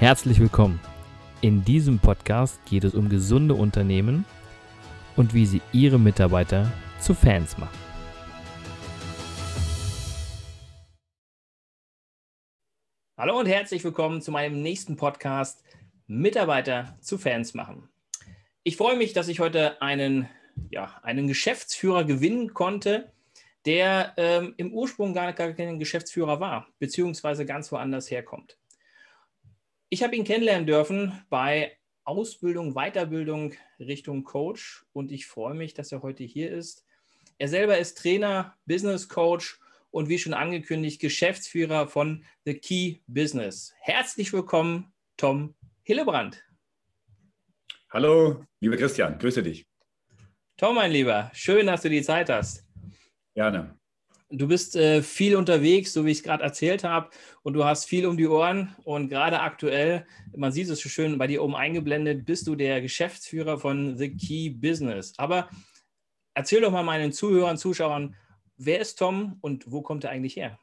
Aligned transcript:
Herzlich 0.00 0.40
willkommen. 0.40 0.80
In 1.42 1.62
diesem 1.62 1.98
Podcast 1.98 2.64
geht 2.64 2.84
es 2.84 2.94
um 2.94 3.10
gesunde 3.10 3.52
Unternehmen 3.52 4.24
und 5.14 5.34
wie 5.34 5.44
sie 5.44 5.60
ihre 5.72 5.98
Mitarbeiter 5.98 6.72
zu 6.98 7.12
Fans 7.12 7.58
machen. 7.58 7.78
Hallo 13.18 13.40
und 13.40 13.44
herzlich 13.44 13.84
willkommen 13.84 14.22
zu 14.22 14.30
meinem 14.30 14.62
nächsten 14.62 14.96
Podcast 14.96 15.62
Mitarbeiter 16.06 16.96
zu 17.02 17.18
Fans 17.18 17.52
machen. 17.52 17.86
Ich 18.62 18.78
freue 18.78 18.96
mich, 18.96 19.12
dass 19.12 19.28
ich 19.28 19.38
heute 19.38 19.82
einen, 19.82 20.30
ja, 20.70 20.98
einen 21.02 21.26
Geschäftsführer 21.26 22.04
gewinnen 22.04 22.54
konnte, 22.54 23.12
der 23.66 24.14
ähm, 24.16 24.54
im 24.56 24.72
Ursprung 24.72 25.12
gar, 25.12 25.34
gar 25.34 25.52
kein 25.52 25.78
Geschäftsführer 25.78 26.40
war, 26.40 26.68
beziehungsweise 26.78 27.44
ganz 27.44 27.70
woanders 27.70 28.10
herkommt. 28.10 28.56
Ich 29.92 30.04
habe 30.04 30.14
ihn 30.14 30.22
kennenlernen 30.22 30.68
dürfen 30.68 31.20
bei 31.30 31.76
Ausbildung, 32.04 32.74
Weiterbildung 32.74 33.54
Richtung 33.80 34.22
Coach 34.22 34.84
und 34.92 35.10
ich 35.10 35.26
freue 35.26 35.54
mich, 35.54 35.74
dass 35.74 35.90
er 35.90 36.02
heute 36.02 36.22
hier 36.22 36.52
ist. 36.52 36.86
Er 37.38 37.48
selber 37.48 37.76
ist 37.76 37.98
Trainer, 37.98 38.56
Business 38.66 39.08
Coach 39.08 39.58
und 39.90 40.08
wie 40.08 40.20
schon 40.20 40.32
angekündigt, 40.32 41.00
Geschäftsführer 41.00 41.88
von 41.88 42.24
The 42.44 42.54
Key 42.54 43.00
Business. 43.08 43.74
Herzlich 43.80 44.32
willkommen, 44.32 44.92
Tom 45.16 45.56
Hillebrand. 45.82 46.40
Hallo, 47.90 48.44
lieber 48.60 48.76
Christian, 48.76 49.18
grüße 49.18 49.42
dich. 49.42 49.66
Tom, 50.56 50.76
mein 50.76 50.92
Lieber, 50.92 51.32
schön, 51.34 51.66
dass 51.66 51.82
du 51.82 51.90
die 51.90 52.02
Zeit 52.02 52.30
hast. 52.30 52.64
Gerne. 53.34 53.79
Du 54.32 54.46
bist 54.46 54.76
äh, 54.76 55.02
viel 55.02 55.34
unterwegs, 55.34 55.92
so 55.92 56.04
wie 56.04 56.12
ich 56.12 56.18
es 56.18 56.22
gerade 56.22 56.44
erzählt 56.44 56.84
habe, 56.84 57.10
und 57.42 57.54
du 57.54 57.64
hast 57.64 57.86
viel 57.86 58.06
um 58.06 58.16
die 58.16 58.28
Ohren. 58.28 58.76
Und 58.84 59.08
gerade 59.08 59.40
aktuell, 59.40 60.06
man 60.36 60.52
sieht 60.52 60.68
es 60.68 60.80
so 60.80 60.88
schön 60.88 61.18
bei 61.18 61.26
dir 61.26 61.42
oben 61.42 61.56
eingeblendet, 61.56 62.24
bist 62.26 62.46
du 62.46 62.54
der 62.54 62.80
Geschäftsführer 62.80 63.58
von 63.58 63.96
The 63.96 64.14
Key 64.14 64.50
Business. 64.50 65.14
Aber 65.16 65.48
erzähl 66.34 66.60
doch 66.60 66.70
mal 66.70 66.84
meinen 66.84 67.12
Zuhörern, 67.12 67.58
Zuschauern, 67.58 68.14
wer 68.56 68.80
ist 68.80 68.96
Tom 68.96 69.38
und 69.40 69.70
wo 69.70 69.82
kommt 69.82 70.04
er 70.04 70.10
eigentlich 70.10 70.36
her? 70.36 70.58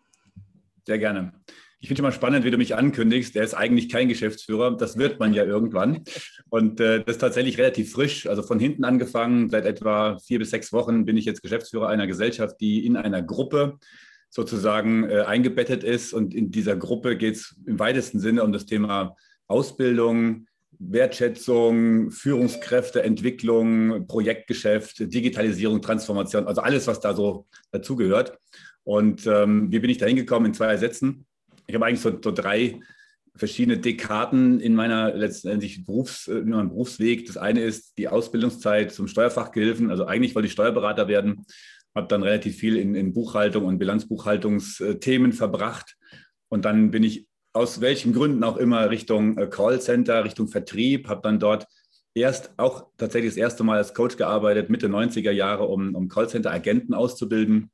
Sehr 0.86 1.00
gerne. 1.00 1.34
Ich 1.80 1.88
finde 1.88 2.02
es 2.02 2.06
immer 2.06 2.12
spannend, 2.12 2.44
wie 2.44 2.50
du 2.50 2.58
mich 2.58 2.76
ankündigst. 2.76 3.36
Der 3.36 3.44
ist 3.44 3.54
eigentlich 3.54 3.90
kein 3.90 4.10
Geschäftsführer. 4.10 4.76
Das 4.76 4.98
wird 4.98 5.20
man 5.20 5.34
ja 5.34 5.46
irgendwann. 5.46 6.04
Und 6.50 6.80
äh, 6.80 7.04
das 7.04 7.18
ist 7.18 7.22
tatsächlich 7.22 7.60
relativ 7.60 7.92
frisch. 7.92 8.26
Also 8.26 8.42
von 8.42 8.60
hinten 8.60 8.84
angefangen. 8.84 9.50
Seit 9.52 9.66
etwa 9.66 10.18
vier 10.18 10.40
bis 10.40 10.50
sechs 10.50 10.74
Wochen 10.74 11.06
bin 11.06 11.18
ich 11.18 11.26
jetzt 11.26 11.44
Geschäftsführer 11.44 11.88
einer 11.88 12.08
Gesellschaft, 12.08 12.56
die 12.62 12.84
in 12.84 12.98
einer 12.98 13.22
Gruppe 13.22 13.78
sozusagen 14.32 15.08
äh, 15.08 15.22
eingebettet 15.22 15.84
ist. 15.84 16.14
Und 16.14 16.34
in 16.34 16.50
dieser 16.50 16.76
Gruppe 16.76 17.16
geht 17.16 17.36
es 17.36 17.56
im 17.68 17.78
weitesten 17.78 18.20
Sinne 18.20 18.44
um 18.44 18.52
das 18.52 18.66
Thema 18.66 19.16
Ausbildung, 19.48 20.48
Wertschätzung, 20.80 22.10
Führungskräfte, 22.10 23.04
Entwicklung, 23.04 24.08
Projektgeschäft, 24.08 25.14
Digitalisierung, 25.14 25.82
Transformation, 25.84 26.48
also 26.48 26.62
alles, 26.62 26.88
was 26.88 27.00
da 27.00 27.14
so 27.14 27.46
dazugehört. 27.72 28.38
Und 28.84 29.28
ähm, 29.28 29.72
wie 29.72 29.80
bin 29.80 29.92
ich 29.92 29.98
da 30.00 30.08
hingekommen? 30.08 30.48
In 30.48 30.54
zwei 30.54 30.76
Sätzen 30.78 31.27
ich 31.68 31.76
habe 31.76 31.86
eigentlich 31.86 32.02
so, 32.02 32.18
so, 32.24 32.32
drei 32.32 32.80
verschiedene 33.36 33.78
Dekaden 33.78 34.60
in 34.60 34.74
meiner 34.74 35.14
letztendlich 35.14 35.86
Berufs, 35.86 36.28
in 36.28 36.50
meinem 36.50 36.70
Berufsweg. 36.70 37.28
Das 37.28 37.38
eine 37.38 37.62
ist 37.62 37.98
die 37.98 38.08
Ausbildungszeit 38.08 38.92
zum 38.92 39.08
Steuerfachgehilfen. 39.08 39.92
Also 39.92 40.06
eigentlich 40.06 40.34
wollte 40.34 40.48
ich 40.48 40.54
Steuerberater 40.54 41.08
werden, 41.08 41.46
habe 41.94 42.08
dann 42.08 42.24
relativ 42.24 42.58
viel 42.58 42.78
in, 42.78 42.96
in 42.96 43.14
Buchhaltung 43.14 43.66
und 43.66 43.78
Bilanzbuchhaltungsthemen 43.78 45.34
verbracht. 45.34 45.98
Und 46.50 46.66
dann 46.66 46.90
bin 46.90 47.04
ich 47.04 47.28
aus 47.54 47.82
welchen 47.82 48.14
Gründen 48.14 48.44
auch 48.44 48.58
immer 48.58 48.90
Richtung 48.90 49.38
äh, 49.38 49.48
Callcenter, 49.48 50.24
Richtung 50.24 50.48
Vertrieb, 50.48 51.10
habe 51.10 51.22
dann 51.24 51.40
dort 51.40 51.68
erst 52.14 52.52
auch 52.58 52.88
tatsächlich 52.98 53.32
das 53.32 53.38
erste 53.38 53.64
Mal 53.64 53.78
als 53.78 53.94
Coach 53.94 54.18
gearbeitet, 54.18 54.70
Mitte 54.70 54.88
90er 54.88 55.32
Jahre, 55.32 55.66
um, 55.66 55.96
um 55.96 56.08
Callcenter-Agenten 56.08 56.94
auszubilden. 56.94 57.72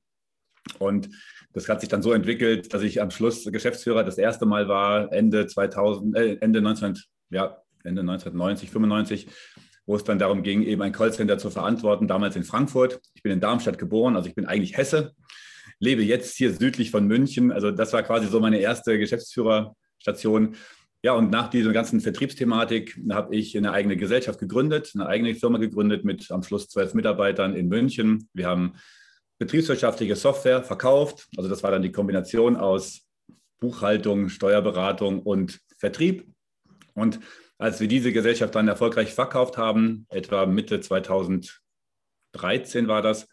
Und 0.80 1.09
das 1.53 1.69
hat 1.69 1.81
sich 1.81 1.90
dann 1.90 2.02
so 2.02 2.12
entwickelt, 2.12 2.74
dass 2.74 2.81
ich 2.81 3.02
am 3.02 3.12
Schluss 3.12 3.46
Geschäftsführer 3.46 4.03
das 4.03 4.18
erste 4.18 4.46
Mal 4.46 4.68
war, 4.68 5.12
Ende 5.14 5.47
2000, 5.47 6.18
äh, 6.18 6.38
Ende 6.41 6.62
19, 6.62 6.97
ja, 7.30 7.58
Ende 7.84 8.02
1990, 8.02 8.72
95, 8.72 9.28
wo 9.86 9.96
es 9.96 10.03
dann 10.03 10.19
darum 10.19 10.44
ging, 10.44 10.64
eben 10.64 10.81
ein 10.81 10.91
Callcenter 10.91 11.38
zu 11.38 11.50
verantworten, 11.50 12.08
damals 12.08 12.36
in 12.36 12.44
Frankfurt. 12.44 13.00
Ich 13.14 13.24
bin 13.24 13.31
in 13.31 13.40
Darmstadt 13.40 13.78
geboren, 13.78 14.16
also 14.16 14.28
ich 14.28 14.36
bin 14.36 14.46
eigentlich 14.46 14.78
Hesse, 14.78 15.14
lebe 15.80 16.02
jetzt 16.03 16.36
hier 16.38 16.53
südlich 16.53 16.91
von 16.91 17.06
München. 17.06 17.52
Also 17.52 17.72
das 17.72 17.94
war 17.94 18.03
quasi 18.03 18.28
so 18.28 18.40
meine 18.40 18.59
erste 18.59 18.97
Geschäftsführerstation. 18.97 20.56
Ja, 21.03 21.14
und 21.14 21.31
nach 21.31 21.50
dieser 21.50 21.74
ganzen 21.74 22.00
Vertriebsthematik 22.00 22.97
habe 23.12 23.35
ich 23.35 23.58
eine 23.58 23.74
eigene 23.74 23.97
Gesellschaft 23.97 24.40
gegründet, 24.40 24.94
eine 24.96 25.06
eigene 25.06 25.35
Firma 25.35 25.58
gegründet 25.58 26.06
mit 26.06 26.31
am 26.31 26.44
Schluss 26.44 26.70
zwölf 26.70 26.94
Mitarbeitern 26.94 27.53
in 27.56 27.68
München. 27.68 28.30
Wir 28.34 28.47
haben 28.47 28.75
betriebswirtschaftliche 29.40 30.16
Software 30.16 30.64
verkauft. 30.64 31.28
Also 31.38 31.50
das 31.50 31.64
war 31.64 31.72
dann 31.72 31.82
die 31.82 31.92
Kombination 31.92 32.56
aus 32.56 33.02
Buchhaltung, 33.60 34.30
Steuerberatung 34.30 35.22
und 35.22 35.60
Vertrieb. 35.78 36.28
Und 36.94 37.20
als 37.58 37.80
wir 37.80 37.88
diese 37.88 38.12
Gesellschaft 38.12 38.54
dann 38.56 38.68
erfolgreich 38.68 39.14
verkauft 39.14 39.58
haben, 39.58 40.06
etwa 40.10 40.46
Mitte 40.46 40.82
2013 40.82 42.88
war 42.88 43.02
das, 43.02 43.28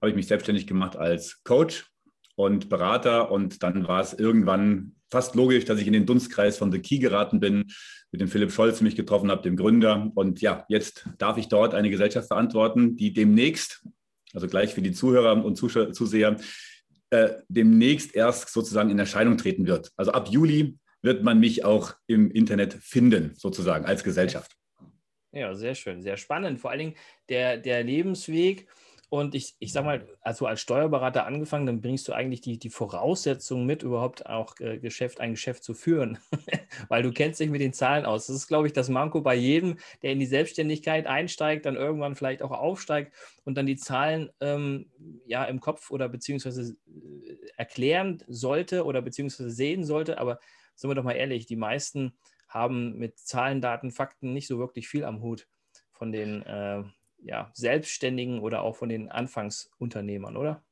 habe 0.00 0.10
ich 0.10 0.16
mich 0.16 0.26
selbstständig 0.26 0.66
gemacht 0.66 0.96
als 0.96 1.42
Coach 1.44 1.86
und 2.34 2.68
Berater. 2.68 3.30
Und 3.30 3.62
dann 3.62 3.88
war 3.88 4.00
es 4.00 4.12
irgendwann 4.12 4.96
fast 5.10 5.34
logisch, 5.34 5.64
dass 5.64 5.80
ich 5.80 5.86
in 5.86 5.92
den 5.92 6.06
Dunstkreis 6.06 6.58
von 6.58 6.72
The 6.72 6.80
Key 6.80 6.98
geraten 6.98 7.40
bin, 7.40 7.72
mit 8.12 8.20
dem 8.20 8.28
Philipp 8.28 8.52
Scholz 8.52 8.80
mich 8.80 8.96
getroffen 8.96 9.30
habe, 9.30 9.42
dem 9.42 9.56
Gründer. 9.56 10.10
Und 10.14 10.40
ja, 10.40 10.64
jetzt 10.68 11.08
darf 11.18 11.38
ich 11.38 11.48
dort 11.48 11.74
eine 11.74 11.90
Gesellschaft 11.90 12.28
verantworten, 12.28 12.96
die 12.96 13.12
demnächst 13.12 13.86
also 14.36 14.46
gleich 14.46 14.74
für 14.74 14.82
die 14.82 14.92
Zuhörer 14.92 15.44
und 15.44 15.56
Zuseher, 15.56 16.36
äh, 17.10 17.30
demnächst 17.48 18.14
erst 18.14 18.52
sozusagen 18.52 18.90
in 18.90 18.98
Erscheinung 18.98 19.38
treten 19.38 19.66
wird. 19.66 19.92
Also 19.96 20.12
ab 20.12 20.28
Juli 20.30 20.78
wird 21.02 21.22
man 21.22 21.40
mich 21.40 21.64
auch 21.64 21.94
im 22.06 22.30
Internet 22.30 22.74
finden, 22.74 23.32
sozusagen 23.34 23.86
als 23.86 24.04
Gesellschaft. 24.04 24.52
Ja, 25.32 25.54
sehr 25.54 25.74
schön, 25.74 26.02
sehr 26.02 26.16
spannend. 26.16 26.60
Vor 26.60 26.70
allen 26.70 26.80
Dingen 26.80 26.94
der, 27.28 27.56
der 27.56 27.82
Lebensweg 27.82 28.68
und 29.08 29.36
ich, 29.36 29.54
ich 29.60 29.72
sag 29.72 29.84
mal, 29.84 30.04
also 30.20 30.46
als 30.46 30.60
Steuerberater 30.60 31.26
angefangen, 31.26 31.66
dann 31.66 31.80
bringst 31.80 32.08
du 32.08 32.12
eigentlich 32.12 32.40
die, 32.40 32.58
die 32.58 32.70
Voraussetzungen 32.70 33.64
mit, 33.64 33.84
überhaupt 33.84 34.26
auch 34.26 34.58
äh, 34.58 34.78
Geschäft, 34.78 35.20
ein 35.20 35.30
Geschäft 35.30 35.62
zu 35.62 35.74
führen, 35.74 36.18
weil 36.88 37.04
du 37.04 37.12
kennst 37.12 37.38
dich 37.38 37.48
mit 37.48 37.60
den 37.60 37.72
Zahlen 37.72 38.04
aus. 38.04 38.26
Das 38.26 38.34
ist, 38.34 38.48
glaube 38.48 38.66
ich, 38.66 38.72
das 38.72 38.88
Manko 38.88 39.20
bei 39.20 39.36
jedem, 39.36 39.76
der 40.02 40.10
in 40.10 40.18
die 40.18 40.26
Selbstständigkeit 40.26 41.06
einsteigt, 41.06 41.66
dann 41.66 41.76
irgendwann 41.76 42.16
vielleicht 42.16 42.42
auch 42.42 42.50
aufsteigt 42.50 43.14
und 43.44 43.56
dann 43.56 43.66
die 43.66 43.76
Zahlen 43.76 44.30
ähm, 44.40 44.90
ja 45.24 45.44
im 45.44 45.60
Kopf 45.60 45.92
oder 45.92 46.08
beziehungsweise 46.08 46.76
äh, 46.86 47.36
erklären 47.56 48.24
sollte 48.26 48.84
oder 48.84 49.02
beziehungsweise 49.02 49.50
sehen 49.50 49.84
sollte. 49.84 50.18
Aber 50.18 50.40
sind 50.74 50.90
wir 50.90 50.96
doch 50.96 51.04
mal 51.04 51.12
ehrlich, 51.12 51.46
die 51.46 51.56
meisten 51.56 52.18
haben 52.48 52.98
mit 52.98 53.20
Zahlen, 53.20 53.60
Daten, 53.60 53.92
Fakten 53.92 54.32
nicht 54.32 54.48
so 54.48 54.58
wirklich 54.58 54.88
viel 54.88 55.04
am 55.04 55.22
Hut 55.22 55.46
von 55.92 56.10
den 56.10 56.42
äh, 56.42 56.82
ja, 57.26 57.50
Selbstständigen 57.54 58.40
oder 58.40 58.62
auch 58.62 58.76
von 58.76 58.88
den 58.88 59.10
Anfangsunternehmern, 59.10 60.36
oder? 60.36 60.62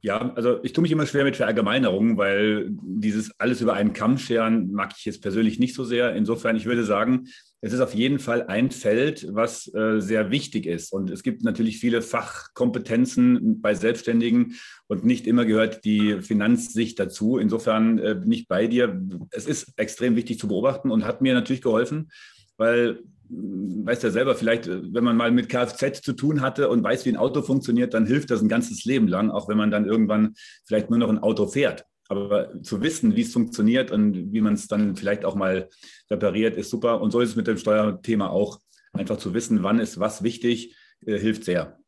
Ja, 0.00 0.32
also 0.36 0.62
ich 0.62 0.72
tue 0.72 0.82
mich 0.82 0.92
immer 0.92 1.06
schwer 1.06 1.24
mit 1.24 1.36
Verallgemeinerungen, 1.36 2.16
weil 2.16 2.68
dieses 2.70 3.32
alles 3.40 3.60
über 3.60 3.74
einen 3.74 3.92
Kamm 3.92 4.16
scheren 4.16 4.70
mag 4.70 4.94
ich 4.96 5.04
jetzt 5.04 5.22
persönlich 5.22 5.58
nicht 5.58 5.74
so 5.74 5.82
sehr. 5.82 6.14
Insofern, 6.14 6.54
ich 6.54 6.66
würde 6.66 6.84
sagen, 6.84 7.26
es 7.60 7.72
ist 7.72 7.80
auf 7.80 7.94
jeden 7.94 8.20
Fall 8.20 8.46
ein 8.46 8.70
Feld, 8.70 9.26
was 9.30 9.66
äh, 9.74 10.00
sehr 10.00 10.30
wichtig 10.30 10.66
ist. 10.66 10.92
Und 10.92 11.10
es 11.10 11.24
gibt 11.24 11.42
natürlich 11.42 11.80
viele 11.80 12.00
Fachkompetenzen 12.00 13.60
bei 13.60 13.74
Selbstständigen 13.74 14.54
und 14.86 15.04
nicht 15.04 15.26
immer 15.26 15.44
gehört 15.44 15.84
die 15.84 16.22
Finanzsicht 16.22 17.00
dazu. 17.00 17.36
Insofern 17.36 17.98
äh, 17.98 18.14
bin 18.14 18.30
ich 18.30 18.46
bei 18.46 18.68
dir. 18.68 19.02
Es 19.32 19.46
ist 19.46 19.72
extrem 19.76 20.14
wichtig 20.14 20.38
zu 20.38 20.46
beobachten 20.46 20.92
und 20.92 21.04
hat 21.04 21.22
mir 21.22 21.34
natürlich 21.34 21.62
geholfen, 21.62 22.12
weil 22.56 23.02
weißt 23.30 24.02
ja 24.02 24.10
selber, 24.10 24.34
vielleicht, 24.34 24.66
äh, 24.66 24.92
wenn 24.92 25.04
man 25.04 25.16
mal 25.16 25.30
mit 25.30 25.48
Kfz 25.48 26.02
zu 26.02 26.12
tun 26.12 26.40
hatte 26.40 26.68
und 26.68 26.82
weiß, 26.82 27.04
wie 27.04 27.10
ein 27.10 27.16
Auto 27.16 27.42
funktioniert, 27.42 27.94
dann 27.94 28.06
hilft 28.06 28.30
das 28.30 28.42
ein 28.42 28.48
ganzes 28.48 28.84
Leben 28.84 29.08
lang, 29.08 29.30
auch 29.30 29.48
wenn 29.48 29.58
man 29.58 29.70
dann 29.70 29.86
irgendwann 29.86 30.34
vielleicht 30.64 30.90
nur 30.90 30.98
noch 30.98 31.08
ein 31.08 31.18
Auto 31.18 31.46
fährt. 31.46 31.84
Aber 32.08 32.62
zu 32.62 32.82
wissen, 32.82 33.16
wie 33.16 33.20
es 33.20 33.32
funktioniert 33.32 33.90
und 33.90 34.32
wie 34.32 34.40
man 34.40 34.54
es 34.54 34.66
dann 34.66 34.96
vielleicht 34.96 35.26
auch 35.26 35.34
mal 35.34 35.68
repariert, 36.10 36.56
ist 36.56 36.70
super. 36.70 37.02
Und 37.02 37.10
so 37.10 37.20
ist 37.20 37.30
es 37.30 37.36
mit 37.36 37.46
dem 37.46 37.58
Steuerthema 37.58 38.28
auch. 38.28 38.60
Einfach 38.94 39.18
zu 39.18 39.34
wissen, 39.34 39.62
wann 39.62 39.78
ist 39.78 40.00
was 40.00 40.22
wichtig, 40.22 40.74
äh, 41.04 41.18
hilft 41.18 41.44
sehr. 41.44 41.78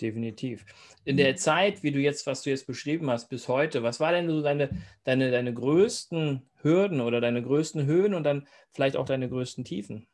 Definitiv. 0.00 0.64
In 1.04 1.16
der 1.16 1.36
Zeit, 1.36 1.84
wie 1.84 1.92
du 1.92 2.00
jetzt, 2.00 2.26
was 2.26 2.42
du 2.42 2.50
jetzt 2.50 2.66
beschrieben 2.66 3.08
hast, 3.08 3.28
bis 3.28 3.46
heute, 3.46 3.84
was 3.84 4.00
war 4.00 4.10
denn 4.10 4.28
so 4.28 4.42
deine, 4.42 4.70
deine, 5.04 5.30
deine 5.30 5.54
größten 5.54 6.42
Hürden 6.60 7.00
oder 7.00 7.20
deine 7.20 7.42
größten 7.42 7.86
Höhen 7.86 8.14
und 8.14 8.24
dann 8.24 8.48
vielleicht 8.72 8.96
auch 8.96 9.06
deine 9.06 9.28
größten 9.28 9.64
Tiefen? 9.64 10.08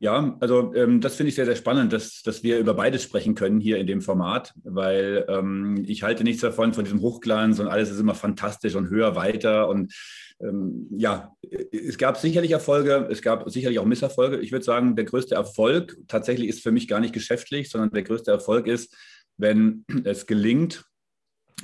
Ja, 0.00 0.36
also 0.38 0.72
ähm, 0.74 1.00
das 1.00 1.16
finde 1.16 1.30
ich 1.30 1.34
sehr, 1.34 1.44
sehr 1.44 1.56
spannend, 1.56 1.92
dass, 1.92 2.22
dass 2.22 2.44
wir 2.44 2.58
über 2.58 2.74
beides 2.74 3.02
sprechen 3.02 3.34
können 3.34 3.58
hier 3.58 3.78
in 3.78 3.88
dem 3.88 4.00
Format, 4.00 4.54
weil 4.62 5.26
ähm, 5.28 5.84
ich 5.88 6.04
halte 6.04 6.22
nichts 6.22 6.40
davon, 6.40 6.72
von 6.72 6.84
diesem 6.84 7.00
Hochglanz 7.00 7.58
und 7.58 7.66
alles 7.66 7.90
ist 7.90 7.98
immer 7.98 8.14
fantastisch 8.14 8.76
und 8.76 8.90
höher, 8.90 9.16
weiter. 9.16 9.68
Und 9.68 9.92
ähm, 10.40 10.86
ja, 10.96 11.34
es 11.72 11.98
gab 11.98 12.16
sicherlich 12.16 12.52
Erfolge, 12.52 13.08
es 13.10 13.22
gab 13.22 13.50
sicherlich 13.50 13.80
auch 13.80 13.86
Misserfolge. 13.86 14.38
Ich 14.38 14.52
würde 14.52 14.64
sagen, 14.64 14.94
der 14.94 15.04
größte 15.04 15.34
Erfolg 15.34 15.98
tatsächlich 16.06 16.48
ist 16.48 16.62
für 16.62 16.70
mich 16.70 16.86
gar 16.86 17.00
nicht 17.00 17.12
geschäftlich, 17.12 17.68
sondern 17.68 17.90
der 17.90 18.04
größte 18.04 18.30
Erfolg 18.30 18.68
ist, 18.68 18.94
wenn 19.36 19.84
es 20.04 20.26
gelingt, 20.26 20.84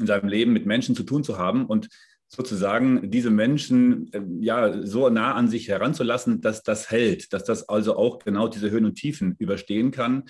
in 0.01 0.09
seinem 0.09 0.29
Leben 0.29 0.53
mit 0.53 0.67
Menschen 0.67 0.97
zu 0.97 1.05
tun 1.05 1.23
zu 1.23 1.39
haben 1.39 1.67
und 1.67 1.89
sozusagen 2.35 3.11
diese 3.11 3.31
Menschen 3.31 4.13
äh, 4.13 4.21
ja 4.41 4.85
so 4.87 5.09
nah 5.09 5.35
an 5.35 5.49
sich 5.49 5.69
heranzulassen, 5.69 6.41
dass 6.41 6.63
das 6.63 6.91
hält, 6.91 7.33
dass 7.33 7.45
das 7.45 7.69
also 7.69 7.97
auch 7.97 8.19
genau 8.19 8.49
diese 8.49 8.71
Höhen 8.71 8.85
und 8.85 8.97
Tiefen 8.97 9.37
überstehen 9.39 9.91
kann. 9.91 10.25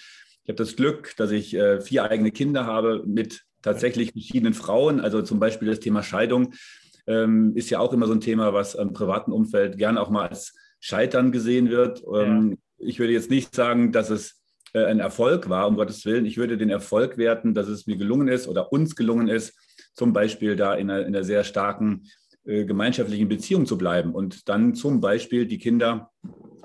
Ich 0.44 0.48
habe 0.48 0.56
das 0.56 0.76
Glück, 0.76 1.14
dass 1.16 1.30
ich 1.30 1.54
äh, 1.54 1.80
vier 1.80 2.04
eigene 2.04 2.30
Kinder 2.30 2.66
habe 2.66 3.02
mit 3.06 3.42
tatsächlich 3.62 4.12
verschiedenen 4.12 4.54
Frauen. 4.54 5.00
Also 5.00 5.22
zum 5.22 5.40
Beispiel 5.40 5.68
das 5.68 5.80
Thema 5.80 6.02
Scheidung 6.02 6.52
ähm, 7.06 7.52
ist 7.56 7.70
ja 7.70 7.78
auch 7.78 7.92
immer 7.92 8.06
so 8.06 8.12
ein 8.12 8.20
Thema, 8.20 8.52
was 8.52 8.74
im 8.74 8.92
privaten 8.92 9.32
Umfeld 9.32 9.78
gern 9.78 9.96
auch 9.96 10.10
mal 10.10 10.28
als 10.28 10.54
Scheitern 10.80 11.32
gesehen 11.32 11.70
wird. 11.70 12.02
Ähm, 12.14 12.50
ja. 12.50 12.86
Ich 12.86 12.98
würde 12.98 13.14
jetzt 13.14 13.30
nicht 13.30 13.54
sagen, 13.54 13.92
dass 13.92 14.10
es 14.10 14.42
äh, 14.74 14.84
ein 14.84 15.00
Erfolg 15.00 15.48
war, 15.48 15.66
um 15.66 15.76
Gottes 15.76 16.04
Willen. 16.04 16.26
Ich 16.26 16.36
würde 16.36 16.58
den 16.58 16.68
Erfolg 16.68 17.16
werten, 17.16 17.54
dass 17.54 17.68
es 17.68 17.86
mir 17.86 17.96
gelungen 17.96 18.28
ist 18.28 18.46
oder 18.46 18.70
uns 18.70 18.94
gelungen 18.96 19.28
ist, 19.28 19.56
zum 19.94 20.12
Beispiel 20.12 20.56
da 20.56 20.74
in 20.74 20.90
einer, 20.90 21.06
in 21.06 21.14
einer 21.14 21.24
sehr 21.24 21.44
starken 21.44 22.08
äh, 22.44 22.64
gemeinschaftlichen 22.64 23.28
Beziehung 23.28 23.66
zu 23.66 23.78
bleiben 23.78 24.14
und 24.14 24.48
dann 24.48 24.74
zum 24.74 25.00
Beispiel 25.00 25.46
die 25.46 25.58
Kinder 25.58 26.10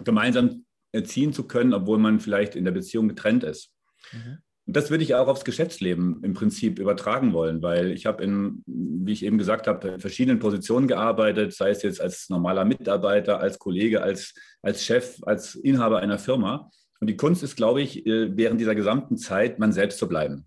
gemeinsam 0.03 0.65
erziehen 0.91 1.33
zu 1.33 1.47
können, 1.47 1.73
obwohl 1.73 1.99
man 1.99 2.19
vielleicht 2.19 2.55
in 2.55 2.65
der 2.65 2.71
Beziehung 2.71 3.07
getrennt 3.07 3.43
ist. 3.43 3.71
Mhm. 4.11 4.39
Und 4.69 4.75
das 4.75 4.91
würde 4.91 5.03
ich 5.03 5.15
auch 5.15 5.27
aufs 5.27 5.45
Geschäftsleben 5.45 6.21
im 6.21 6.35
Prinzip 6.35 6.77
übertragen 6.77 7.33
wollen, 7.33 7.63
weil 7.63 7.91
ich 7.91 8.05
habe 8.05 8.23
in, 8.23 8.61
wie 8.67 9.13
ich 9.13 9.25
eben 9.25 9.39
gesagt 9.39 9.65
habe, 9.65 9.87
in 9.87 9.99
verschiedenen 9.99 10.37
Positionen 10.37 10.87
gearbeitet, 10.87 11.53
sei 11.53 11.71
es 11.71 11.81
jetzt 11.81 11.99
als 11.99 12.29
normaler 12.29 12.65
Mitarbeiter, 12.65 13.39
als 13.39 13.57
Kollege, 13.57 14.03
als, 14.03 14.35
als 14.61 14.85
Chef, 14.85 15.17
als 15.23 15.55
Inhaber 15.55 15.99
einer 15.99 16.19
Firma. 16.19 16.69
Und 16.99 17.07
die 17.07 17.17
Kunst 17.17 17.41
ist, 17.41 17.55
glaube 17.55 17.81
ich, 17.81 18.05
äh, 18.05 18.37
während 18.37 18.61
dieser 18.61 18.75
gesamten 18.75 19.17
Zeit 19.17 19.57
man 19.57 19.71
selbst 19.71 19.97
zu 19.97 20.07
bleiben. 20.07 20.45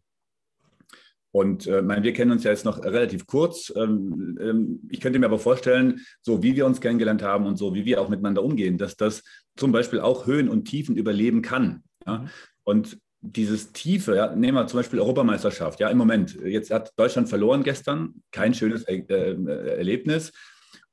Und 1.32 1.66
äh, 1.66 1.80
mein, 1.80 2.02
wir 2.02 2.12
kennen 2.12 2.30
uns 2.30 2.44
ja 2.44 2.50
jetzt 2.50 2.66
noch 2.66 2.84
relativ 2.84 3.26
kurz. 3.26 3.72
Ähm, 3.74 4.38
ähm, 4.40 4.80
ich 4.90 5.00
könnte 5.00 5.18
mir 5.18 5.26
aber 5.26 5.38
vorstellen, 5.38 6.02
so 6.20 6.42
wie 6.42 6.54
wir 6.54 6.66
uns 6.66 6.80
kennengelernt 6.80 7.22
haben 7.22 7.46
und 7.46 7.56
so 7.56 7.74
wie 7.74 7.86
wir 7.86 8.00
auch 8.00 8.10
miteinander 8.10 8.44
umgehen, 8.44 8.76
dass 8.76 8.96
das 8.96 9.22
zum 9.56 9.72
Beispiel 9.72 10.00
auch 10.00 10.26
Höhen 10.26 10.50
und 10.50 10.66
Tiefen 10.66 10.96
überleben 10.96 11.40
kann. 11.40 11.82
Ja? 12.06 12.18
Mhm. 12.18 12.28
Und 12.64 12.98
dieses 13.22 13.72
Tiefe, 13.72 14.16
ja, 14.16 14.34
nehmen 14.34 14.58
wir 14.58 14.66
zum 14.66 14.80
Beispiel 14.80 15.00
Europameisterschaft, 15.00 15.80
ja, 15.80 15.88
im 15.88 15.96
Moment. 15.96 16.34
Jetzt 16.44 16.70
hat 16.70 16.92
Deutschland 16.96 17.28
verloren 17.28 17.62
gestern, 17.62 18.22
kein 18.32 18.52
schönes 18.52 18.82
äh, 18.84 18.96
äh, 19.08 19.76
Erlebnis. 19.78 20.32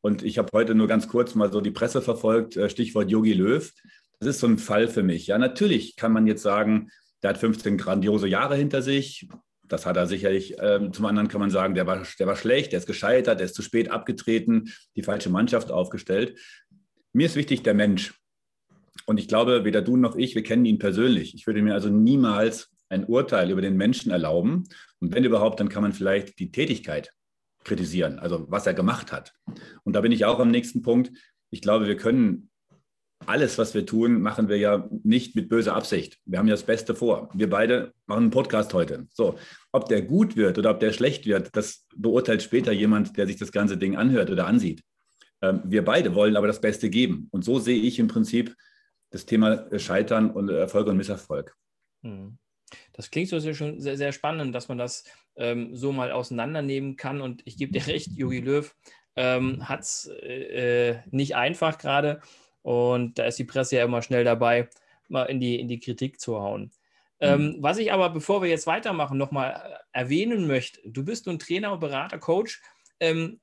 Und 0.01 0.23
ich 0.23 0.37
habe 0.37 0.49
heute 0.53 0.75
nur 0.75 0.87
ganz 0.87 1.07
kurz 1.07 1.35
mal 1.35 1.51
so 1.51 1.59
die 1.59 1.71
Presse 1.71 2.01
verfolgt, 2.01 2.55
äh, 2.55 2.69
Stichwort 2.69 3.09
Yogi 3.09 3.33
Löw. 3.33 3.69
Das 4.19 4.29
ist 4.29 4.39
so 4.39 4.47
ein 4.47 4.57
Fall 4.57 4.87
für 4.87 5.03
mich. 5.03 5.27
Ja, 5.27 5.37
natürlich 5.37 5.95
kann 5.95 6.13
man 6.13 6.27
jetzt 6.27 6.43
sagen, 6.43 6.89
der 7.23 7.31
hat 7.31 7.37
15 7.37 7.77
grandiose 7.77 8.27
Jahre 8.27 8.55
hinter 8.55 8.81
sich. 8.81 9.27
Das 9.69 9.85
hat 9.85 9.97
er 9.97 10.07
sicherlich. 10.07 10.55
Ähm, 10.59 10.91
zum 10.91 11.05
anderen 11.05 11.27
kann 11.29 11.39
man 11.39 11.49
sagen, 11.49 11.75
der 11.75 11.87
war, 11.87 12.03
der 12.19 12.27
war 12.27 12.35
schlecht, 12.35 12.71
der 12.71 12.79
ist 12.79 12.87
gescheitert, 12.87 13.39
der 13.39 13.45
ist 13.45 13.55
zu 13.55 13.61
spät 13.61 13.91
abgetreten, 13.91 14.73
die 14.95 15.03
falsche 15.03 15.29
Mannschaft 15.29 15.71
aufgestellt. 15.71 16.37
Mir 17.13 17.27
ist 17.27 17.35
wichtig 17.35 17.63
der 17.63 17.73
Mensch. 17.73 18.13
Und 19.05 19.19
ich 19.19 19.27
glaube, 19.27 19.63
weder 19.63 19.81
du 19.81 19.95
noch 19.95 20.15
ich, 20.15 20.35
wir 20.35 20.43
kennen 20.43 20.65
ihn 20.65 20.79
persönlich. 20.79 21.33
Ich 21.33 21.47
würde 21.47 21.61
mir 21.61 21.73
also 21.73 21.89
niemals 21.89 22.69
ein 22.89 23.05
Urteil 23.05 23.51
über 23.51 23.61
den 23.61 23.77
Menschen 23.77 24.11
erlauben. 24.11 24.65
Und 24.99 25.13
wenn 25.13 25.23
überhaupt, 25.23 25.59
dann 25.59 25.69
kann 25.69 25.83
man 25.83 25.93
vielleicht 25.93 26.39
die 26.39 26.51
Tätigkeit 26.51 27.11
kritisieren, 27.63 28.19
also 28.19 28.45
was 28.49 28.67
er 28.67 28.73
gemacht 28.73 29.11
hat. 29.11 29.33
Und 29.83 29.93
da 29.93 30.01
bin 30.01 30.11
ich 30.11 30.25
auch 30.25 30.39
am 30.39 30.49
nächsten 30.49 30.81
Punkt. 30.81 31.11
Ich 31.51 31.61
glaube, 31.61 31.87
wir 31.87 31.97
können 31.97 32.49
alles, 33.25 33.57
was 33.57 33.73
wir 33.73 33.85
tun, 33.85 34.21
machen 34.21 34.47
wir 34.47 34.57
ja 34.57 34.87
nicht 35.03 35.35
mit 35.35 35.49
böser 35.49 35.75
Absicht. 35.75 36.17
Wir 36.25 36.39
haben 36.39 36.47
ja 36.47 36.53
das 36.53 36.63
Beste 36.63 36.95
vor. 36.95 37.29
Wir 37.33 37.49
beide 37.49 37.93
machen 38.05 38.23
einen 38.23 38.31
Podcast 38.31 38.73
heute. 38.73 39.07
So, 39.13 39.37
ob 39.71 39.89
der 39.89 40.01
gut 40.01 40.35
wird 40.35 40.57
oder 40.57 40.71
ob 40.71 40.79
der 40.79 40.93
schlecht 40.93 41.25
wird, 41.25 41.55
das 41.55 41.85
beurteilt 41.95 42.41
später 42.41 42.71
jemand, 42.71 43.17
der 43.17 43.27
sich 43.27 43.37
das 43.37 43.51
ganze 43.51 43.77
Ding 43.77 43.95
anhört 43.95 44.29
oder 44.29 44.47
ansieht. 44.47 44.83
Ähm, 45.41 45.61
wir 45.65 45.83
beide 45.83 46.15
wollen 46.15 46.37
aber 46.37 46.47
das 46.47 46.61
Beste 46.61 46.89
geben. 46.89 47.27
Und 47.31 47.43
so 47.43 47.59
sehe 47.59 47.79
ich 47.81 47.99
im 47.99 48.07
Prinzip 48.07 48.55
das 49.11 49.25
Thema 49.25 49.67
Scheitern 49.77 50.31
und 50.31 50.49
Erfolg 50.49 50.87
und 50.87 50.97
Misserfolg. 50.97 51.55
Hm. 52.03 52.37
Das 52.93 53.09
klingt 53.09 53.29
so 53.29 53.39
sehr, 53.39 53.55
sehr, 53.55 53.97
sehr 53.97 54.11
spannend, 54.11 54.53
dass 54.53 54.67
man 54.67 54.77
das 54.77 55.03
ähm, 55.35 55.75
so 55.75 55.91
mal 55.91 56.11
auseinandernehmen 56.11 56.95
kann. 56.95 57.21
Und 57.21 57.41
ich 57.45 57.57
gebe 57.57 57.71
dir 57.71 57.87
recht, 57.87 58.11
Jogi 58.15 58.39
Löw 58.39 58.75
ähm, 59.15 59.67
hat 59.67 59.81
es 59.81 60.09
äh, 60.21 60.89
äh, 60.89 60.97
nicht 61.09 61.35
einfach 61.35 61.77
gerade. 61.77 62.21
Und 62.61 63.17
da 63.17 63.25
ist 63.25 63.39
die 63.39 63.45
Presse 63.45 63.77
ja 63.77 63.85
immer 63.85 64.01
schnell 64.01 64.23
dabei, 64.23 64.69
mal 65.07 65.23
in 65.23 65.39
die, 65.39 65.59
in 65.59 65.67
die 65.67 65.79
Kritik 65.79 66.19
zu 66.19 66.39
hauen. 66.39 66.71
Ähm, 67.19 67.41
mhm. 67.41 67.53
Ähm, 67.55 67.63
was 67.63 67.77
ich 67.77 67.91
aber, 67.91 68.09
bevor 68.09 68.41
wir 68.41 68.49
jetzt 68.49 68.67
weitermachen, 68.67 69.17
nochmal 69.17 69.51
äh, 69.51 69.99
erwähnen 69.99 70.47
möchte, 70.47 70.79
du 70.85 71.03
bist 71.03 71.27
nun 71.27 71.39
Trainer, 71.39 71.75
Berater, 71.77 72.19
Coach. 72.19 72.61
Ähm, 72.99 73.39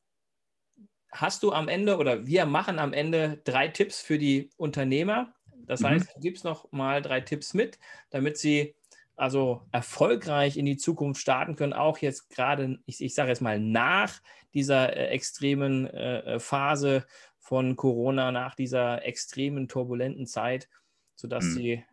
hast 1.13 1.43
du 1.43 1.53
am 1.53 1.69
Ende 1.69 1.97
oder 1.97 2.27
wir 2.27 2.47
machen 2.47 2.79
am 2.79 2.93
Ende 2.93 3.41
drei 3.45 3.69
Tipps 3.69 4.01
für 4.01 4.19
die 4.19 4.51
Unternehmer. 4.57 5.35
Das 5.67 5.81
mhm. 5.81 5.87
heißt, 5.87 6.17
du 6.17 6.21
gibst 6.21 6.45
noch 6.45 6.71
mal 6.73 7.03
drei 7.03 7.21
Tipps 7.21 7.55
mit, 7.55 7.79
damit 8.11 8.39
sie 8.39 8.75
also 9.17 9.63
erfolgreich 9.73 10.59
in 10.59 10.67
die 10.67 10.77
Zukunft 10.77 11.21
starten 11.21 11.57
können, 11.57 11.73
auch 11.73 11.99
jetzt 11.99 12.29
gerade, 12.29 12.79
ich, 12.85 13.03
ich 13.03 13.15
sage 13.15 13.31
jetzt 13.31 13.41
mal, 13.41 13.59
nach 13.59 14.21
dieser 14.53 14.95
äh, 14.95 15.07
extremen 15.09 15.87
äh, 15.87 16.35
äh 16.35 16.39
Phase 16.39 17.07
von 17.47 17.77
Corona 17.77 18.33
nach 18.33 18.57
dieser 18.57 19.05
extremen, 19.05 19.69
turbulenten 19.69 20.27
Zeit, 20.27 20.69
sodass 21.15 21.45
hm. 21.45 21.53
sie 21.53 21.85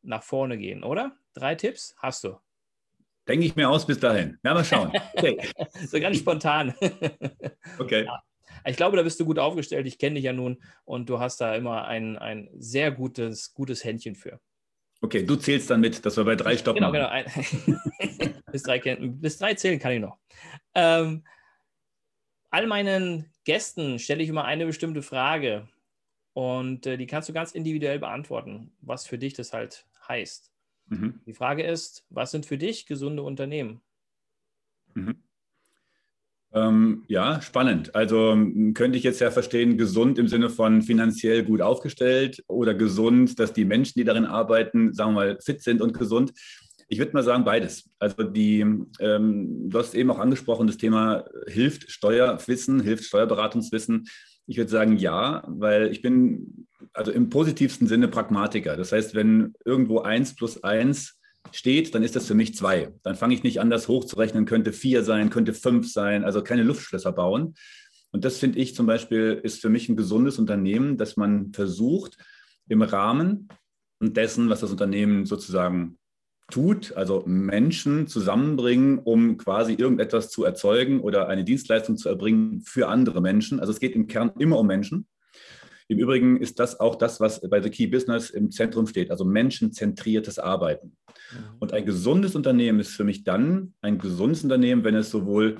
nach 0.00 0.22
vorne 0.22 0.56
gehen, 0.56 0.82
oder? 0.82 1.14
Drei 1.34 1.54
Tipps 1.54 1.94
hast 1.98 2.24
du. 2.24 2.38
Denke 3.28 3.44
ich 3.44 3.54
mir 3.54 3.68
aus 3.68 3.86
bis 3.86 4.00
dahin. 4.00 4.38
Ja, 4.42 4.54
mal 4.54 4.64
schauen. 4.64 4.90
Okay. 5.12 5.38
so 5.86 6.00
ganz 6.00 6.16
spontan. 6.16 6.74
okay. 7.78 8.06
Ja. 8.06 8.22
Ich 8.64 8.76
glaube, 8.76 8.96
da 8.96 9.02
bist 9.02 9.20
du 9.20 9.26
gut 9.26 9.38
aufgestellt. 9.38 9.86
Ich 9.86 9.98
kenne 9.98 10.14
dich 10.14 10.24
ja 10.24 10.32
nun 10.32 10.62
und 10.86 11.10
du 11.10 11.20
hast 11.20 11.42
da 11.42 11.54
immer 11.54 11.84
ein, 11.84 12.16
ein 12.16 12.48
sehr 12.54 12.90
gutes, 12.90 13.52
gutes 13.52 13.84
Händchen 13.84 14.14
für. 14.14 14.40
Okay, 15.02 15.24
du 15.24 15.36
zählst 15.36 15.68
dann 15.68 15.80
mit, 15.80 16.06
dass 16.06 16.16
wir 16.16 16.24
bei 16.24 16.36
drei 16.36 16.56
stoppen. 16.56 16.82
Genau, 16.82 16.92
machen. 16.92 17.52
genau. 17.66 18.32
bis, 18.52 18.62
drei, 18.62 18.78
bis 18.78 19.36
drei 19.36 19.54
zählen 19.54 19.78
kann 19.78 19.92
ich 19.92 20.00
noch. 20.00 20.16
Ähm, 20.74 21.24
all 22.50 22.66
meinen 22.66 23.31
Gästen 23.44 23.98
stelle 23.98 24.22
ich 24.22 24.28
immer 24.28 24.44
eine 24.44 24.66
bestimmte 24.66 25.02
Frage 25.02 25.68
und 26.32 26.86
äh, 26.86 26.96
die 26.96 27.06
kannst 27.06 27.28
du 27.28 27.32
ganz 27.32 27.52
individuell 27.52 27.98
beantworten, 27.98 28.72
was 28.80 29.06
für 29.06 29.18
dich 29.18 29.34
das 29.34 29.52
halt 29.52 29.86
heißt. 30.08 30.50
Mhm. 30.86 31.20
Die 31.26 31.34
Frage 31.34 31.62
ist, 31.62 32.06
was 32.10 32.30
sind 32.30 32.46
für 32.46 32.58
dich 32.58 32.86
gesunde 32.86 33.22
Unternehmen? 33.22 33.80
Mhm. 34.94 35.22
Ähm, 36.54 37.04
ja, 37.08 37.40
spannend. 37.40 37.94
Also 37.94 38.36
könnte 38.74 38.98
ich 38.98 39.04
jetzt 39.04 39.20
ja 39.20 39.30
verstehen, 39.30 39.78
gesund 39.78 40.18
im 40.18 40.28
Sinne 40.28 40.50
von 40.50 40.82
finanziell 40.82 41.44
gut 41.44 41.62
aufgestellt 41.62 42.44
oder 42.46 42.74
gesund, 42.74 43.38
dass 43.38 43.54
die 43.54 43.64
Menschen, 43.64 43.98
die 43.98 44.04
darin 44.04 44.26
arbeiten, 44.26 44.92
sagen 44.92 45.12
wir 45.12 45.14
mal, 45.14 45.38
fit 45.40 45.62
sind 45.62 45.80
und 45.80 45.98
gesund. 45.98 46.32
Ich 46.92 46.98
würde 46.98 47.14
mal 47.14 47.22
sagen, 47.22 47.42
beides. 47.42 47.88
Also 47.98 48.22
die, 48.22 48.60
ähm, 49.00 49.70
du 49.70 49.78
hast 49.78 49.94
eben 49.94 50.10
auch 50.10 50.18
angesprochen, 50.18 50.66
das 50.66 50.76
Thema 50.76 51.24
hilft 51.46 51.90
Steuerwissen, 51.90 52.80
hilft 52.80 53.04
Steuerberatungswissen. 53.04 54.06
Ich 54.46 54.58
würde 54.58 54.70
sagen, 54.70 54.98
ja, 54.98 55.42
weil 55.46 55.90
ich 55.90 56.02
bin 56.02 56.66
also 56.92 57.10
im 57.10 57.30
positivsten 57.30 57.86
Sinne 57.86 58.08
Pragmatiker. 58.08 58.76
Das 58.76 58.92
heißt, 58.92 59.14
wenn 59.14 59.54
irgendwo 59.64 60.00
eins 60.00 60.36
plus 60.36 60.62
eins 60.64 61.18
steht, 61.50 61.94
dann 61.94 62.02
ist 62.02 62.14
das 62.14 62.26
für 62.26 62.34
mich 62.34 62.54
zwei. 62.54 62.92
Dann 63.04 63.16
fange 63.16 63.32
ich 63.32 63.42
nicht 63.42 63.58
an, 63.58 63.70
das 63.70 63.88
hochzurechnen, 63.88 64.44
könnte 64.44 64.74
vier 64.74 65.02
sein, 65.02 65.30
könnte 65.30 65.54
fünf 65.54 65.90
sein, 65.90 66.24
also 66.24 66.42
keine 66.42 66.62
Luftschlösser 66.62 67.12
bauen. 67.12 67.54
Und 68.10 68.26
das 68.26 68.36
finde 68.36 68.58
ich 68.58 68.74
zum 68.74 68.84
Beispiel 68.84 69.40
ist 69.42 69.62
für 69.62 69.70
mich 69.70 69.88
ein 69.88 69.96
gesundes 69.96 70.38
Unternehmen, 70.38 70.98
dass 70.98 71.16
man 71.16 71.54
versucht, 71.54 72.18
im 72.68 72.82
Rahmen 72.82 73.48
dessen, 73.98 74.50
was 74.50 74.60
das 74.60 74.70
Unternehmen 74.70 75.24
sozusagen 75.24 75.96
tut, 76.50 76.92
also 76.96 77.22
Menschen 77.26 78.06
zusammenbringen, 78.06 78.98
um 78.98 79.38
quasi 79.38 79.74
irgendetwas 79.74 80.30
zu 80.30 80.44
erzeugen 80.44 81.00
oder 81.00 81.28
eine 81.28 81.44
Dienstleistung 81.44 81.96
zu 81.96 82.08
erbringen 82.08 82.62
für 82.62 82.88
andere 82.88 83.20
Menschen. 83.20 83.60
Also 83.60 83.72
es 83.72 83.80
geht 83.80 83.94
im 83.94 84.06
Kern 84.06 84.32
immer 84.38 84.58
um 84.58 84.66
Menschen. 84.66 85.06
Im 85.88 85.98
Übrigen 85.98 86.38
ist 86.38 86.58
das 86.58 86.80
auch 86.80 86.94
das, 86.94 87.20
was 87.20 87.40
bei 87.48 87.60
The 87.60 87.70
Key 87.70 87.86
Business 87.86 88.30
im 88.30 88.50
Zentrum 88.50 88.86
steht, 88.86 89.10
also 89.10 89.24
menschenzentriertes 89.24 90.38
Arbeiten. 90.38 90.96
Mhm. 91.32 91.56
Und 91.58 91.72
ein 91.72 91.84
gesundes 91.84 92.34
Unternehmen 92.34 92.80
ist 92.80 92.94
für 92.94 93.04
mich 93.04 93.24
dann 93.24 93.74
ein 93.80 93.98
gesundes 93.98 94.42
Unternehmen, 94.42 94.84
wenn 94.84 94.94
es 94.94 95.10
sowohl 95.10 95.58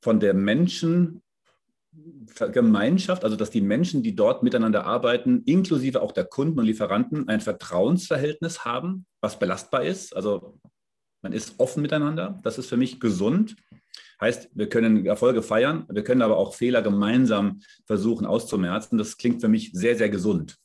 von 0.00 0.20
der 0.20 0.34
Menschen 0.34 1.22
Gemeinschaft, 2.52 3.24
also 3.24 3.36
dass 3.36 3.50
die 3.50 3.60
Menschen, 3.60 4.02
die 4.02 4.14
dort 4.14 4.42
miteinander 4.42 4.84
arbeiten, 4.84 5.42
inklusive 5.44 6.02
auch 6.02 6.12
der 6.12 6.24
Kunden 6.24 6.58
und 6.58 6.66
Lieferanten, 6.66 7.28
ein 7.28 7.40
Vertrauensverhältnis 7.40 8.64
haben, 8.64 9.06
was 9.20 9.38
belastbar 9.38 9.84
ist. 9.84 10.14
Also 10.14 10.58
man 11.22 11.32
ist 11.32 11.58
offen 11.58 11.82
miteinander. 11.82 12.40
Das 12.42 12.58
ist 12.58 12.68
für 12.68 12.76
mich 12.76 13.00
gesund. 13.00 13.56
Heißt, 14.20 14.50
wir 14.54 14.68
können 14.68 15.06
Erfolge 15.06 15.42
feiern, 15.42 15.86
wir 15.88 16.02
können 16.02 16.22
aber 16.22 16.36
auch 16.38 16.54
Fehler 16.54 16.82
gemeinsam 16.82 17.60
versuchen 17.86 18.26
auszumerzen. 18.26 18.98
Das 18.98 19.16
klingt 19.16 19.40
für 19.40 19.48
mich 19.48 19.70
sehr, 19.72 19.96
sehr 19.96 20.08
gesund 20.08 20.58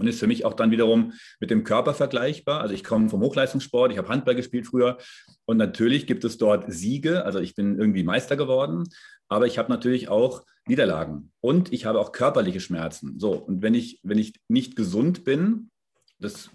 und 0.00 0.06
ist 0.06 0.18
für 0.18 0.26
mich 0.26 0.44
auch 0.44 0.54
dann 0.54 0.70
wiederum 0.70 1.12
mit 1.38 1.50
dem 1.50 1.62
Körper 1.62 1.94
vergleichbar. 1.94 2.60
Also 2.60 2.74
ich 2.74 2.82
komme 2.82 3.08
vom 3.08 3.20
Hochleistungssport, 3.20 3.92
ich 3.92 3.98
habe 3.98 4.08
Handball 4.08 4.34
gespielt 4.34 4.66
früher 4.66 4.98
und 5.44 5.58
natürlich 5.58 6.06
gibt 6.06 6.24
es 6.24 6.38
dort 6.38 6.72
Siege. 6.72 7.24
Also 7.24 7.38
ich 7.38 7.54
bin 7.54 7.78
irgendwie 7.78 8.02
Meister 8.02 8.36
geworden, 8.36 8.84
aber 9.28 9.46
ich 9.46 9.58
habe 9.58 9.70
natürlich 9.70 10.08
auch 10.08 10.44
Niederlagen 10.66 11.32
und 11.40 11.72
ich 11.72 11.84
habe 11.84 12.00
auch 12.00 12.12
körperliche 12.12 12.60
Schmerzen. 12.60 13.18
So 13.18 13.32
und 13.32 13.62
wenn 13.62 13.74
ich 13.74 14.00
wenn 14.02 14.18
ich 14.18 14.34
nicht 14.48 14.74
gesund 14.74 15.24
bin, 15.24 15.70
das 16.18 16.50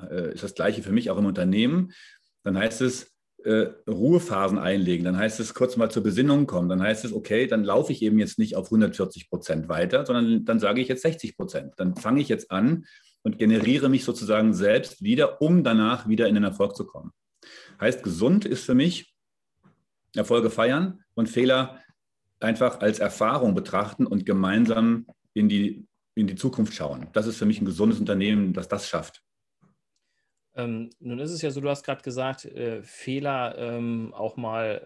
äh, 0.00 0.34
ist 0.34 0.42
das 0.42 0.54
gleiche 0.54 0.82
für 0.82 0.92
mich 0.92 1.10
auch 1.10 1.18
im 1.18 1.26
Unternehmen, 1.26 1.92
dann 2.44 2.56
heißt 2.56 2.82
es 2.82 3.12
äh, 3.48 3.72
Ruhephasen 3.88 4.58
einlegen, 4.58 5.06
dann 5.06 5.16
heißt 5.16 5.40
es 5.40 5.54
kurz 5.54 5.78
mal 5.78 5.90
zur 5.90 6.02
Besinnung 6.02 6.46
kommen, 6.46 6.68
dann 6.68 6.82
heißt 6.82 7.06
es, 7.06 7.14
okay, 7.14 7.46
dann 7.46 7.64
laufe 7.64 7.92
ich 7.92 8.02
eben 8.02 8.18
jetzt 8.18 8.38
nicht 8.38 8.56
auf 8.56 8.66
140 8.66 9.30
Prozent 9.30 9.70
weiter, 9.70 10.04
sondern 10.04 10.44
dann 10.44 10.60
sage 10.60 10.82
ich 10.82 10.88
jetzt 10.88 11.00
60 11.00 11.34
Prozent. 11.36 11.72
Dann 11.78 11.96
fange 11.96 12.20
ich 12.20 12.28
jetzt 12.28 12.50
an 12.50 12.84
und 13.22 13.38
generiere 13.38 13.88
mich 13.88 14.04
sozusagen 14.04 14.52
selbst 14.52 15.02
wieder, 15.02 15.40
um 15.40 15.64
danach 15.64 16.08
wieder 16.08 16.28
in 16.28 16.34
den 16.34 16.44
Erfolg 16.44 16.76
zu 16.76 16.84
kommen. 16.84 17.12
Heißt, 17.80 18.02
gesund 18.02 18.44
ist 18.44 18.64
für 18.64 18.74
mich 18.74 19.14
Erfolge 20.14 20.50
feiern 20.50 21.00
und 21.14 21.30
Fehler 21.30 21.80
einfach 22.40 22.80
als 22.80 22.98
Erfahrung 22.98 23.54
betrachten 23.54 24.06
und 24.06 24.26
gemeinsam 24.26 25.06
in 25.32 25.48
die, 25.48 25.86
in 26.14 26.26
die 26.26 26.36
Zukunft 26.36 26.74
schauen. 26.74 27.06
Das 27.14 27.26
ist 27.26 27.38
für 27.38 27.46
mich 27.46 27.62
ein 27.62 27.66
gesundes 27.66 27.98
Unternehmen, 27.98 28.52
das 28.52 28.68
das 28.68 28.88
schafft. 28.88 29.22
Ähm, 30.58 30.90
nun 30.98 31.20
ist 31.20 31.30
es 31.30 31.40
ja 31.40 31.52
so, 31.52 31.60
du 31.60 31.68
hast 31.68 31.84
gerade 31.84 32.02
gesagt, 32.02 32.44
äh, 32.44 32.82
Fehler 32.82 33.56
ähm, 33.56 34.12
auch 34.12 34.36
mal 34.36 34.84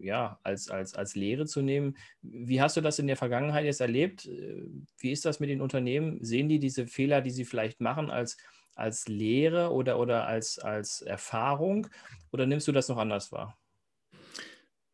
ja, 0.00 0.38
als, 0.44 0.70
als, 0.70 0.94
als 0.94 1.16
Lehre 1.16 1.44
zu 1.44 1.60
nehmen. 1.60 1.96
Wie 2.22 2.62
hast 2.62 2.76
du 2.76 2.80
das 2.80 3.00
in 3.00 3.08
der 3.08 3.16
Vergangenheit 3.16 3.64
jetzt 3.64 3.80
erlebt? 3.80 4.26
Äh, 4.26 4.62
wie 4.98 5.10
ist 5.10 5.24
das 5.24 5.40
mit 5.40 5.50
den 5.50 5.60
Unternehmen? 5.60 6.24
Sehen 6.24 6.48
die 6.48 6.60
diese 6.60 6.86
Fehler, 6.86 7.20
die 7.20 7.32
sie 7.32 7.44
vielleicht 7.44 7.80
machen, 7.80 8.10
als, 8.10 8.36
als 8.76 9.08
Lehre 9.08 9.72
oder, 9.72 9.98
oder 9.98 10.28
als, 10.28 10.60
als 10.60 11.02
Erfahrung? 11.02 11.88
Oder 12.30 12.46
nimmst 12.46 12.68
du 12.68 12.72
das 12.72 12.88
noch 12.88 12.98
anders 12.98 13.32
wahr? 13.32 13.58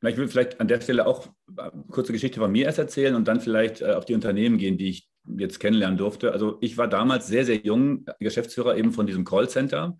Ich 0.08 0.16
will 0.16 0.28
vielleicht 0.28 0.58
an 0.58 0.68
der 0.68 0.80
Stelle 0.80 1.06
auch 1.06 1.28
eine 1.54 1.68
äh, 1.68 1.70
kurze 1.90 2.12
Geschichte 2.12 2.40
von 2.40 2.50
mir 2.50 2.64
erst 2.64 2.78
erzählen 2.78 3.14
und 3.14 3.28
dann 3.28 3.42
vielleicht 3.42 3.82
äh, 3.82 3.92
auf 3.92 4.06
die 4.06 4.14
Unternehmen 4.14 4.56
gehen, 4.56 4.78
die 4.78 4.88
ich 4.88 5.08
jetzt 5.38 5.60
kennenlernen 5.60 5.98
durfte. 5.98 6.32
Also 6.32 6.58
ich 6.60 6.76
war 6.76 6.88
damals 6.88 7.26
sehr, 7.26 7.44
sehr 7.44 7.56
jung, 7.56 8.06
Geschäftsführer 8.20 8.76
eben 8.76 8.92
von 8.92 9.06
diesem 9.06 9.24
Callcenter. 9.24 9.96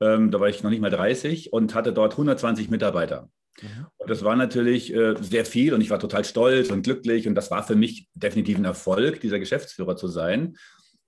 Ähm, 0.00 0.30
da 0.30 0.40
war 0.40 0.48
ich 0.48 0.62
noch 0.62 0.70
nicht 0.70 0.80
mal 0.80 0.90
30 0.90 1.52
und 1.52 1.74
hatte 1.74 1.92
dort 1.92 2.12
120 2.12 2.70
Mitarbeiter. 2.70 3.30
Mhm. 3.62 3.86
Und 3.96 4.10
das 4.10 4.24
war 4.24 4.36
natürlich 4.36 4.94
äh, 4.94 5.14
sehr 5.20 5.44
viel 5.44 5.74
und 5.74 5.80
ich 5.80 5.90
war 5.90 5.98
total 5.98 6.24
stolz 6.24 6.70
und 6.70 6.82
glücklich 6.82 7.26
und 7.26 7.34
das 7.34 7.50
war 7.50 7.62
für 7.62 7.76
mich 7.76 8.08
definitiv 8.14 8.58
ein 8.58 8.64
Erfolg, 8.64 9.20
dieser 9.20 9.38
Geschäftsführer 9.38 9.96
zu 9.96 10.08
sein. 10.08 10.56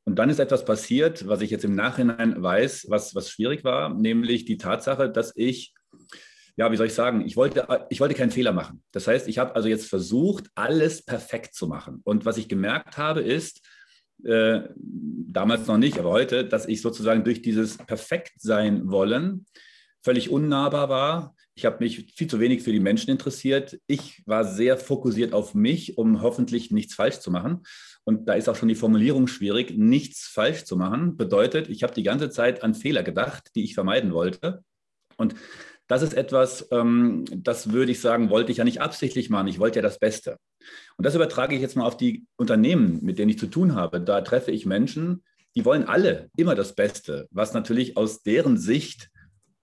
Und 0.04 0.18
dann 0.18 0.30
ist 0.30 0.40
etwas 0.40 0.64
passiert, 0.64 1.28
was 1.28 1.40
ich 1.40 1.50
jetzt 1.50 1.64
im 1.64 1.74
Nachhinein 1.74 2.42
weiß, 2.42 2.86
was, 2.88 3.14
was 3.14 3.30
schwierig 3.30 3.64
war, 3.64 3.94
nämlich 3.94 4.44
die 4.44 4.56
Tatsache, 4.56 5.10
dass 5.10 5.32
ich 5.36 5.74
ja, 6.60 6.70
wie 6.70 6.76
soll 6.76 6.88
ich 6.88 6.94
sagen, 6.94 7.22
ich 7.24 7.38
wollte, 7.38 7.86
ich 7.88 8.00
wollte 8.00 8.14
keinen 8.14 8.30
Fehler 8.32 8.52
machen. 8.52 8.82
Das 8.92 9.06
heißt, 9.06 9.28
ich 9.28 9.38
habe 9.38 9.56
also 9.56 9.66
jetzt 9.66 9.88
versucht, 9.88 10.50
alles 10.54 11.02
perfekt 11.02 11.54
zu 11.54 11.66
machen. 11.66 12.02
Und 12.04 12.26
was 12.26 12.36
ich 12.36 12.50
gemerkt 12.50 12.98
habe, 12.98 13.22
ist, 13.22 13.66
äh, 14.24 14.60
damals 14.76 15.66
noch 15.66 15.78
nicht, 15.78 15.98
aber 15.98 16.10
heute, 16.10 16.44
dass 16.44 16.68
ich 16.68 16.82
sozusagen 16.82 17.24
durch 17.24 17.40
dieses 17.40 17.78
perfekt 17.78 18.42
sein 18.42 18.90
wollen 18.90 19.46
völlig 20.02 20.28
unnahbar 20.28 20.90
war. 20.90 21.34
Ich 21.54 21.64
habe 21.64 21.78
mich 21.80 22.12
viel 22.14 22.26
zu 22.26 22.40
wenig 22.40 22.62
für 22.62 22.72
die 22.72 22.80
Menschen 22.80 23.08
interessiert. 23.08 23.78
Ich 23.86 24.22
war 24.26 24.44
sehr 24.44 24.76
fokussiert 24.76 25.32
auf 25.32 25.54
mich, 25.54 25.96
um 25.96 26.20
hoffentlich 26.20 26.70
nichts 26.70 26.94
falsch 26.94 27.20
zu 27.20 27.30
machen. 27.30 27.62
Und 28.04 28.28
da 28.28 28.34
ist 28.34 28.50
auch 28.50 28.56
schon 28.56 28.68
die 28.68 28.74
Formulierung 28.74 29.28
schwierig. 29.28 29.78
Nichts 29.78 30.26
falsch 30.26 30.64
zu 30.64 30.76
machen 30.76 31.16
bedeutet, 31.16 31.70
ich 31.70 31.82
habe 31.82 31.94
die 31.94 32.02
ganze 32.02 32.28
Zeit 32.28 32.62
an 32.62 32.74
Fehler 32.74 33.02
gedacht, 33.02 33.48
die 33.54 33.64
ich 33.64 33.72
vermeiden 33.72 34.12
wollte. 34.12 34.62
Und 35.16 35.34
das 35.90 36.02
ist 36.02 36.14
etwas, 36.14 36.68
ähm, 36.70 37.24
das 37.34 37.72
würde 37.72 37.90
ich 37.90 38.00
sagen, 38.00 38.30
wollte 38.30 38.52
ich 38.52 38.58
ja 38.58 38.64
nicht 38.64 38.80
absichtlich 38.80 39.28
machen. 39.28 39.48
Ich 39.48 39.58
wollte 39.58 39.80
ja 39.80 39.82
das 39.82 39.98
Beste. 39.98 40.36
Und 40.96 41.04
das 41.04 41.16
übertrage 41.16 41.56
ich 41.56 41.60
jetzt 41.60 41.74
mal 41.74 41.84
auf 41.84 41.96
die 41.96 42.26
Unternehmen, 42.36 43.00
mit 43.02 43.18
denen 43.18 43.30
ich 43.30 43.40
zu 43.40 43.48
tun 43.48 43.74
habe. 43.74 44.00
Da 44.00 44.20
treffe 44.20 44.52
ich 44.52 44.66
Menschen, 44.66 45.24
die 45.56 45.64
wollen 45.64 45.82
alle 45.82 46.30
immer 46.36 46.54
das 46.54 46.76
Beste, 46.76 47.26
was 47.32 47.54
natürlich 47.54 47.96
aus 47.96 48.22
deren 48.22 48.56
Sicht 48.56 49.10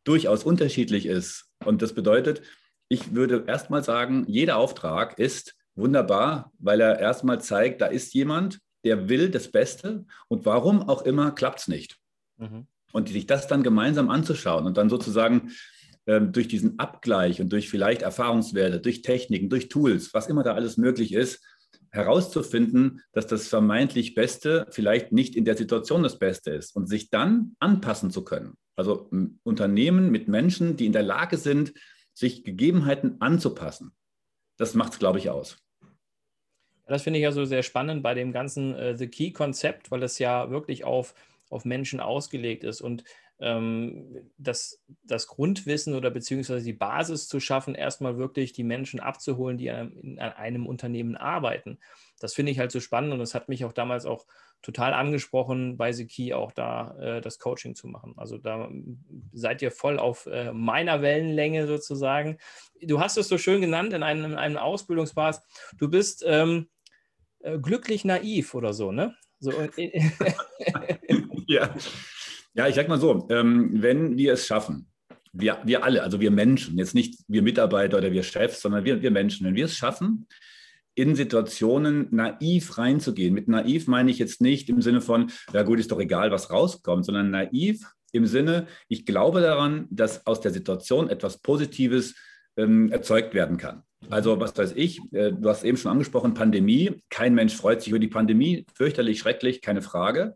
durchaus 0.03 0.43
unterschiedlich 0.43 1.05
ist. 1.05 1.45
Und 1.63 1.81
das 1.81 1.93
bedeutet, 1.93 2.41
ich 2.89 3.15
würde 3.15 3.45
erstmal 3.47 3.85
sagen, 3.85 4.25
jeder 4.27 4.57
Auftrag 4.57 5.17
ist 5.19 5.55
wunderbar, 5.75 6.51
weil 6.59 6.81
er 6.81 6.99
erstmal 6.99 7.39
zeigt, 7.39 7.79
da 7.79 7.85
ist 7.85 8.13
jemand, 8.13 8.59
der 8.83 9.07
will 9.07 9.29
das 9.29 9.49
Beste 9.49 10.03
und 10.27 10.45
warum 10.45 10.89
auch 10.89 11.03
immer 11.03 11.31
klappt 11.31 11.59
es 11.59 11.67
nicht. 11.69 11.97
Mhm. 12.35 12.67
Und 12.91 13.07
sich 13.07 13.27
das 13.27 13.47
dann 13.47 13.63
gemeinsam 13.63 14.09
anzuschauen 14.09 14.65
und 14.65 14.75
dann 14.75 14.89
sozusagen 14.89 15.51
durch 16.07 16.47
diesen 16.47 16.79
Abgleich 16.79 17.41
und 17.41 17.51
durch 17.51 17.69
vielleicht 17.69 18.01
Erfahrungswerte, 18.01 18.79
durch 18.79 19.01
Techniken, 19.01 19.49
durch 19.49 19.67
Tools, 19.67 20.13
was 20.13 20.27
immer 20.27 20.43
da 20.43 20.53
alles 20.53 20.77
möglich 20.77 21.13
ist, 21.13 21.43
herauszufinden, 21.91 23.01
dass 23.11 23.27
das 23.27 23.47
vermeintlich 23.47 24.15
Beste 24.15 24.67
vielleicht 24.69 25.11
nicht 25.11 25.35
in 25.35 25.45
der 25.45 25.57
Situation 25.57 26.03
das 26.03 26.17
Beste 26.17 26.51
ist 26.51 26.75
und 26.75 26.87
sich 26.87 27.09
dann 27.09 27.55
anpassen 27.59 28.11
zu 28.11 28.23
können. 28.23 28.53
Also 28.75 29.09
Unternehmen 29.43 30.11
mit 30.11 30.27
Menschen, 30.27 30.77
die 30.77 30.85
in 30.85 30.93
der 30.93 31.03
Lage 31.03 31.37
sind, 31.37 31.73
sich 32.13 32.43
Gegebenheiten 32.43 33.17
anzupassen. 33.19 33.91
Das 34.57 34.75
macht 34.75 34.93
es, 34.93 34.99
glaube 34.99 35.19
ich, 35.19 35.29
aus. 35.29 35.57
Das 36.85 37.03
finde 37.03 37.19
ich 37.19 37.23
ja 37.23 37.31
so 37.31 37.43
sehr 37.43 37.63
spannend 37.63 38.01
bei 38.01 38.13
dem 38.13 38.31
ganzen 38.31 38.73
äh, 38.75 38.97
The 38.97 39.07
Key-Konzept, 39.07 39.91
weil 39.91 40.03
es 40.03 40.19
ja 40.19 40.49
wirklich 40.49 40.85
auf, 40.85 41.13
auf 41.49 41.65
Menschen 41.65 41.99
ausgelegt 41.99 42.63
ist. 42.63 42.81
Und 42.81 43.03
ähm, 43.39 44.31
das, 44.37 44.83
das 45.03 45.27
Grundwissen 45.27 45.93
oder 45.93 46.09
beziehungsweise 46.09 46.65
die 46.65 46.73
Basis 46.73 47.27
zu 47.27 47.39
schaffen, 47.39 47.75
erstmal 47.75 48.17
wirklich 48.17 48.53
die 48.53 48.63
Menschen 48.63 48.99
abzuholen, 48.99 49.57
die 49.57 49.69
an, 49.69 50.17
an 50.19 50.33
einem 50.33 50.65
Unternehmen 50.65 51.15
arbeiten. 51.15 51.79
Das 52.19 52.33
finde 52.33 52.51
ich 52.51 52.59
halt 52.59 52.71
so 52.71 52.79
spannend 52.79 53.13
und 53.13 53.19
das 53.19 53.35
hat 53.35 53.49
mich 53.49 53.63
auch 53.65 53.73
damals 53.73 54.05
auch 54.05 54.25
total 54.61 54.93
angesprochen, 54.93 55.77
bei 55.77 55.91
Seki 55.91 56.33
auch 56.33 56.51
da 56.51 56.97
äh, 56.99 57.21
das 57.21 57.37
Coaching 57.39 57.75
zu 57.75 57.87
machen. 57.87 58.13
Also 58.17 58.37
da 58.37 58.69
seid 59.31 59.61
ihr 59.61 59.71
voll 59.71 59.99
auf 59.99 60.25
äh, 60.25 60.51
meiner 60.51 61.01
Wellenlänge 61.01 61.67
sozusagen. 61.67 62.37
Du 62.81 62.99
hast 62.99 63.17
es 63.17 63.27
so 63.27 63.37
schön 63.37 63.61
genannt 63.61 63.93
in 63.93 64.03
einem, 64.03 64.31
in 64.31 64.37
einem 64.37 64.57
Ausbildungspass. 64.57 65.43
Du 65.77 65.89
bist 65.89 66.23
ähm, 66.27 66.69
äh, 67.39 67.59
glücklich 67.59 68.03
naiv 68.03 68.55
oder 68.55 68.73
so, 68.73 68.91
ne? 68.91 69.15
So, 69.39 69.51
ja. 71.47 71.69
Ja, 72.57 72.67
ich 72.67 72.73
sag 72.73 72.87
mal 72.87 72.99
so, 72.99 73.27
ähm, 73.29 73.69
wenn 73.83 74.17
wir 74.17 74.33
es 74.33 74.47
schaffen, 74.47 74.87
wir, 75.31 75.59
wir 75.63 75.83
alle, 75.83 76.01
also 76.01 76.19
wir 76.19 76.31
Menschen, 76.31 76.75
jetzt 76.79 76.95
nicht 76.95 77.19
wir 77.27 77.43
Mitarbeiter 77.43 77.99
oder 77.99 78.11
wir 78.11 78.23
Chefs, 78.23 78.61
sondern 78.61 78.83
wir, 78.83 79.03
wir 79.03 79.11
Menschen, 79.11 79.45
wenn 79.45 79.53
wir 79.53 79.65
es 79.65 79.75
schaffen, 79.75 80.27
in 80.95 81.15
Situationen 81.15 82.07
naiv 82.09 82.79
reinzugehen. 82.79 83.35
Mit 83.35 83.47
naiv 83.47 83.85
meine 83.85 84.09
ich 84.09 84.17
jetzt 84.17 84.41
nicht 84.41 84.69
im 84.69 84.81
Sinne 84.81 85.01
von, 85.01 85.31
ja 85.53 85.61
gut, 85.61 85.79
ist 85.79 85.91
doch 85.91 85.99
egal, 85.99 86.31
was 86.31 86.49
rauskommt, 86.49 87.05
sondern 87.05 87.29
naiv 87.29 87.85
im 88.11 88.25
Sinne, 88.25 88.65
ich 88.87 89.05
glaube 89.05 89.41
daran, 89.41 89.85
dass 89.91 90.25
aus 90.25 90.41
der 90.41 90.49
Situation 90.49 91.11
etwas 91.11 91.37
Positives 91.37 92.15
ähm, 92.57 92.91
erzeugt 92.91 93.35
werden 93.35 93.57
kann. 93.57 93.83
Also 94.09 94.39
was 94.39 94.57
weiß 94.57 94.73
ich, 94.75 94.99
äh, 95.13 95.31
du 95.31 95.47
hast 95.47 95.63
eben 95.63 95.77
schon 95.77 95.91
angesprochen, 95.91 96.33
Pandemie. 96.33 97.03
Kein 97.11 97.35
Mensch 97.35 97.55
freut 97.55 97.81
sich 97.81 97.89
über 97.89 97.99
die 97.99 98.07
Pandemie, 98.07 98.65
fürchterlich, 98.73 99.19
schrecklich, 99.19 99.61
keine 99.61 99.83
Frage. 99.83 100.35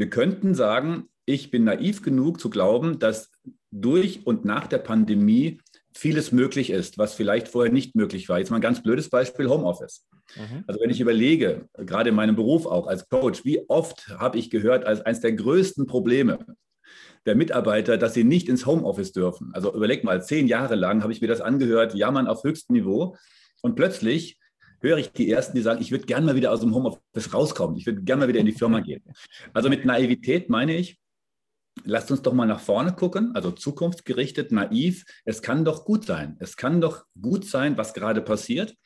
Wir 0.00 0.08
könnten 0.08 0.54
sagen, 0.54 1.10
ich 1.26 1.50
bin 1.50 1.64
naiv 1.64 2.00
genug 2.00 2.40
zu 2.40 2.48
glauben, 2.48 2.98
dass 2.98 3.30
durch 3.70 4.26
und 4.26 4.46
nach 4.46 4.66
der 4.66 4.78
Pandemie 4.78 5.60
vieles 5.92 6.32
möglich 6.32 6.70
ist, 6.70 6.96
was 6.96 7.12
vielleicht 7.12 7.48
vorher 7.48 7.70
nicht 7.70 7.94
möglich 7.94 8.26
war. 8.30 8.38
Jetzt 8.38 8.48
mal 8.48 8.56
ein 8.56 8.62
ganz 8.62 8.82
blödes 8.82 9.10
Beispiel, 9.10 9.50
Homeoffice. 9.50 10.06
Mhm. 10.36 10.64
Also 10.66 10.80
wenn 10.80 10.88
ich 10.88 11.02
überlege, 11.02 11.68
gerade 11.74 12.08
in 12.08 12.14
meinem 12.14 12.34
Beruf 12.34 12.64
auch 12.64 12.86
als 12.86 13.10
Coach, 13.10 13.44
wie 13.44 13.68
oft 13.68 14.08
habe 14.18 14.38
ich 14.38 14.48
gehört, 14.48 14.86
als 14.86 15.02
eines 15.02 15.20
der 15.20 15.34
größten 15.34 15.86
Probleme 15.86 16.38
der 17.26 17.34
Mitarbeiter, 17.34 17.98
dass 17.98 18.14
sie 18.14 18.24
nicht 18.24 18.48
ins 18.48 18.64
Homeoffice 18.64 19.12
dürfen. 19.12 19.50
Also 19.52 19.74
überleg 19.74 20.02
mal, 20.02 20.24
zehn 20.24 20.46
Jahre 20.48 20.76
lang 20.76 21.02
habe 21.02 21.12
ich 21.12 21.20
mir 21.20 21.28
das 21.28 21.42
angehört, 21.42 21.94
jammern 21.94 22.26
auf 22.26 22.42
höchstem 22.42 22.74
Niveau. 22.74 23.18
Und 23.60 23.76
plötzlich 23.76 24.39
höre 24.80 24.98
ich 24.98 25.12
die 25.12 25.30
Ersten, 25.30 25.56
die 25.56 25.62
sagen, 25.62 25.80
ich 25.80 25.90
würde 25.90 26.06
gerne 26.06 26.26
mal 26.26 26.36
wieder 26.36 26.52
aus 26.52 26.60
dem 26.60 26.74
Homeoffice 26.74 27.32
rauskommen. 27.32 27.76
Ich 27.76 27.86
würde 27.86 28.02
gerne 28.02 28.20
mal 28.20 28.28
wieder 28.28 28.40
in 28.40 28.46
die 28.46 28.52
Firma 28.52 28.80
gehen. 28.80 29.02
Also 29.52 29.68
mit 29.68 29.84
Naivität 29.84 30.48
meine 30.48 30.76
ich, 30.76 30.98
lasst 31.84 32.10
uns 32.10 32.22
doch 32.22 32.32
mal 32.32 32.46
nach 32.46 32.60
vorne 32.60 32.92
gucken, 32.92 33.34
also 33.34 33.50
zukunftsgerichtet, 33.50 34.52
naiv. 34.52 35.04
Es 35.24 35.42
kann 35.42 35.64
doch 35.64 35.84
gut 35.84 36.04
sein. 36.04 36.36
Es 36.40 36.56
kann 36.56 36.80
doch 36.80 37.04
gut 37.20 37.44
sein, 37.44 37.76
was 37.76 37.94
gerade 37.94 38.22
passiert. 38.22 38.76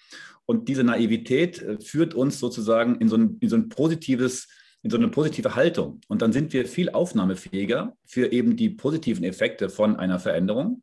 Und 0.46 0.68
diese 0.68 0.84
Naivität 0.84 1.62
äh, 1.62 1.80
führt 1.80 2.14
uns 2.14 2.38
sozusagen 2.38 2.96
in 2.96 3.08
so 3.08 3.16
ein, 3.16 3.38
in 3.40 3.48
so 3.48 3.56
ein 3.56 3.68
positives, 3.68 4.48
in 4.82 4.90
so 4.90 4.96
eine 4.96 5.08
positive 5.08 5.54
Haltung. 5.54 6.00
Und 6.08 6.20
dann 6.20 6.32
sind 6.32 6.52
wir 6.52 6.66
viel 6.66 6.90
aufnahmefähiger 6.90 7.96
für 8.04 8.30
eben 8.32 8.56
die 8.56 8.70
positiven 8.70 9.24
Effekte 9.24 9.70
von 9.70 9.96
einer 9.96 10.18
Veränderung. 10.18 10.82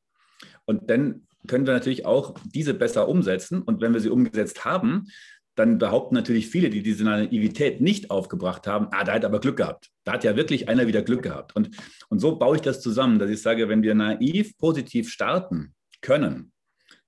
Und 0.65 0.89
dann 0.89 1.27
können 1.47 1.65
wir 1.65 1.73
natürlich 1.73 2.05
auch 2.05 2.35
diese 2.45 2.73
besser 2.73 3.07
umsetzen. 3.07 3.61
Und 3.61 3.81
wenn 3.81 3.93
wir 3.93 3.99
sie 3.99 4.09
umgesetzt 4.09 4.65
haben, 4.65 5.07
dann 5.55 5.77
behaupten 5.77 6.15
natürlich 6.15 6.47
viele, 6.47 6.69
die 6.69 6.81
diese 6.81 7.03
Naivität 7.03 7.81
nicht 7.81 8.09
aufgebracht 8.09 8.67
haben, 8.67 8.87
ah, 8.91 9.03
da 9.03 9.13
hat 9.13 9.25
aber 9.25 9.39
Glück 9.39 9.57
gehabt. 9.57 9.89
Da 10.03 10.13
hat 10.13 10.23
ja 10.23 10.35
wirklich 10.35 10.69
einer 10.69 10.87
wieder 10.87 11.01
Glück 11.01 11.23
gehabt. 11.23 11.55
Und, 11.55 11.75
und 12.09 12.19
so 12.19 12.37
baue 12.37 12.55
ich 12.55 12.61
das 12.61 12.81
zusammen, 12.81 13.19
dass 13.19 13.29
ich 13.29 13.41
sage, 13.41 13.67
wenn 13.67 13.83
wir 13.83 13.93
naiv 13.93 14.57
positiv 14.57 15.09
starten 15.09 15.75
können, 16.01 16.51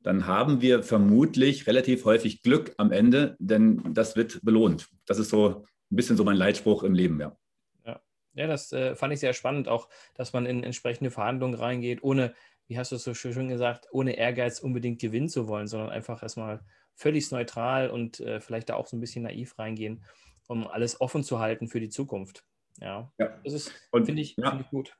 dann 0.01 0.27
haben 0.27 0.61
wir 0.61 0.83
vermutlich 0.83 1.65
relativ 1.65 2.03
häufig 2.03 2.41
Glück 2.41 2.73
am 2.77 2.91
Ende, 2.91 3.37
denn 3.39 3.81
das 3.93 4.15
wird 4.15 4.41
belohnt. 4.43 4.89
Das 5.05 5.17
ist 5.17 5.29
so 5.29 5.65
ein 5.91 5.95
bisschen 5.95 6.17
so 6.17 6.25
mein 6.25 6.35
Leitspruch 6.35 6.83
im 6.83 6.93
Leben, 6.93 7.19
ja. 7.21 7.37
Ja, 7.85 8.01
ja 8.33 8.47
das 8.47 8.73
äh, 8.73 8.95
fand 8.95 9.13
ich 9.13 9.21
sehr 9.21 9.33
spannend, 9.33 9.69
auch, 9.69 9.87
dass 10.15 10.33
man 10.33 10.45
in 10.45 10.63
entsprechende 10.63 11.09
Verhandlungen 11.09 11.55
reingeht, 11.55 12.03
ohne, 12.03 12.33
wie 12.73 12.79
hast 12.79 12.91
du 12.91 12.95
es 12.95 13.03
so 13.03 13.13
schön 13.13 13.49
gesagt, 13.49 13.85
ohne 13.91 14.17
Ehrgeiz 14.17 14.59
unbedingt 14.59 14.99
gewinnen 14.99 15.29
zu 15.29 15.47
wollen, 15.47 15.67
sondern 15.67 15.91
einfach 15.91 16.23
erstmal 16.23 16.61
völlig 16.95 17.29
neutral 17.29 17.91
und 17.91 18.19
äh, 18.19 18.39
vielleicht 18.39 18.69
da 18.69 18.73
auch 18.73 18.87
so 18.87 18.97
ein 18.97 18.99
bisschen 18.99 19.21
naiv 19.21 19.59
reingehen, 19.59 20.03
um 20.47 20.65
alles 20.65 20.99
offen 20.99 21.23
zu 21.23 21.37
halten 21.37 21.67
für 21.67 21.79
die 21.79 21.89
Zukunft. 21.89 22.43
Ja, 22.81 23.11
ja. 23.19 23.29
das 23.43 23.53
ist, 23.53 23.71
finde 23.91 24.23
ich, 24.23 24.35
ja. 24.37 24.49
find 24.49 24.61
ich 24.61 24.69
gut. 24.71 24.97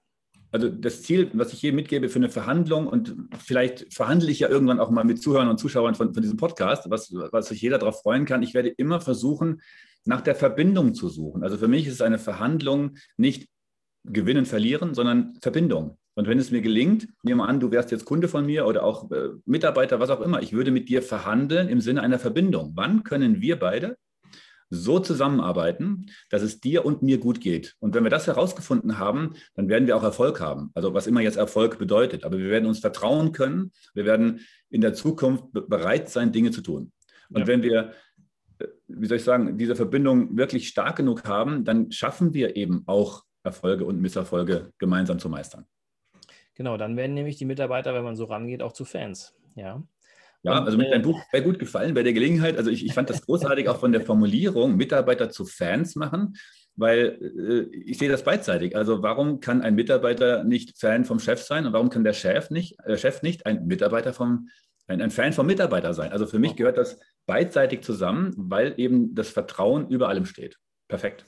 Also 0.52 0.70
das 0.70 1.02
Ziel, 1.02 1.32
was 1.34 1.52
ich 1.52 1.62
hier 1.62 1.74
mitgebe 1.74 2.10
für 2.10 2.20
eine 2.20 2.30
Verhandlung 2.30 2.86
und 2.86 3.16
vielleicht 3.40 3.92
verhandle 3.92 4.30
ich 4.30 4.42
ja 4.42 4.50
irgendwann 4.50 4.80
auch 4.80 4.92
mal 4.92 5.04
mit 5.04 5.20
Zuhörern 5.20 5.48
und 5.48 5.58
Zuschauern 5.58 5.96
von, 5.96 6.14
von 6.14 6.22
diesem 6.22 6.38
Podcast, 6.38 6.92
was, 6.92 7.12
was 7.32 7.48
sich 7.48 7.60
jeder 7.60 7.80
darauf 7.80 8.02
freuen 8.02 8.26
kann. 8.26 8.44
Ich 8.44 8.54
werde 8.54 8.70
immer 8.70 9.02
versuchen, 9.02 9.64
nach 10.06 10.22
der 10.22 10.36
Verbindung 10.36 10.94
zu 10.94 11.10
suchen. 11.10 11.42
Also 11.42 11.58
für 11.58 11.68
mich 11.68 11.88
ist 11.88 12.04
eine 12.04 12.20
Verhandlung 12.20 12.98
nicht 13.18 13.50
gewinnen, 14.04 14.46
verlieren, 14.46 14.94
sondern 14.94 15.34
Verbindung. 15.42 15.98
Und 16.16 16.28
wenn 16.28 16.38
es 16.38 16.52
mir 16.52 16.62
gelingt, 16.62 17.08
nehmen 17.24 17.40
wir 17.40 17.48
an, 17.48 17.60
du 17.60 17.72
wärst 17.72 17.92
jetzt 17.92 18.06
Kunde 18.06 18.28
von 18.28 18.46
mir 18.46 18.66
oder 18.68 18.84
auch 18.84 19.10
äh, 19.12 19.30
Mitarbeiter, 19.46 20.00
was 20.00 20.10
auch 20.10 20.22
immer, 20.22 20.42
ich 20.42 20.54
würde 20.54 20.72
mit 20.72 20.90
dir 20.90 21.02
verhandeln 21.02 21.70
im 21.70 21.82
Sinne 21.82 22.02
einer 22.02 22.20
Verbindung. 22.20 22.74
Wann 22.76 23.04
können 23.04 23.42
wir 23.42 23.58
beide 23.58 23.98
so 24.70 25.00
zusammenarbeiten, 25.00 26.08
dass 26.30 26.42
es 26.42 26.60
dir 26.60 26.86
und 26.86 27.02
mir 27.02 27.18
gut 27.18 27.42
geht? 27.42 27.76
Und 27.80 27.96
wenn 27.96 28.04
wir 28.04 28.12
das 28.12 28.28
herausgefunden 28.28 29.00
haben, 29.00 29.34
dann 29.56 29.70
werden 29.70 29.88
wir 29.88 29.98
auch 29.98 30.04
Erfolg 30.04 30.40
haben. 30.40 30.72
Also 30.76 30.94
was 30.94 31.08
immer 31.08 31.22
jetzt 31.22 31.38
Erfolg 31.38 31.80
bedeutet. 31.80 32.26
Aber 32.26 32.38
wir 32.38 32.50
werden 32.50 32.68
uns 32.68 32.80
vertrauen 32.80 33.32
können. 33.32 33.72
Wir 33.96 34.06
werden 34.06 34.42
in 34.70 34.82
der 34.82 34.94
Zukunft 34.94 35.46
bereit 35.52 36.10
sein, 36.10 36.32
Dinge 36.32 36.52
zu 36.52 36.62
tun. 36.62 36.92
Und 37.30 37.42
ja. 37.42 37.48
wenn 37.48 37.64
wir 37.64 37.94
äh, 38.60 38.68
wie 38.88 39.08
soll 39.08 39.18
ich 39.18 39.24
sagen, 39.24 39.58
diese 39.58 39.76
Verbindung 39.76 40.38
wirklich 40.38 40.68
stark 40.68 40.96
genug 40.98 41.24
haben, 41.26 41.66
dann 41.66 41.92
schaffen 41.92 42.34
wir 42.34 42.56
eben 42.56 42.84
auch 42.86 43.24
Erfolge 43.44 43.86
und 43.86 44.00
Misserfolge 44.00 44.72
gemeinsam 44.78 45.20
zu 45.20 45.30
meistern. 45.30 45.66
Genau, 46.56 46.78
dann 46.78 46.98
werden 46.98 47.14
nämlich 47.14 47.38
die 47.38 47.46
Mitarbeiter, 47.46 47.94
wenn 47.94 48.04
man 48.04 48.16
so 48.16 48.26
rangeht, 48.26 48.62
auch 48.62 48.74
zu 48.74 48.86
Fans. 48.86 49.34
Ja. 49.56 49.84
Ja, 50.44 50.62
also 50.62 50.78
mit 50.78 50.92
deinem 50.92 51.02
äh, 51.02 51.04
Buch 51.04 51.22
sehr 51.32 51.42
gut 51.42 51.58
gefallen 51.58 51.94
bei 51.94 52.04
der 52.04 52.12
Gelegenheit. 52.12 52.58
Also 52.58 52.70
ich, 52.70 52.86
ich 52.86 52.94
fand 52.94 53.10
das 53.10 53.22
großartig 53.26 53.70
auch 53.70 53.80
von 53.80 53.94
der 53.94 54.02
Formulierung, 54.02 54.76
Mitarbeiter 54.76 55.30
zu 55.30 55.46
Fans 55.46 55.96
machen, 55.96 56.36
weil 56.76 57.18
äh, 57.22 57.76
ich 57.76 57.98
sehe 57.98 58.10
das 58.10 58.24
beidseitig. 58.24 58.76
Also 58.76 59.02
warum 59.02 59.40
kann 59.40 59.62
ein 59.62 59.76
Mitarbeiter 59.76 60.44
nicht 60.44 60.78
Fan 60.78 61.06
vom 61.06 61.20
Chef 61.20 61.42
sein 61.42 61.66
und 61.66 61.74
warum 61.74 61.90
kann 61.90 62.04
der 62.04 62.14
Chef 62.14 62.50
nicht, 62.50 62.76
der 62.86 62.98
Chef 62.98 63.22
nicht 63.22 63.46
ein 63.46 63.66
Mitarbeiter 63.68 64.14
vom, 64.14 64.50
ein, 64.88 65.02
ein 65.02 65.12
Fan 65.12 65.32
vom 65.32 65.48
Mitarbeiter 65.48 65.94
sein? 65.94 66.12
Also 66.12 66.28
für 66.28 66.40
mich 66.40 66.58
gehört 66.58 66.78
das 66.78 67.00
beidseitig 67.26 67.82
zusammen, 67.82 68.34
weil 68.36 68.74
eben 68.78 69.16
das 69.16 69.30
Vertrauen 69.30 69.88
über 69.88 70.10
allem 70.10 70.26
steht. 70.26 70.58
Perfekt. 70.90 71.26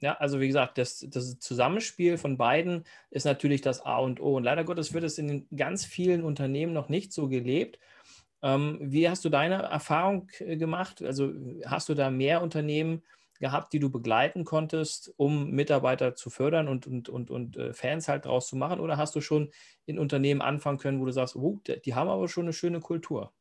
Ja, 0.00 0.14
also 0.14 0.38
wie 0.38 0.46
gesagt, 0.46 0.78
das, 0.78 1.04
das 1.08 1.38
Zusammenspiel 1.38 2.18
von 2.18 2.36
beiden 2.36 2.84
ist 3.10 3.24
natürlich 3.24 3.62
das 3.62 3.84
A 3.84 3.98
und 3.98 4.20
O. 4.20 4.36
Und 4.36 4.44
leider 4.44 4.64
Gottes 4.64 4.94
wird 4.94 5.04
es 5.04 5.18
in 5.18 5.48
ganz 5.56 5.84
vielen 5.84 6.22
Unternehmen 6.22 6.72
noch 6.72 6.88
nicht 6.88 7.12
so 7.12 7.28
gelebt. 7.28 7.80
Ähm, 8.40 8.78
wie 8.80 9.08
hast 9.08 9.24
du 9.24 9.28
deine 9.28 9.62
Erfahrung 9.62 10.28
äh, 10.38 10.56
gemacht? 10.56 11.02
Also 11.02 11.32
hast 11.66 11.88
du 11.88 11.94
da 11.94 12.10
mehr 12.10 12.42
Unternehmen 12.42 13.02
gehabt, 13.40 13.72
die 13.72 13.80
du 13.80 13.90
begleiten 13.90 14.44
konntest, 14.44 15.12
um 15.16 15.50
Mitarbeiter 15.50 16.14
zu 16.14 16.30
fördern 16.30 16.68
und, 16.68 16.86
und, 16.86 17.08
und, 17.08 17.30
und 17.30 17.56
äh, 17.56 17.72
Fans 17.72 18.06
halt 18.06 18.24
draus 18.24 18.46
zu 18.46 18.56
machen? 18.56 18.78
Oder 18.78 18.96
hast 18.96 19.16
du 19.16 19.20
schon 19.20 19.50
in 19.86 19.98
Unternehmen 19.98 20.42
anfangen 20.42 20.78
können, 20.78 21.00
wo 21.00 21.06
du 21.06 21.12
sagst, 21.12 21.34
oh, 21.34 21.60
die 21.84 21.94
haben 21.94 22.08
aber 22.08 22.28
schon 22.28 22.44
eine 22.44 22.52
schöne 22.52 22.80
Kultur? 22.80 23.32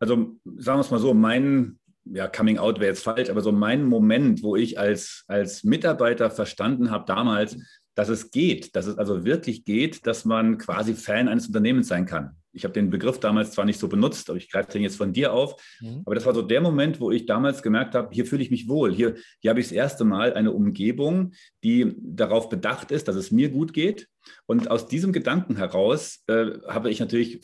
Also 0.00 0.36
sagen 0.44 0.78
wir 0.78 0.80
es 0.80 0.90
mal 0.90 0.98
so, 0.98 1.14
mein 1.14 1.77
ja, 2.12 2.28
Coming 2.28 2.58
Out 2.58 2.80
wäre 2.80 2.90
jetzt 2.90 3.04
falsch, 3.04 3.30
aber 3.30 3.40
so 3.40 3.52
mein 3.52 3.84
Moment, 3.84 4.42
wo 4.42 4.56
ich 4.56 4.78
als, 4.78 5.24
als 5.26 5.64
Mitarbeiter 5.64 6.30
verstanden 6.30 6.90
habe 6.90 7.04
damals, 7.06 7.56
dass 7.94 8.08
es 8.08 8.30
geht, 8.30 8.76
dass 8.76 8.86
es 8.86 8.96
also 8.96 9.24
wirklich 9.24 9.64
geht, 9.64 10.06
dass 10.06 10.24
man 10.24 10.58
quasi 10.58 10.94
Fan 10.94 11.26
eines 11.26 11.48
Unternehmens 11.48 11.88
sein 11.88 12.06
kann. 12.06 12.36
Ich 12.52 12.64
habe 12.64 12.72
den 12.72 12.90
Begriff 12.90 13.18
damals 13.18 13.50
zwar 13.50 13.64
nicht 13.64 13.78
so 13.78 13.88
benutzt, 13.88 14.30
aber 14.30 14.36
ich 14.36 14.50
greife 14.50 14.70
den 14.70 14.82
jetzt 14.82 14.96
von 14.96 15.12
dir 15.12 15.32
auf. 15.32 15.60
Mhm. 15.80 16.02
Aber 16.04 16.14
das 16.14 16.24
war 16.24 16.34
so 16.34 16.42
der 16.42 16.60
Moment, 16.60 17.00
wo 17.00 17.10
ich 17.10 17.26
damals 17.26 17.62
gemerkt 17.62 17.94
habe, 17.94 18.08
hier 18.12 18.24
fühle 18.24 18.42
ich 18.42 18.50
mich 18.50 18.68
wohl. 18.68 18.94
Hier, 18.94 19.16
hier 19.40 19.50
habe 19.50 19.60
ich 19.60 19.66
das 19.66 19.72
erste 19.72 20.04
Mal 20.04 20.32
eine 20.34 20.52
Umgebung, 20.52 21.32
die 21.64 21.94
darauf 21.98 22.48
bedacht 22.48 22.90
ist, 22.90 23.08
dass 23.08 23.16
es 23.16 23.32
mir 23.32 23.50
gut 23.50 23.72
geht. 23.72 24.08
Und 24.46 24.70
aus 24.70 24.86
diesem 24.86 25.12
Gedanken 25.12 25.56
heraus 25.56 26.22
äh, 26.28 26.52
habe 26.68 26.90
ich 26.90 27.00
natürlich 27.00 27.40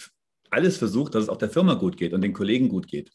alles 0.54 0.76
versucht, 0.78 1.14
dass 1.14 1.24
es 1.24 1.28
auch 1.28 1.36
der 1.36 1.50
Firma 1.50 1.74
gut 1.74 1.96
geht 1.96 2.12
und 2.12 2.22
den 2.22 2.32
Kollegen 2.32 2.68
gut 2.68 2.86
geht. 2.86 3.10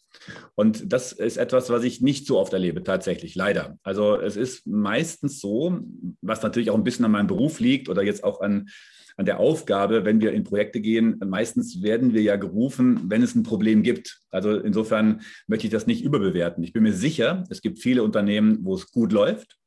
Und 0.55 0.91
das 0.91 1.13
ist 1.13 1.37
etwas, 1.37 1.69
was 1.69 1.83
ich 1.83 2.01
nicht 2.01 2.27
so 2.27 2.37
oft 2.37 2.53
erlebe, 2.53 2.83
tatsächlich, 2.83 3.35
leider. 3.35 3.79
Also 3.81 4.19
es 4.19 4.35
ist 4.35 4.67
meistens 4.67 5.39
so, 5.39 5.79
was 6.21 6.43
natürlich 6.43 6.69
auch 6.69 6.75
ein 6.75 6.83
bisschen 6.83 7.05
an 7.05 7.11
meinem 7.11 7.27
Beruf 7.27 7.59
liegt 7.59 7.87
oder 7.87 8.03
jetzt 8.03 8.23
auch 8.25 8.41
an, 8.41 8.67
an 9.15 9.25
der 9.25 9.39
Aufgabe, 9.39 10.05
wenn 10.05 10.21
wir 10.21 10.33
in 10.33 10.43
Projekte 10.43 10.81
gehen, 10.81 11.19
meistens 11.25 11.81
werden 11.81 12.13
wir 12.13 12.21
ja 12.21 12.35
gerufen, 12.35 13.01
wenn 13.07 13.23
es 13.23 13.35
ein 13.35 13.43
Problem 13.43 13.83
gibt. 13.83 14.21
Also 14.31 14.57
insofern 14.57 15.21
möchte 15.47 15.67
ich 15.67 15.71
das 15.71 15.87
nicht 15.87 16.03
überbewerten. 16.03 16.63
Ich 16.63 16.73
bin 16.73 16.83
mir 16.83 16.93
sicher, 16.93 17.45
es 17.49 17.61
gibt 17.61 17.79
viele 17.79 18.03
Unternehmen, 18.03 18.59
wo 18.61 18.75
es 18.75 18.91
gut 18.91 19.11
läuft. 19.11 19.57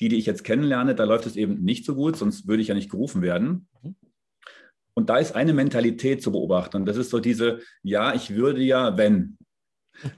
Die, 0.00 0.08
die 0.08 0.16
ich 0.16 0.26
jetzt 0.26 0.44
kennenlerne, 0.44 0.94
da 0.94 1.04
läuft 1.04 1.24
es 1.24 1.36
eben 1.36 1.62
nicht 1.62 1.86
so 1.86 1.94
gut, 1.94 2.16
sonst 2.16 2.46
würde 2.46 2.60
ich 2.60 2.68
ja 2.68 2.74
nicht 2.74 2.90
gerufen 2.90 3.22
werden. 3.22 3.66
Mhm. 4.96 5.02
Und 5.02 5.10
da 5.10 5.18
ist 5.18 5.34
eine 5.34 5.52
Mentalität 5.52 6.22
zu 6.22 6.32
beobachten. 6.32 6.78
Und 6.78 6.86
das 6.86 6.96
ist 6.96 7.10
so 7.10 7.20
diese, 7.20 7.60
ja, 7.82 8.14
ich 8.14 8.34
würde 8.34 8.62
ja, 8.62 8.96
wenn. 8.96 9.36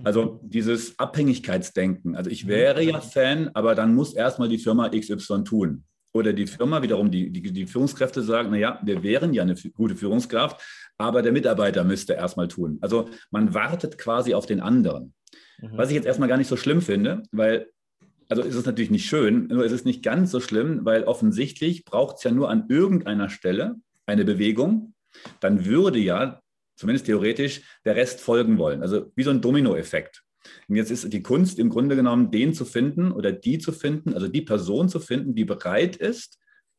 Also 0.03 0.41
dieses 0.43 0.99
Abhängigkeitsdenken. 0.99 2.17
Also 2.17 2.31
ich 2.31 2.49
wäre 2.49 2.83
ja 2.83 3.01
Fan, 3.01 3.51
aber 3.55 3.75
dann 3.75 3.95
muss 3.95 4.15
erstmal 4.15 4.49
die 4.49 4.59
Firma 4.59 4.89
XY 4.89 5.45
tun. 5.45 5.85
Oder 6.13 6.33
die 6.33 6.47
Firma 6.47 6.83
wiederum, 6.83 7.11
die, 7.11 7.31
die, 7.31 7.53
die 7.53 7.67
Führungskräfte 7.67 8.23
sagen, 8.23 8.51
naja, 8.51 8.81
wir 8.83 9.03
wären 9.03 9.35
ja 9.35 9.43
eine 9.43 9.55
gute 9.75 9.95
Führungskraft, 9.95 10.61
aber 10.97 11.23
der 11.23 11.33
Mitarbeiter 11.33 11.85
müsste 11.85 12.15
erstmal 12.15 12.49
tun. 12.49 12.79
Also 12.81 13.09
man 13.31 13.55
wartet 13.55 13.99
quasi 13.99 14.35
auf 14.35 14.47
den 14.47 14.61
anderen. 14.61 15.15
Mhm. 15.61 15.77
Was 15.77 15.91
ich 15.91 15.95
jetzt 15.95 16.07
erstmal 16.07 16.29
gar 16.29 16.39
nicht 16.39 16.49
so 16.49 16.57
schlimm 16.57 16.81
finde, 16.81 17.23
weil, 17.31 17.71
also 18.29 18.43
ist 18.43 18.55
es 18.55 18.67
natürlich 18.67 18.91
nicht 18.91 19.07
schön, 19.07 19.47
nur 19.49 19.65
ist 19.65 19.73
es 19.73 19.85
nicht 19.85 20.03
ganz 20.03 20.31
so 20.31 20.41
schlimm, 20.41 20.81
weil 20.85 21.05
offensichtlich 21.05 21.85
braucht 21.85 22.17
es 22.17 22.25
ja 22.25 22.31
nur 22.31 22.51
an 22.51 22.65
irgendeiner 22.69 23.29
Stelle 23.29 23.77
eine 24.09 24.25
Bewegung, 24.25 24.95
dann 25.41 25.65
würde 25.65 25.99
ja, 25.99 26.41
zumindest 26.77 27.07
theoretisch, 27.07 27.63
der 27.85 27.97
Rest 27.97 28.21
folgen 28.21 28.59
wollen. 28.59 28.83
Also 28.83 29.13
wie 29.15 29.23
so 29.23 29.31
ein 29.31 29.41
Dominoeffekt. 29.41 30.23
Und 30.69 30.77
jetzt 30.77 30.91
ist 30.91 31.13
die 31.13 31.23
Kunst 31.23 31.59
im 31.59 31.69
Grunde 31.69 31.97
genommen, 31.97 32.31
den 32.31 32.55
zu 32.55 32.65
finden 32.65 33.13
oder 33.13 33.33
die 33.33 33.59
zu 33.59 33.73
finden, 33.73 34.15
also 34.15 34.29
die 34.29 34.43
Person 34.43 34.89
zu 34.89 35.01
finden, 35.01 35.35
die 35.35 35.45
bereit 35.45 35.97
ist, 35.97 36.39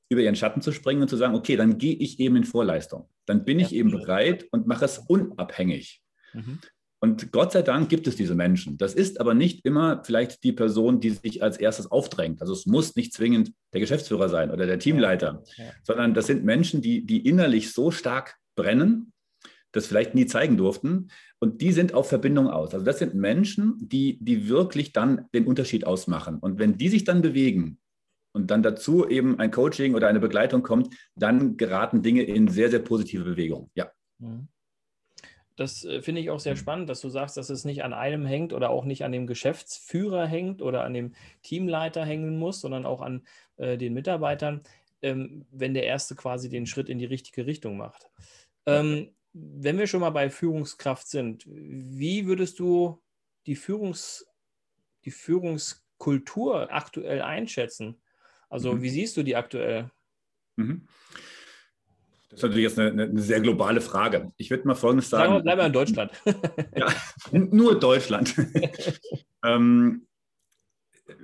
über 0.10 0.22
ihren 0.22 0.36
Schatten 0.36 0.62
zu 0.62 0.72
springen 0.72 1.04
und 1.04 1.08
zu 1.08 1.18
sagen, 1.18 1.36
okay, 1.36 1.56
dann 1.56 1.78
gehe 1.78 1.96
ich 1.96 2.20
eben 2.20 2.36
in 2.36 2.44
Vorleistung. 2.44 3.08
Dann 3.26 3.46
bin 3.46 3.60
ja. 3.60 3.68
ich 3.68 3.74
eben 3.74 3.92
bereit 3.92 4.46
und 4.52 4.65
mache 4.65 4.86
es 4.86 4.98
unabhängig. 4.98 6.02
Mhm. 6.34 6.60
Und 7.02 7.32
Gott 7.32 7.54
sei 7.54 7.62
Dank 7.62 7.88
gibt 7.90 8.08
es 8.08 8.18
diese 8.18 8.36
Menschen. 8.36 8.78
Das 8.78 8.94
ist 8.94 9.22
aber 9.22 9.34
nicht 9.34 9.66
immer 9.66 10.04
vielleicht 10.04 10.44
die 10.44 10.52
Person, 10.52 11.00
die 11.00 11.12
sich 11.12 11.42
als 11.42 11.58
erstes 11.58 11.90
aufdrängt. 11.90 12.42
Also 12.42 12.52
es 12.52 12.66
muss 12.66 12.96
nicht 12.96 13.14
zwingend 13.14 13.54
der 13.74 13.80
Geschäftsführer 13.80 14.28
sein 14.28 14.52
oder 14.52 14.66
der 14.66 14.80
Teamleiter, 14.80 15.44
ja, 15.56 15.66
ja. 15.66 15.72
sondern 15.84 16.14
das 16.14 16.28
sind 16.28 16.44
Menschen, 16.44 16.82
die, 16.82 17.06
die 17.06 17.26
innerlich 17.26 17.72
so 17.72 17.92
stark 17.92 18.36
brennen, 18.56 19.14
das 19.72 19.88
vielleicht 19.88 20.14
nie 20.14 20.26
zeigen 20.26 20.58
durften. 20.58 21.10
Und 21.40 21.62
die 21.62 21.72
sind 21.72 21.94
auf 21.94 22.10
Verbindung 22.10 22.50
aus. 22.50 22.74
Also 22.74 22.86
das 22.86 23.00
sind 23.00 23.16
Menschen, 23.16 23.76
die, 23.80 24.18
die 24.20 24.50
wirklich 24.50 24.92
dann 24.92 25.28
den 25.34 25.46
Unterschied 25.46 25.88
ausmachen. 25.88 26.38
Und 26.40 26.60
wenn 26.60 26.78
die 26.78 26.90
sich 26.90 27.06
dann 27.06 27.22
bewegen 27.22 27.80
und 28.34 28.52
dann 28.52 28.62
dazu 28.62 29.08
eben 29.08 29.40
ein 29.40 29.52
Coaching 29.52 29.96
oder 29.96 30.10
eine 30.10 30.20
Begleitung 30.20 30.64
kommt, 30.64 30.94
dann 31.16 31.56
geraten 31.56 32.02
Dinge 32.02 32.24
in 32.24 32.50
sehr, 32.50 32.70
sehr 32.70 32.80
positive 32.80 33.24
Bewegung. 33.24 33.72
Ja. 33.74 33.90
Mhm. 34.18 34.50
Das 35.60 35.84
äh, 35.84 36.02
finde 36.02 36.22
ich 36.22 36.30
auch 36.30 36.39
sehr 36.39 36.54
mhm. 36.54 36.60
spannend, 36.60 36.89
dass 36.89 37.02
du 37.02 37.10
sagst, 37.10 37.36
dass 37.36 37.50
es 37.50 37.65
nicht 37.65 37.84
an 37.84 37.91
einem 37.91 38.26
hängt 38.26 38.54
oder 38.54 38.69
auch 38.69 38.86
nicht 38.86 39.04
an 39.04 39.12
dem 39.12 39.28
Geschäftsführer 39.28 40.26
hängt 40.26 40.62
oder 40.62 40.86
an 40.86 40.93
dem 40.93 41.13
Teamleiter 41.43 42.06
hängen 42.06 42.38
muss, 42.38 42.62
sondern 42.62 42.86
auch 42.86 43.02
an 43.02 43.28
äh, 43.58 43.78
den 43.78 43.93
Mitarbeitern. 43.93 44.63
ähm, 45.02 45.45
wenn 45.52 45.74
der 45.74 45.84
Erste 45.84 46.15
quasi 46.15 46.50
den 46.50 46.65
Schritt 46.65 46.89
in 46.89 46.98
die 46.98 47.06
richtige 47.06 47.45
Richtung 47.45 47.78
macht. 47.78 48.10
Ähm, 48.65 49.12
wenn 49.34 49.78
wir 49.78 49.88
schon 49.88 50.02
mal 50.02 50.10
bei 50.10 50.30
Führungskraft 50.30 51.08
sind, 51.08 51.45
wie 51.48 52.26
würdest 52.26 52.60
du 52.60 53.02
die, 53.45 53.56
Führungs, 53.56 54.28
die 55.06 55.12
Führungskultur 55.12 56.72
aktuell 56.72 57.22
einschätzen? 57.22 58.02
Also 58.50 58.74
mhm. 58.74 58.82
wie 58.82 58.89
siehst 58.89 59.17
du 59.17 59.24
die 59.24 59.36
aktuell? 59.36 59.91
Mhm. 60.56 60.88
Das 62.30 62.39
ist 62.39 62.44
natürlich 62.44 62.63
jetzt 62.63 62.80
eine, 62.80 63.04
eine, 63.04 63.22
sehr 63.22 63.42
globale 63.42 63.82
Frage. 63.82 64.32
Ich 64.38 64.52
würde 64.52 64.68
mal 64.68 64.76
Folgendes 64.76 65.10
sagen. 65.10 65.42
Bleiben 65.42 65.62
wir 65.62 65.65
in 65.65 65.74
Deutschland. 65.74 66.12
ja, 66.76 66.88
nur 67.32 67.80
Deutschland. 67.80 68.36
ähm, 69.44 70.06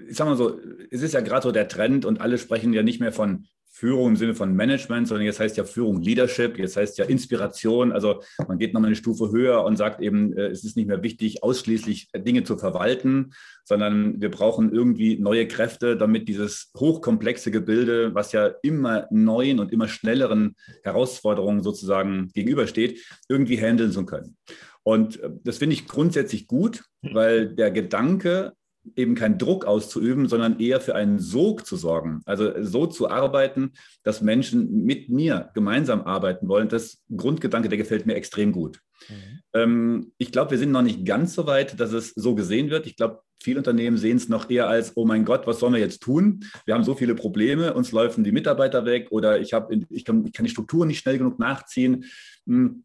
ich 0.10 0.18
sage 0.18 0.32
mal 0.32 0.36
so, 0.36 0.60
es 0.90 1.04
ist 1.04 1.14
ja 1.14 1.22
gerade 1.22 1.44
so 1.44 1.52
der 1.52 1.68
Trend 1.68 2.06
und 2.06 2.22
alle 2.22 2.40
sprechen 2.40 2.74
ja 2.74 2.82
nicht 2.82 3.00
mehr 3.00 3.12
von 3.12 3.46
Führung 3.76 4.12
im 4.12 4.16
Sinne 4.16 4.36
von 4.36 4.56
Management, 4.56 5.10
sondern 5.10 5.26
jetzt 5.26 5.42
heißt 5.42 5.58
ja 5.58 5.66
Führung 5.66 6.02
Leadership, 6.02 6.58
jetzt 6.58 6.78
heißt 6.78 6.98
ja 6.98 7.04
Inspiration. 7.04 7.92
Also 7.92 8.22
man 8.48 8.58
geht 8.58 8.74
nochmal 8.74 8.88
eine 8.88 8.96
Stufe 8.96 9.32
höher 9.32 9.66
und 9.66 9.76
sagt 9.76 10.02
eben, 10.02 10.32
äh, 10.38 10.48
es 10.48 10.64
ist 10.64 10.78
nicht 10.78 10.88
mehr 10.88 11.04
wichtig, 11.04 11.44
ausschließlich 11.44 12.08
Dinge 12.16 12.46
zu 12.46 12.58
verwalten, 12.58 13.34
sondern 13.66 14.22
wir 14.22 14.32
brauchen 14.32 14.72
irgendwie 14.72 15.20
neue 15.20 15.46
Kräfte, 15.46 15.98
damit 15.98 16.30
dieses 16.30 16.72
hochkomplexe 16.78 17.52
Gebilde, 17.52 18.16
was 18.16 18.32
ja 18.32 18.50
immer 18.62 19.08
neuen 19.12 19.60
und 19.60 19.74
immer 19.74 19.90
schnelleren 19.90 20.56
Herausforderungen 20.84 21.62
sozusagen 21.62 22.30
gegenübersteht, 22.34 23.02
irgendwie 23.28 23.58
handeln 23.58 23.92
zu 23.92 24.06
können. 24.06 24.38
Und 24.84 25.20
äh, 25.20 25.32
das 25.44 25.58
finde 25.58 25.74
ich 25.74 25.86
grundsätzlich 25.86 26.48
gut, 26.48 26.86
weil 27.02 27.54
der 27.54 27.72
Gedanke 27.72 28.54
eben 28.96 29.16
keinen 29.16 29.38
Druck 29.38 29.66
auszuüben, 29.66 30.28
sondern 30.28 30.60
eher 30.60 30.80
für 30.80 30.96
einen 30.96 31.20
Sog 31.20 31.66
zu 31.66 31.76
sorgen. 31.76 32.22
Also 32.26 32.52
so 32.62 32.86
zu 32.86 33.10
arbeiten, 33.10 33.72
dass 34.04 34.22
Menschen 34.22 34.84
mit 34.84 35.10
mir 35.10 35.50
gemeinsam 35.54 36.02
arbeiten 36.02 36.48
wollen. 36.48 36.70
Das 36.70 37.02
Grundgedanke, 37.16 37.70
der 37.70 37.78
gefällt 37.78 38.06
mir 38.06 38.16
extrem 38.16 38.52
gut. 38.52 38.82
Mhm. 39.10 39.40
Ähm, 39.54 40.12
ich 40.18 40.32
glaube, 40.32 40.52
wir 40.52 40.58
sind 40.58 40.72
noch 40.72 40.82
nicht 40.82 41.06
ganz 41.06 41.34
so 41.34 41.48
weit, 41.48 41.80
dass 41.80 41.92
es 41.92 42.12
so 42.16 42.36
gesehen 42.36 42.70
wird. 42.70 42.88
Ich 42.88 42.96
glaube, 42.96 43.22
viele 43.42 43.60
Unternehmen 43.60 43.98
sehen 43.98 44.18
es 44.18 44.30
noch 44.30 44.50
eher 44.50 44.68
als, 44.68 44.94
oh 44.96 45.06
mein 45.06 45.26
Gott, 45.26 45.48
was 45.48 45.60
sollen 45.60 45.74
wir 45.74 45.80
jetzt 45.80 46.02
tun? 46.02 46.46
Wir 46.66 46.74
haben 46.74 46.84
so 46.84 46.96
viele 46.96 47.16
Probleme, 47.16 47.74
uns 47.74 47.92
laufen 47.92 48.24
die 48.24 48.32
Mitarbeiter 48.32 48.86
weg 48.86 49.08
oder 49.12 49.40
ich, 49.40 49.54
hab, 49.54 49.72
ich, 49.72 50.04
kann, 50.04 50.26
ich 50.26 50.34
kann 50.34 50.46
die 50.46 50.52
Strukturen 50.52 50.88
nicht 50.88 51.00
schnell 51.00 51.18
genug 51.18 51.40
nachziehen. 51.40 52.06
Hm. 52.48 52.84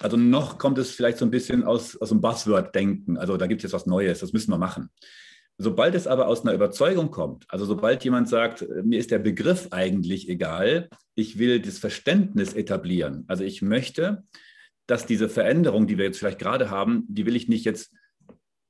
Also 0.00 0.18
noch 0.18 0.58
kommt 0.58 0.76
es 0.76 0.90
vielleicht 0.90 1.16
so 1.16 1.24
ein 1.24 1.30
bisschen 1.30 1.64
aus, 1.64 1.96
aus 1.96 2.10
dem 2.10 2.20
Buzzword-Denken. 2.20 3.16
Also 3.16 3.38
da 3.38 3.46
gibt 3.46 3.60
es 3.60 3.62
jetzt 3.64 3.72
was 3.72 3.86
Neues, 3.86 4.20
das 4.20 4.32
müssen 4.34 4.50
wir 4.50 4.58
machen. 4.58 4.90
Sobald 5.58 5.94
es 5.94 6.06
aber 6.06 6.28
aus 6.28 6.42
einer 6.42 6.52
Überzeugung 6.52 7.10
kommt, 7.10 7.46
also 7.48 7.64
sobald 7.64 8.04
jemand 8.04 8.28
sagt, 8.28 8.62
äh, 8.62 8.82
mir 8.82 8.98
ist 8.98 9.10
der 9.10 9.18
Begriff 9.18 9.68
eigentlich 9.70 10.28
egal, 10.28 10.88
ich 11.14 11.38
will 11.38 11.60
das 11.60 11.78
Verständnis 11.78 12.52
etablieren. 12.52 13.24
Also 13.26 13.44
ich 13.44 13.62
möchte, 13.62 14.24
dass 14.86 15.06
diese 15.06 15.28
Veränderung, 15.28 15.86
die 15.86 15.96
wir 15.96 16.04
jetzt 16.04 16.18
vielleicht 16.18 16.38
gerade 16.38 16.70
haben, 16.70 17.04
die 17.08 17.24
will 17.24 17.36
ich 17.36 17.48
nicht 17.48 17.64
jetzt 17.64 17.92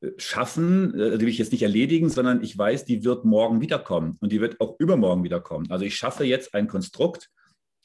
äh, 0.00 0.10
schaffen, 0.16 0.94
äh, 0.94 1.18
die 1.18 1.22
will 1.22 1.32
ich 1.32 1.38
jetzt 1.38 1.52
nicht 1.52 1.62
erledigen, 1.62 2.08
sondern 2.08 2.42
ich 2.44 2.56
weiß, 2.56 2.84
die 2.84 3.04
wird 3.04 3.24
morgen 3.24 3.60
wiederkommen 3.60 4.16
und 4.20 4.30
die 4.30 4.40
wird 4.40 4.60
auch 4.60 4.76
übermorgen 4.78 5.24
wiederkommen. 5.24 5.68
Also 5.70 5.84
ich 5.84 5.96
schaffe 5.96 6.24
jetzt 6.24 6.54
ein 6.54 6.68
Konstrukt, 6.68 7.30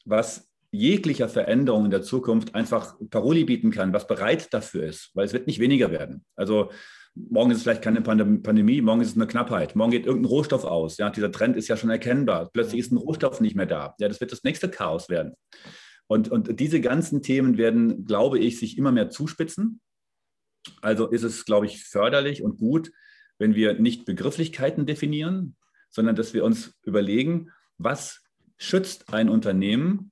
was 0.05 0.47
jeglicher 0.71 1.27
Veränderung 1.27 1.85
in 1.85 1.91
der 1.91 2.03
Zukunft 2.03 2.53
einfach 2.55 2.95
Paroli 3.09 3.45
bieten 3.45 3.71
kann, 3.71 3.93
was 3.93 4.07
bereit 4.07 4.53
dafür 4.53 4.83
ist, 4.85 5.09
weil 5.15 5.25
es 5.25 5.33
wird 5.33 5.47
nicht 5.47 5.59
weniger 5.59 5.91
werden. 5.91 6.23
Also 6.35 6.71
Morgen 7.13 7.51
ist 7.51 7.57
es 7.57 7.63
vielleicht 7.63 7.81
keine 7.81 8.01
Pandemie, 8.01 8.81
morgen 8.81 9.01
ist 9.01 9.09
es 9.09 9.15
eine 9.15 9.27
Knappheit, 9.27 9.75
morgen 9.75 9.91
geht 9.91 10.05
irgendein 10.05 10.29
Rohstoff 10.29 10.63
aus. 10.63 10.97
Ja, 10.97 11.09
dieser 11.09 11.31
Trend 11.31 11.57
ist 11.57 11.67
ja 11.67 11.75
schon 11.75 11.89
erkennbar. 11.89 12.49
Plötzlich 12.53 12.79
ist 12.79 12.91
ein 12.91 12.97
Rohstoff 12.97 13.41
nicht 13.41 13.55
mehr 13.55 13.65
da. 13.65 13.95
Ja, 13.99 14.07
das 14.07 14.21
wird 14.21 14.31
das 14.31 14.43
nächste 14.43 14.69
Chaos 14.69 15.09
werden. 15.09 15.33
Und, 16.07 16.29
und 16.29 16.59
diese 16.59 16.79
ganzen 16.79 17.21
Themen 17.21 17.57
werden, 17.57 18.05
glaube 18.05 18.39
ich, 18.39 18.59
sich 18.59 18.77
immer 18.77 18.91
mehr 18.91 19.09
zuspitzen. 19.09 19.81
Also 20.81 21.07
ist 21.07 21.23
es, 21.23 21.45
glaube 21.45 21.65
ich, 21.65 21.83
förderlich 21.83 22.43
und 22.43 22.57
gut, 22.57 22.91
wenn 23.39 23.55
wir 23.55 23.73
nicht 23.79 24.05
Begrifflichkeiten 24.05 24.85
definieren, 24.85 25.55
sondern 25.89 26.15
dass 26.15 26.33
wir 26.33 26.45
uns 26.45 26.77
überlegen, 26.83 27.51
was 27.77 28.23
schützt 28.57 29.13
ein 29.13 29.29
Unternehmen 29.29 30.11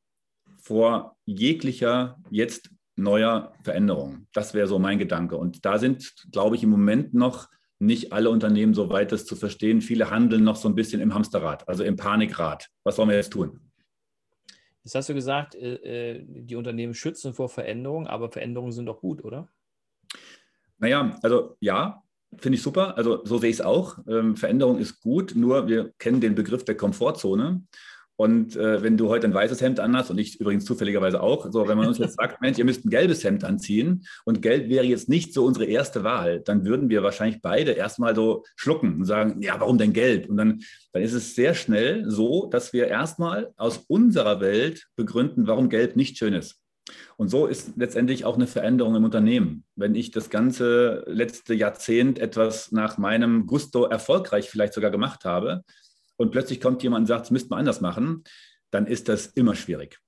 vor 0.62 1.16
jeglicher 1.26 2.18
jetzt 2.32 2.72
neuer 3.02 3.54
Veränderungen. 3.64 4.28
Das 4.34 4.54
wäre 4.54 4.68
so 4.68 4.80
mein 4.80 5.00
Gedanke. 5.00 5.38
Und 5.38 5.66
da 5.66 5.78
sind, 5.78 6.14
glaube 6.32 6.56
ich, 6.56 6.64
im 6.64 6.70
Moment 6.70 7.14
noch 7.14 7.48
nicht 7.80 8.12
alle 8.12 8.30
Unternehmen 8.30 8.74
so 8.74 8.90
weit, 8.90 9.12
das 9.12 9.26
zu 9.26 9.36
verstehen. 9.36 9.82
Viele 9.82 10.10
handeln 10.10 10.44
noch 10.44 10.58
so 10.58 10.68
ein 10.68 10.76
bisschen 10.76 11.02
im 11.02 11.14
Hamsterrad, 11.14 11.68
also 11.68 11.84
im 11.84 11.96
Panikrad. 11.96 12.68
Was 12.84 12.98
sollen 12.98 13.10
wir 13.10 13.16
jetzt 13.16 13.32
tun? 13.32 13.60
Jetzt 14.84 14.96
hast 14.96 15.10
du 15.10 15.14
gesagt, 15.14 15.56
äh, 15.56 16.18
äh, 16.18 16.26
die 16.26 16.56
Unternehmen 16.56 16.94
schützen 16.94 17.34
vor 17.34 17.50
Veränderungen, 17.50 18.08
aber 18.08 18.32
Veränderungen 18.32 18.72
sind 18.72 18.86
doch 18.86 19.00
gut, 19.00 19.24
oder? 19.24 19.48
Naja, 20.78 21.18
also 21.22 21.58
ja, 21.60 22.04
finde 22.38 22.58
ich 22.58 22.62
super. 22.62 22.98
Also 22.98 23.24
so 23.26 23.38
sehe 23.38 23.50
ich 23.50 23.58
es 23.58 23.62
auch. 23.62 23.98
Ähm, 24.08 24.36
Veränderung 24.36 24.78
ist 24.78 25.02
gut, 25.02 25.34
nur 25.36 25.68
wir 25.68 25.94
kennen 26.00 26.22
den 26.22 26.36
Begriff 26.36 26.64
der 26.66 26.76
Komfortzone. 26.76 27.64
Und 28.20 28.58
äh, 28.58 28.84
wenn 28.84 28.98
du 28.98 29.08
heute 29.08 29.28
ein 29.28 29.34
weißes 29.34 29.62
Hemd 29.62 29.80
anhast 29.80 30.12
und 30.12 30.18
ich 30.18 30.42
übrigens 30.42 30.66
zufälligerweise 30.66 31.24
auch, 31.24 31.50
so 31.54 31.70
wenn 31.70 31.78
man 31.78 31.88
uns 31.88 32.00
jetzt 32.00 32.18
sagt, 32.18 32.42
Mensch, 32.42 32.58
ihr 32.58 32.66
müsst 32.66 32.84
ein 32.84 32.90
gelbes 32.90 33.24
Hemd 33.24 33.46
anziehen 33.46 34.04
und 34.26 34.42
gelb 34.42 34.68
wäre 34.68 34.84
jetzt 34.84 35.08
nicht 35.08 35.34
so 35.34 35.46
unsere 35.46 35.64
erste 35.64 36.04
Wahl, 36.04 36.42
dann 36.42 36.66
würden 36.66 36.90
wir 36.90 37.02
wahrscheinlich 37.02 37.42
beide 37.42 37.72
erstmal 37.72 38.14
so 38.14 38.44
schlucken 38.58 38.96
und 38.96 39.06
sagen, 39.06 39.42
ja, 39.42 39.58
warum 39.58 39.78
denn 39.78 39.94
gelb? 39.94 40.28
Und 40.28 40.36
dann, 40.36 40.60
dann 40.92 41.02
ist 41.02 41.14
es 41.14 41.34
sehr 41.34 41.54
schnell 41.54 42.12
so, 42.12 42.48
dass 42.48 42.74
wir 42.74 42.90
erstmal 42.90 43.54
aus 43.56 43.86
unserer 43.88 44.42
Welt 44.42 44.88
begründen, 44.98 45.48
warum 45.48 45.70
gelb 45.70 45.96
nicht 45.96 46.18
schön 46.18 46.34
ist. 46.34 46.60
Und 47.16 47.30
so 47.30 47.46
ist 47.46 47.78
letztendlich 47.78 48.26
auch 48.26 48.36
eine 48.36 48.48
Veränderung 48.48 48.98
im 48.98 49.06
Unternehmen. 49.06 49.64
Wenn 49.78 49.96
ich 49.96 50.12
das 50.12 50.30
ganze 50.30 51.06
letzte 51.08 51.54
Jahrzehnt 51.54 52.20
etwas 52.20 52.74
nach 52.74 52.98
meinem 52.98 53.46
Gusto 53.46 53.86
erfolgreich 53.86 54.50
vielleicht 54.50 54.74
sogar 54.74 54.92
gemacht 54.92 55.24
habe, 55.24 55.64
und 56.20 56.32
plötzlich 56.32 56.60
kommt 56.60 56.84
jemand 56.84 57.04
und 57.04 57.08
sagt, 57.08 57.26
es 57.26 57.32
müsste 57.32 57.50
man 57.50 57.60
anders 57.60 57.80
machen, 57.80 58.24
dann 58.72 58.86
ist 58.86 59.08
das 59.08 59.28
immer 59.28 59.56
schwierig. 59.56 60.00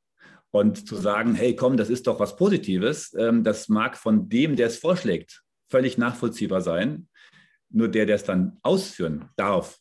Und 0.51 0.85
zu 0.85 0.97
sagen, 0.97 1.33
hey, 1.35 1.55
komm, 1.55 1.77
das 1.77 1.89
ist 1.89 2.05
doch 2.05 2.19
was 2.19 2.35
Positives, 2.35 3.13
ähm, 3.13 3.43
das 3.43 3.69
mag 3.69 3.97
von 3.97 4.27
dem, 4.27 4.57
der 4.57 4.67
es 4.67 4.77
vorschlägt, 4.77 5.41
völlig 5.69 5.97
nachvollziehbar 5.97 6.61
sein. 6.61 7.07
Nur 7.69 7.87
der, 7.87 8.05
der 8.05 8.17
es 8.17 8.25
dann 8.25 8.59
ausführen 8.61 9.29
darf, 9.37 9.79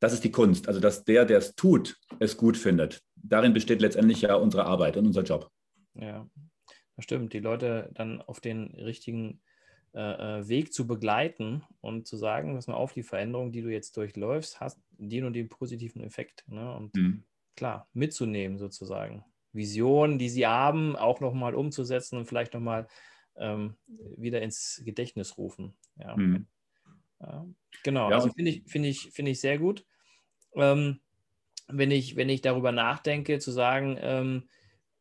das 0.00 0.12
ist 0.12 0.24
die 0.24 0.32
Kunst. 0.32 0.66
Also, 0.66 0.80
dass 0.80 1.04
der, 1.04 1.24
der 1.24 1.38
es 1.38 1.54
tut, 1.54 1.96
es 2.18 2.36
gut 2.36 2.56
findet. 2.56 3.00
Darin 3.14 3.54
besteht 3.54 3.80
letztendlich 3.80 4.22
ja 4.22 4.34
unsere 4.34 4.64
Arbeit 4.64 4.96
und 4.96 5.06
unser 5.06 5.22
Job. 5.22 5.48
Ja, 5.94 6.28
das 6.96 7.04
stimmt. 7.04 7.32
Die 7.32 7.38
Leute 7.38 7.88
dann 7.94 8.20
auf 8.20 8.40
den 8.40 8.74
richtigen 8.74 9.40
äh, 9.94 10.40
äh, 10.40 10.48
Weg 10.48 10.72
zu 10.72 10.86
begleiten 10.86 11.62
und 11.82 12.06
zu 12.06 12.16
sagen, 12.16 12.54
pass 12.54 12.66
mal 12.66 12.74
auf, 12.74 12.94
die 12.94 13.02
Veränderung, 13.02 13.52
die 13.52 13.60
du 13.60 13.68
jetzt 13.68 13.96
durchläufst, 13.96 14.58
hast 14.58 14.80
den 14.92 15.24
und 15.24 15.34
den 15.34 15.50
positiven 15.50 16.02
Effekt. 16.02 16.44
Ne? 16.48 16.74
Und 16.74 16.94
mhm. 16.94 17.24
klar, 17.56 17.88
mitzunehmen 17.92 18.56
sozusagen. 18.56 19.22
Visionen, 19.52 20.18
die 20.18 20.30
sie 20.30 20.46
haben, 20.46 20.96
auch 20.96 21.20
nochmal 21.20 21.54
umzusetzen 21.54 22.16
und 22.16 22.24
vielleicht 22.24 22.54
nochmal 22.54 22.88
ähm, 23.36 23.76
wieder 24.16 24.40
ins 24.40 24.80
Gedächtnis 24.82 25.36
rufen. 25.36 25.74
Ja. 25.96 26.16
Mhm. 26.16 26.46
ja 27.20 27.46
genau, 27.82 28.08
ja. 28.08 28.16
also 28.16 28.30
finde 28.30 28.50
ich, 28.50 28.62
find 28.66 28.86
ich, 28.86 29.10
find 29.10 29.28
ich 29.28 29.40
sehr 29.40 29.58
gut. 29.58 29.84
Ähm, 30.54 31.00
wenn, 31.68 31.90
ich, 31.90 32.16
wenn 32.16 32.30
ich 32.30 32.40
darüber 32.40 32.72
nachdenke, 32.72 33.38
zu 33.38 33.50
sagen, 33.50 33.98
ähm, 34.00 34.48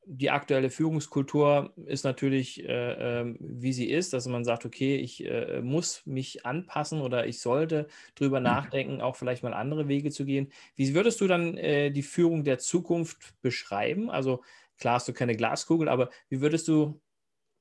die 0.06 0.32
aktuelle 0.32 0.70
Führungskultur 0.70 1.74
ist 1.86 2.04
natürlich, 2.04 2.64
äh, 2.64 3.22
äh, 3.22 3.36
wie 3.40 3.74
sie 3.74 3.90
ist, 3.90 4.14
dass 4.14 4.28
man 4.28 4.44
sagt, 4.44 4.66
okay, 4.66 4.98
ich 4.98 5.26
äh, 5.26 5.62
muss 5.62 6.06
mich 6.06 6.46
anpassen 6.46 7.02
oder 7.02 7.28
ich 7.28 7.40
sollte 7.40 7.88
drüber 8.16 8.40
mhm. 8.40 8.46
nachdenken, 8.46 9.02
auch 9.02 9.16
vielleicht 9.16 9.44
mal 9.44 9.54
andere 9.54 9.88
Wege 9.88 10.10
zu 10.10 10.26
gehen. 10.26 10.52
Wie 10.76 10.96
würdest 10.96 11.22
du 11.22 11.28
dann 11.28 11.56
äh, 11.58 11.92
die 11.92 12.04
Führung 12.04 12.44
der 12.44 12.58
Zukunft 12.58 13.36
beschreiben? 13.42 14.10
Also 14.10 14.44
klar 14.78 14.96
hast 14.96 15.08
du 15.08 15.14
keine 15.14 15.36
Glaskugel, 15.36 15.88
aber 15.88 16.10
wie 16.30 16.42
würdest 16.42 16.68
du, 16.68 17.00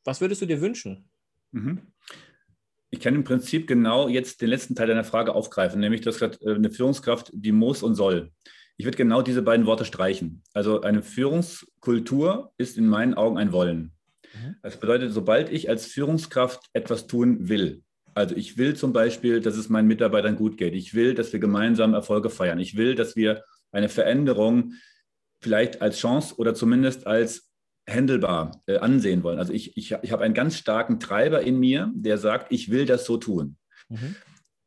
was 0.04 0.20
würdest 0.20 0.40
du 0.40 0.46
dir 0.46 0.60
wünschen? 0.60 1.08
Mhm. 1.52 1.92
Ich 2.92 3.00
kann 3.00 3.14
im 3.14 3.22
Prinzip 3.22 3.68
genau 3.68 4.08
jetzt 4.08 4.40
den 4.40 4.48
letzten 4.48 4.74
Teil 4.74 4.88
deiner 4.88 5.04
Frage 5.04 5.34
aufgreifen, 5.34 5.78
nämlich 5.78 6.00
dass 6.00 6.20
äh, 6.20 6.30
eine 6.42 6.70
Führungskraft, 6.70 7.30
die 7.32 7.52
muss 7.52 7.82
und 7.82 7.94
soll. 7.94 8.32
Ich 8.80 8.86
würde 8.86 8.96
genau 8.96 9.20
diese 9.20 9.42
beiden 9.42 9.66
Worte 9.66 9.84
streichen. 9.84 10.42
Also 10.54 10.80
eine 10.80 11.02
Führungskultur 11.02 12.54
ist 12.56 12.78
in 12.78 12.86
meinen 12.86 13.12
Augen 13.12 13.36
ein 13.36 13.52
Wollen. 13.52 13.92
Mhm. 14.32 14.56
Das 14.62 14.80
bedeutet, 14.80 15.12
sobald 15.12 15.52
ich 15.52 15.68
als 15.68 15.84
Führungskraft 15.84 16.62
etwas 16.72 17.06
tun 17.06 17.50
will, 17.50 17.82
also 18.14 18.34
ich 18.34 18.56
will 18.56 18.74
zum 18.74 18.94
Beispiel, 18.94 19.42
dass 19.42 19.58
es 19.58 19.68
meinen 19.68 19.86
Mitarbeitern 19.86 20.34
gut 20.34 20.56
geht. 20.56 20.72
Ich 20.72 20.94
will, 20.94 21.12
dass 21.12 21.30
wir 21.30 21.40
gemeinsam 21.40 21.92
Erfolge 21.92 22.30
feiern. 22.30 22.58
Ich 22.58 22.74
will, 22.74 22.94
dass 22.94 23.16
wir 23.16 23.44
eine 23.70 23.90
Veränderung 23.90 24.72
vielleicht 25.42 25.82
als 25.82 25.98
Chance 25.98 26.36
oder 26.38 26.54
zumindest 26.54 27.06
als 27.06 27.50
handelbar 27.86 28.62
äh, 28.64 28.78
ansehen 28.78 29.22
wollen. 29.22 29.38
Also 29.38 29.52
ich, 29.52 29.76
ich, 29.76 29.94
ich 30.00 30.10
habe 30.10 30.24
einen 30.24 30.32
ganz 30.32 30.56
starken 30.56 31.00
Treiber 31.00 31.42
in 31.42 31.60
mir, 31.60 31.92
der 31.94 32.16
sagt, 32.16 32.50
ich 32.50 32.70
will 32.70 32.86
das 32.86 33.04
so 33.04 33.18
tun. 33.18 33.58
Mhm 33.90 34.16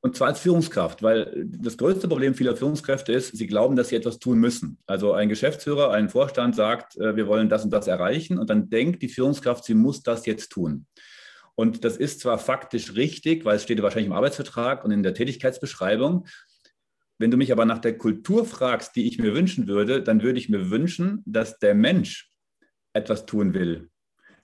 Und 0.06 0.18
zwar 0.18 0.28
als 0.28 0.42
Führungskraft, 0.42 1.02
weil 1.02 1.46
das 1.46 1.78
größte 1.78 2.10
Problem 2.10 2.36
vieler 2.36 2.58
Führungskräfte 2.58 3.13
ist, 3.13 3.38
sie 3.38 3.48
glauben, 3.48 3.78
dass 3.78 3.88
sie 3.88 3.96
etwas 3.96 4.20
tun 4.20 4.38
müssen. 4.38 4.78
Also 4.86 5.13
ein 5.13 5.30
Geschäftsführer, 5.30 5.92
ein 5.92 6.10
Vorstand 6.10 6.58
sagt, 6.58 6.98
äh, 6.98 7.16
wir 7.16 7.26
wollen 7.28 7.48
das 7.48 7.63
und 7.63 7.72
das 7.72 7.88
erreichen 7.88 8.38
und 8.38 8.50
dann 8.50 8.70
denkt 8.70 9.02
die 9.02 9.08
Führungskraft, 9.08 9.63
sie 9.63 9.76
muss 9.76 10.04
das 10.04 10.26
jetzt 10.26 10.50
tun. 10.50 10.88
Und 11.56 11.86
das 11.86 11.96
ist 11.96 12.20
zwar 12.20 12.38
faktisch 12.38 12.96
richtig, 12.96 13.46
weil 13.46 13.56
es 13.56 13.63
steht 13.63 13.82
wahrscheinlich 13.82 14.08
im 14.08 14.13
Arbeitsvertrag 14.13 14.84
und 14.84 14.92
in 14.92 15.04
der 15.04 15.13
Tätigkeitsbeschreibung. 15.13 16.28
Wenn 17.18 17.32
du 17.32 17.38
mich 17.38 17.54
aber 17.54 17.63
nach 17.63 17.80
der 17.80 17.98
Kultur 17.98 18.44
fragst, 18.44 18.98
die 18.98 19.08
ich 19.08 19.20
mir 19.20 19.34
wünschen 19.34 19.68
würde, 19.68 20.04
dann 20.04 20.22
würde 20.22 20.38
ich 20.38 20.50
mir 20.50 20.70
wünschen, 20.70 21.24
dass 21.26 21.60
der 21.60 21.76
Mensch 21.76 22.30
etwas 22.92 23.26
tun 23.26 23.54
will. 23.54 23.89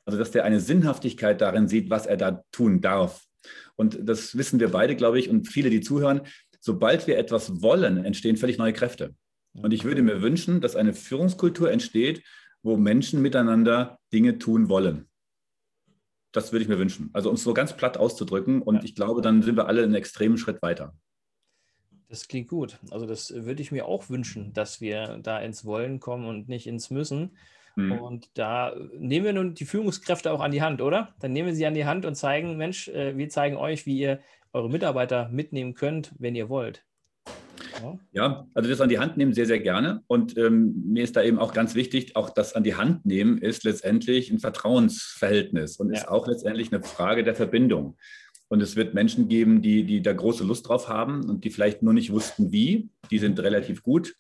Also 0.06 0.18
dass 0.18 0.32
der 0.32 0.46
eine 0.46 0.62
Sinnhaftigkeit 0.62 1.42
darin 1.42 1.68
sieht, 1.68 1.90
was 1.90 2.06
er 2.06 2.16
da 2.16 2.46
tun 2.54 2.80
darf. 2.80 3.26
Und 3.80 3.98
das 4.04 4.38
wissen 4.38 4.60
wir 4.60 4.72
beide, 4.72 4.98
glaube 4.98 5.20
ich, 5.20 5.30
und 5.30 5.48
viele, 5.48 5.70
die 5.70 5.80
zuhören. 5.80 6.24
Sobald 6.60 7.08
wir 7.08 7.18
etwas 7.18 7.62
wollen, 7.62 8.04
entstehen 8.04 8.36
völlig 8.36 8.58
neue 8.58 8.74
Kräfte. 8.74 9.16
Und 9.54 9.72
ich 9.72 9.86
würde 9.86 10.02
mir 10.02 10.22
wünschen, 10.22 10.60
dass 10.60 10.76
eine 10.76 10.94
Führungskultur 10.94 11.72
entsteht, 11.72 12.22
wo 12.62 12.76
Menschen 12.76 13.22
miteinander 13.22 13.98
Dinge 14.12 14.38
tun 14.38 14.68
wollen. 14.68 15.08
Das 16.34 16.52
würde 16.52 16.64
ich 16.64 16.68
mir 16.68 16.78
wünschen. 16.78 17.10
Also 17.14 17.30
um 17.30 17.36
es 17.36 17.44
so 17.44 17.54
ganz 17.54 17.76
platt 17.78 17.98
auszudrücken. 17.98 18.62
Und 18.62 18.76
ja. 18.76 18.84
ich 18.84 18.96
glaube, 18.96 19.22
dann 19.22 19.44
sind 19.44 19.56
wir 19.56 19.68
alle 19.68 19.84
einen 19.84 19.96
extremen 19.96 20.38
Schritt 20.38 20.62
weiter. 20.62 20.94
Das 22.10 22.28
klingt 22.28 22.50
gut. 22.50 22.80
Also 22.92 23.06
das 23.06 23.34
würde 23.34 23.62
ich 23.62 23.72
mir 23.72 23.86
auch 23.86 24.10
wünschen, 24.10 24.52
dass 24.52 24.82
wir 24.82 25.20
da 25.24 25.40
ins 25.40 25.64
Wollen 25.64 26.02
kommen 26.02 26.26
und 26.26 26.50
nicht 26.50 26.68
ins 26.68 26.90
Müssen. 26.90 27.38
Mhm. 27.76 27.92
Und 27.94 28.30
da 28.38 28.74
nehmen 28.98 29.26
wir 29.26 29.34
nun 29.34 29.54
die 29.54 29.66
Führungskräfte 29.66 30.32
auch 30.32 30.42
an 30.42 30.52
die 30.52 30.62
Hand, 30.62 30.82
oder? 30.82 31.16
Dann 31.20 31.34
nehmen 31.34 31.48
wir 31.48 31.56
sie 31.56 31.66
an 31.66 31.74
die 31.74 31.86
Hand 31.86 32.06
und 32.06 32.16
zeigen, 32.16 32.58
Mensch, 32.58 32.88
äh, 32.90 33.18
wir 33.18 33.30
zeigen 33.30 33.58
euch, 33.58 33.86
wie 33.86 33.98
ihr 33.98 34.20
eure 34.54 34.70
Mitarbeiter 34.70 35.30
mitnehmen 35.30 35.74
könnt, 35.74 36.12
wenn 36.18 36.36
ihr 36.36 36.50
wollt. 36.50 36.84
Ja. 37.82 38.00
ja, 38.12 38.48
also 38.54 38.70
das 38.70 38.82
an 38.82 38.90
die 38.90 39.00
Hand 39.00 39.16
nehmen 39.16 39.34
sehr, 39.34 39.46
sehr 39.46 39.60
gerne. 39.60 40.04
Und 40.08 40.38
ähm, 40.38 40.84
mir 40.88 41.04
ist 41.04 41.16
da 41.16 41.24
eben 41.24 41.40
auch 41.40 41.54
ganz 41.54 41.76
wichtig, 41.76 42.16
auch 42.16 42.30
das 42.30 42.54
an 42.54 42.64
die 42.64 42.76
Hand 42.76 43.06
nehmen 43.06 43.38
ist 43.38 43.64
letztendlich 43.64 44.32
ein 44.32 44.40
Vertrauensverhältnis 44.40 45.78
und 45.78 45.92
ja. 45.92 46.00
ist 46.00 46.08
auch 46.10 46.28
letztendlich 46.28 46.74
eine 46.74 46.84
Frage 46.84 47.24
der 47.24 47.36
Verbindung. 47.36 47.98
Und 48.50 48.62
es 48.62 48.76
wird 48.76 48.96
Menschen 48.96 49.28
geben, 49.28 49.62
die, 49.62 49.84
die 49.84 50.02
da 50.02 50.12
große 50.12 50.44
Lust 50.44 50.68
drauf 50.68 50.90
haben 50.90 51.30
und 51.30 51.44
die 51.44 51.52
vielleicht 51.52 51.84
nur 51.84 51.94
nicht 51.94 52.12
wussten, 52.12 52.52
wie. 52.52 52.90
Die 53.12 53.20
sind 53.20 53.40
relativ 53.40 53.84
gut 53.84 54.16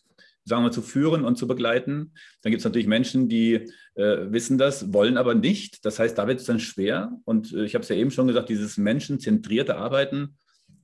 sagen 0.49 0.63
wir, 0.63 0.71
zu 0.71 0.81
führen 0.81 1.23
und 1.23 1.37
zu 1.37 1.47
begleiten. 1.47 2.13
Dann 2.41 2.51
gibt 2.51 2.59
es 2.59 2.65
natürlich 2.65 2.87
Menschen, 2.87 3.29
die 3.29 3.71
äh, 3.95 4.31
wissen 4.31 4.57
das, 4.57 4.91
wollen 4.91 5.17
aber 5.17 5.35
nicht. 5.35 5.85
Das 5.85 5.99
heißt, 5.99 6.17
da 6.17 6.27
wird 6.27 6.41
es 6.41 6.45
dann 6.45 6.59
schwer. 6.59 7.11
Und 7.23 7.53
äh, 7.53 7.63
ich 7.63 7.75
habe 7.75 7.83
es 7.83 7.89
ja 7.89 7.95
eben 7.95 8.11
schon 8.11 8.27
gesagt, 8.27 8.49
dieses 8.49 8.77
menschenzentrierte 8.77 9.77
Arbeiten 9.77 10.35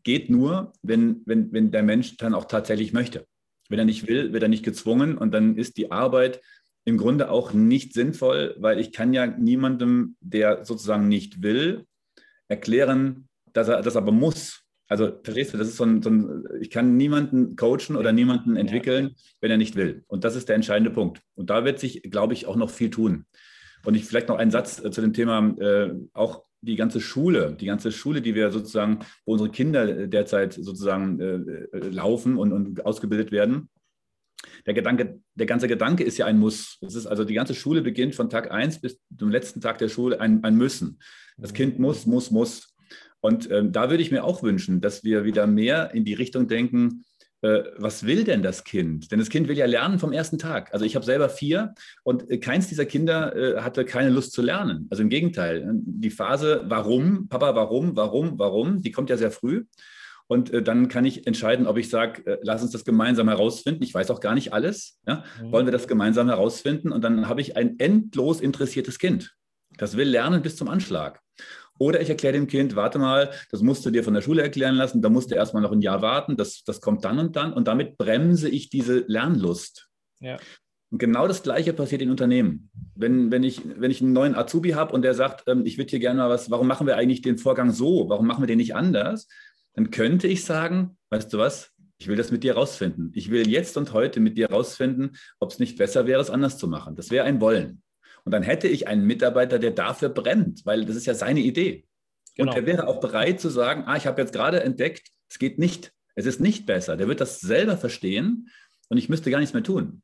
geht 0.03 0.29
nur, 0.29 0.71
wenn, 0.81 1.23
wenn, 1.25 1.51
wenn 1.51 1.71
der 1.71 1.83
Mensch 1.83 2.15
dann 2.17 2.33
auch 2.33 2.45
tatsächlich 2.45 2.93
möchte. 2.93 3.25
Wenn 3.67 3.79
er 3.79 3.85
nicht 3.85 4.07
will, 4.07 4.31
wird 4.31 4.43
er 4.43 4.49
nicht 4.49 4.63
gezwungen 4.63 5.17
und 5.17 5.33
dann 5.33 5.57
ist 5.57 5.77
die 5.77 5.91
Arbeit 5.91 6.41
im 6.85 6.97
Grunde 6.97 7.31
auch 7.31 7.51
nicht 7.51 7.93
sinnvoll, 7.93 8.55
weil 8.59 8.79
ich 8.79 8.91
kann 8.91 9.11
ja 9.11 9.25
niemandem, 9.25 10.15
der 10.21 10.63
sozusagen 10.63 11.07
nicht 11.07 11.41
will, 11.41 11.85
erklären, 12.47 13.27
dass 13.53 13.67
er 13.67 13.81
das 13.81 13.95
aber 13.95 14.11
muss. 14.11 14.64
Also 14.87 15.11
verstehst 15.23 15.53
du, 15.53 15.57
das 15.57 15.67
ist 15.67 15.77
so 15.77 15.83
ein, 15.83 16.01
so 16.01 16.09
ein, 16.09 16.43
ich 16.61 16.69
kann 16.69 16.95
niemanden 16.95 17.55
coachen 17.55 17.95
oder 17.95 18.11
niemanden 18.11 18.55
entwickeln, 18.55 19.07
ja. 19.07 19.13
wenn 19.41 19.51
er 19.51 19.57
nicht 19.57 19.75
will. 19.75 20.03
Und 20.07 20.23
das 20.23 20.35
ist 20.35 20.47
der 20.47 20.55
entscheidende 20.55 20.91
Punkt. 20.91 21.21
Und 21.33 21.49
da 21.49 21.65
wird 21.65 21.79
sich, 21.79 22.03
glaube 22.03 22.33
ich, 22.33 22.45
auch 22.45 22.55
noch 22.55 22.69
viel 22.69 22.91
tun. 22.91 23.25
Und 23.83 23.95
ich 23.95 24.05
vielleicht 24.05 24.27
noch 24.27 24.37
einen 24.37 24.51
Satz 24.51 24.83
äh, 24.83 24.91
zu 24.91 25.01
dem 25.01 25.13
Thema, 25.13 25.55
äh, 25.59 25.93
auch 26.13 26.43
die 26.61 26.75
ganze 26.75 26.99
Schule, 26.99 27.55
die 27.59 27.65
ganze 27.65 27.91
Schule, 27.91 28.21
die 28.21 28.35
wir 28.35 28.51
sozusagen, 28.51 28.99
wo 29.25 29.33
unsere 29.33 29.51
Kinder 29.51 30.07
derzeit 30.07 30.53
sozusagen 30.53 31.19
äh, 31.19 31.77
äh, 31.77 31.89
laufen 31.89 32.37
und, 32.37 32.51
und 32.51 32.85
ausgebildet 32.85 33.31
werden. 33.31 33.69
Der 34.65 34.73
Gedanke, 34.73 35.19
der 35.35 35.45
ganze 35.45 35.67
Gedanke 35.67 36.03
ist 36.03 36.17
ja 36.17 36.25
ein 36.25 36.39
Muss. 36.39 36.77
Das 36.81 36.95
ist 36.95 37.07
also 37.07 37.23
die 37.23 37.33
ganze 37.33 37.55
Schule 37.55 37.81
beginnt 37.81 38.15
von 38.15 38.29
Tag 38.29 38.51
1 38.51 38.81
bis 38.81 38.99
zum 39.17 39.29
letzten 39.29 39.61
Tag 39.61 39.77
der 39.77 39.89
Schule 39.89 40.19
ein, 40.19 40.43
ein 40.43 40.55
Müssen. 40.55 40.99
Das 41.37 41.51
mhm. 41.51 41.55
Kind 41.55 41.79
muss, 41.79 42.05
muss, 42.05 42.31
muss. 42.31 42.74
Und 43.25 43.49
ähm, 43.49 43.71
da 43.71 43.89
würde 43.89 44.03
ich 44.03 44.11
mir 44.11 44.23
auch 44.23 44.43
wünschen, 44.43 44.81
dass 44.81 45.03
wir 45.03 45.23
wieder 45.23 45.47
mehr 45.47 45.95
in 45.95 46.05
die 46.05 46.13
Richtung 46.13 46.47
denken, 46.47 47.05
äh, 47.41 47.63
was 47.75 48.05
will 48.05 48.23
denn 48.23 48.43
das 48.43 48.63
Kind? 48.63 49.11
Denn 49.11 49.17
das 49.17 49.29
Kind 49.29 49.47
will 49.47 49.57
ja 49.57 49.65
lernen 49.65 49.97
vom 49.97 50.11
ersten 50.11 50.37
Tag. 50.37 50.71
Also 50.71 50.85
ich 50.85 50.95
habe 50.95 51.03
selber 51.03 51.27
vier 51.29 51.73
und 52.03 52.29
äh, 52.29 52.37
keins 52.37 52.67
dieser 52.67 52.85
Kinder 52.85 53.35
äh, 53.35 53.61
hatte 53.61 53.83
keine 53.83 54.11
Lust 54.11 54.33
zu 54.33 54.43
lernen. 54.43 54.85
Also 54.91 55.01
im 55.01 55.09
Gegenteil, 55.09 55.67
die 55.73 56.11
Phase, 56.11 56.65
warum, 56.67 57.27
Papa, 57.27 57.55
warum, 57.55 57.95
warum, 57.95 58.37
warum, 58.37 58.83
die 58.83 58.91
kommt 58.91 59.09
ja 59.09 59.17
sehr 59.17 59.31
früh. 59.31 59.65
Und 60.27 60.51
äh, 60.51 60.61
dann 60.61 60.87
kann 60.87 61.03
ich 61.03 61.25
entscheiden, 61.25 61.65
ob 61.65 61.79
ich 61.79 61.89
sage, 61.89 62.27
äh, 62.27 62.37
lass 62.43 62.61
uns 62.61 62.73
das 62.73 62.85
gemeinsam 62.85 63.27
herausfinden. 63.27 63.81
Ich 63.81 63.93
weiß 63.95 64.11
auch 64.11 64.19
gar 64.19 64.35
nicht 64.35 64.53
alles. 64.53 64.99
Ja? 65.07 65.23
Mhm. 65.41 65.51
Wollen 65.51 65.65
wir 65.65 65.71
das 65.71 65.87
gemeinsam 65.87 66.27
herausfinden? 66.27 66.91
Und 66.91 67.03
dann 67.03 67.27
habe 67.27 67.41
ich 67.41 67.57
ein 67.57 67.79
endlos 67.79 68.39
interessiertes 68.39 68.99
Kind. 68.99 69.33
Das 69.77 69.97
will 69.97 70.09
lernen 70.09 70.43
bis 70.43 70.57
zum 70.57 70.67
Anschlag. 70.67 71.24
Oder 71.77 72.01
ich 72.01 72.09
erkläre 72.09 72.33
dem 72.33 72.47
Kind, 72.47 72.75
warte 72.75 72.99
mal, 72.99 73.31
das 73.51 73.61
musst 73.61 73.85
du 73.85 73.91
dir 73.91 74.03
von 74.03 74.13
der 74.13 74.21
Schule 74.21 74.41
erklären 74.41 74.75
lassen, 74.75 75.01
da 75.01 75.09
musst 75.09 75.31
du 75.31 75.35
erstmal 75.35 75.61
noch 75.61 75.71
ein 75.71 75.81
Jahr 75.81 76.01
warten, 76.01 76.37
das, 76.37 76.63
das 76.63 76.79
kommt 76.79 77.03
dann 77.03 77.19
und 77.19 77.35
dann. 77.35 77.53
Und 77.53 77.67
damit 77.67 77.97
bremse 77.97 78.49
ich 78.49 78.69
diese 78.69 79.03
Lernlust. 79.07 79.89
Ja. 80.19 80.37
Und 80.91 80.99
genau 80.99 81.27
das 81.27 81.43
Gleiche 81.43 81.73
passiert 81.73 82.01
in 82.01 82.09
Unternehmen. 82.09 82.69
Wenn, 82.95 83.31
wenn, 83.31 83.43
ich, 83.43 83.61
wenn 83.65 83.91
ich 83.91 84.01
einen 84.01 84.13
neuen 84.13 84.35
Azubi 84.35 84.71
habe 84.71 84.93
und 84.93 85.01
der 85.01 85.13
sagt, 85.13 85.43
ähm, 85.47 85.65
ich 85.65 85.77
würde 85.77 85.89
hier 85.89 85.99
gerne 85.99 86.21
mal 86.21 86.29
was, 86.29 86.49
warum 86.49 86.67
machen 86.67 86.87
wir 86.87 86.95
eigentlich 86.95 87.21
den 87.21 87.37
Vorgang 87.37 87.71
so? 87.71 88.07
Warum 88.07 88.27
machen 88.27 88.41
wir 88.41 88.47
den 88.47 88.57
nicht 88.57 88.75
anders? 88.75 89.27
Dann 89.73 89.91
könnte 89.91 90.27
ich 90.27 90.45
sagen, 90.45 90.97
weißt 91.09 91.33
du 91.33 91.37
was, 91.37 91.71
ich 91.97 92.07
will 92.07 92.15
das 92.15 92.31
mit 92.31 92.43
dir 92.43 92.55
rausfinden. 92.55 93.11
Ich 93.15 93.31
will 93.31 93.47
jetzt 93.49 93.77
und 93.77 93.93
heute 93.93 94.19
mit 94.19 94.37
dir 94.37 94.49
rausfinden, 94.49 95.17
ob 95.39 95.51
es 95.51 95.59
nicht 95.59 95.77
besser 95.77 96.07
wäre, 96.07 96.21
es 96.21 96.29
anders 96.29 96.57
zu 96.57 96.67
machen. 96.67 96.95
Das 96.95 97.09
wäre 97.09 97.25
ein 97.25 97.41
Wollen. 97.41 97.81
Und 98.25 98.31
dann 98.31 98.43
hätte 98.43 98.67
ich 98.67 98.87
einen 98.87 99.05
Mitarbeiter, 99.05 99.59
der 99.59 99.71
dafür 99.71 100.09
brennt, 100.09 100.65
weil 100.65 100.83
das 100.85 100.95
ist 100.95 101.05
ja 101.05 101.13
seine 101.13 101.39
Idee. 101.39 101.85
Genau. 102.35 102.51
Und 102.51 102.57
der 102.57 102.65
wäre 102.65 102.87
auch 102.87 102.99
bereit 102.99 103.39
zu 103.39 103.49
sagen, 103.49 103.83
ah, 103.85 103.95
ich 103.95 104.07
habe 104.07 104.21
jetzt 104.21 104.33
gerade 104.33 104.61
entdeckt, 104.61 105.07
es 105.29 105.39
geht 105.39 105.59
nicht. 105.59 105.93
Es 106.15 106.25
ist 106.25 106.41
nicht 106.41 106.65
besser. 106.65 106.97
Der 106.97 107.07
wird 107.07 107.21
das 107.21 107.39
selber 107.39 107.77
verstehen 107.77 108.49
und 108.89 108.97
ich 108.97 109.09
müsste 109.09 109.31
gar 109.31 109.39
nichts 109.39 109.53
mehr 109.53 109.63
tun. 109.63 110.01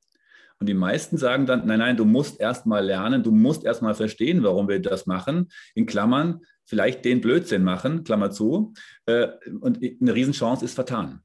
Und 0.60 0.68
die 0.68 0.76
meisten 0.76 1.18
sagen 1.18 1.48
dann, 1.48 1.66
nein, 1.66 1.80
nein, 1.80 1.98
du 1.98 2.06
musst 2.06 2.40
erst 2.40 2.68
mal 2.68 2.86
lernen, 2.86 3.24
du 3.24 3.32
musst 3.32 3.64
erst 3.64 3.82
mal 3.82 3.96
verstehen, 3.96 4.44
warum 4.44 4.68
wir 4.68 4.80
das 4.80 5.08
machen. 5.08 5.50
In 5.74 5.88
Klammern, 5.88 6.42
vielleicht 6.66 7.04
den 7.04 7.20
Blödsinn 7.20 7.64
machen, 7.64 8.04
Klammer 8.04 8.30
zu. 8.30 8.74
Äh, 9.08 9.30
und 9.60 9.80
eine 9.82 10.14
Riesenchance 10.14 10.64
ist 10.64 10.76
vertan. 10.76 11.22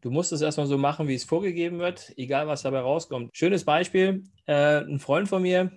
Du 0.00 0.10
musst 0.10 0.32
es 0.32 0.42
erstmal 0.42 0.66
so 0.66 0.78
machen, 0.78 1.08
wie 1.08 1.14
es 1.14 1.24
vorgegeben 1.24 1.78
wird, 1.80 2.12
egal 2.16 2.46
was 2.46 2.62
dabei 2.62 2.80
rauskommt. 2.80 3.30
Schönes 3.36 3.64
Beispiel: 3.64 4.24
äh, 4.46 4.80
Ein 4.80 5.00
Freund 5.00 5.28
von 5.28 5.42
mir 5.42 5.72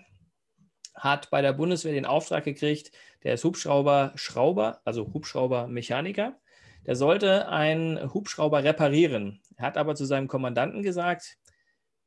hat 0.93 1.29
bei 1.31 1.41
der 1.41 1.53
Bundeswehr 1.53 1.93
den 1.93 2.05
Auftrag 2.05 2.43
gekriegt, 2.43 2.91
der 3.23 3.33
ist 3.33 3.43
Hubschrauber-Schrauber, 3.43 4.81
also 4.85 5.13
Hubschrauber-Mechaniker. 5.13 6.39
Der 6.85 6.95
sollte 6.95 7.47
einen 7.47 8.13
Hubschrauber 8.13 8.63
reparieren. 8.63 9.41
Er 9.55 9.65
hat 9.67 9.77
aber 9.77 9.95
zu 9.95 10.05
seinem 10.05 10.27
Kommandanten 10.27 10.81
gesagt, 10.81 11.37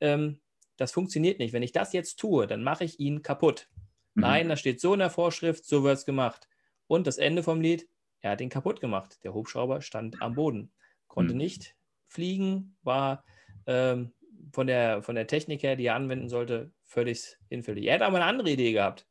ähm, 0.01 0.41
das 0.77 0.93
funktioniert 0.93 1.39
nicht. 1.39 1.53
Wenn 1.53 1.63
ich 1.63 1.73
das 1.73 1.93
jetzt 1.93 2.17
tue, 2.17 2.47
dann 2.47 2.63
mache 2.65 2.85
ich 2.85 2.99
ihn 2.99 3.23
kaputt. 3.23 3.69
Mhm. 4.15 4.23
Nein, 4.23 4.49
das 4.49 4.61
steht 4.61 4.81
so 4.81 4.93
in 4.95 4.99
der 4.99 5.11
Vorschrift, 5.11 5.65
so 5.65 5.85
wird 5.85 5.99
es 5.99 6.05
gemacht. 6.05 6.49
Und 6.87 7.07
das 7.07 7.19
Ende 7.19 7.43
vom 7.43 7.61
Lied, 7.61 7.89
er 8.21 8.33
hat 8.33 8.41
ihn 8.41 8.49
kaputt 8.49 8.81
gemacht. 8.81 9.23
Der 9.23 9.35
Hubschrauber 9.35 9.81
stand 9.81 10.21
am 10.21 10.35
Boden, 10.35 10.73
konnte 11.07 11.33
mhm. 11.33 11.39
nicht 11.39 11.77
Fliegen 12.15 12.77
war 12.83 13.25
ähm, 13.67 14.13
von, 14.53 14.67
der, 14.67 15.03
von 15.03 15.15
der 15.15 15.27
Technik 15.27 15.63
her, 15.63 15.77
die 15.77 15.87
er 15.87 15.97
anwenden 15.97 16.29
sollte, 16.29 16.71
völlig 16.85 17.37
hinfällig. 17.49 17.87
Er 17.87 17.95
hat 17.95 18.03
aber 18.03 18.17
eine 18.17 18.27
andere 18.27 18.51
Idee 18.51 18.73
gehabt. 18.73 19.07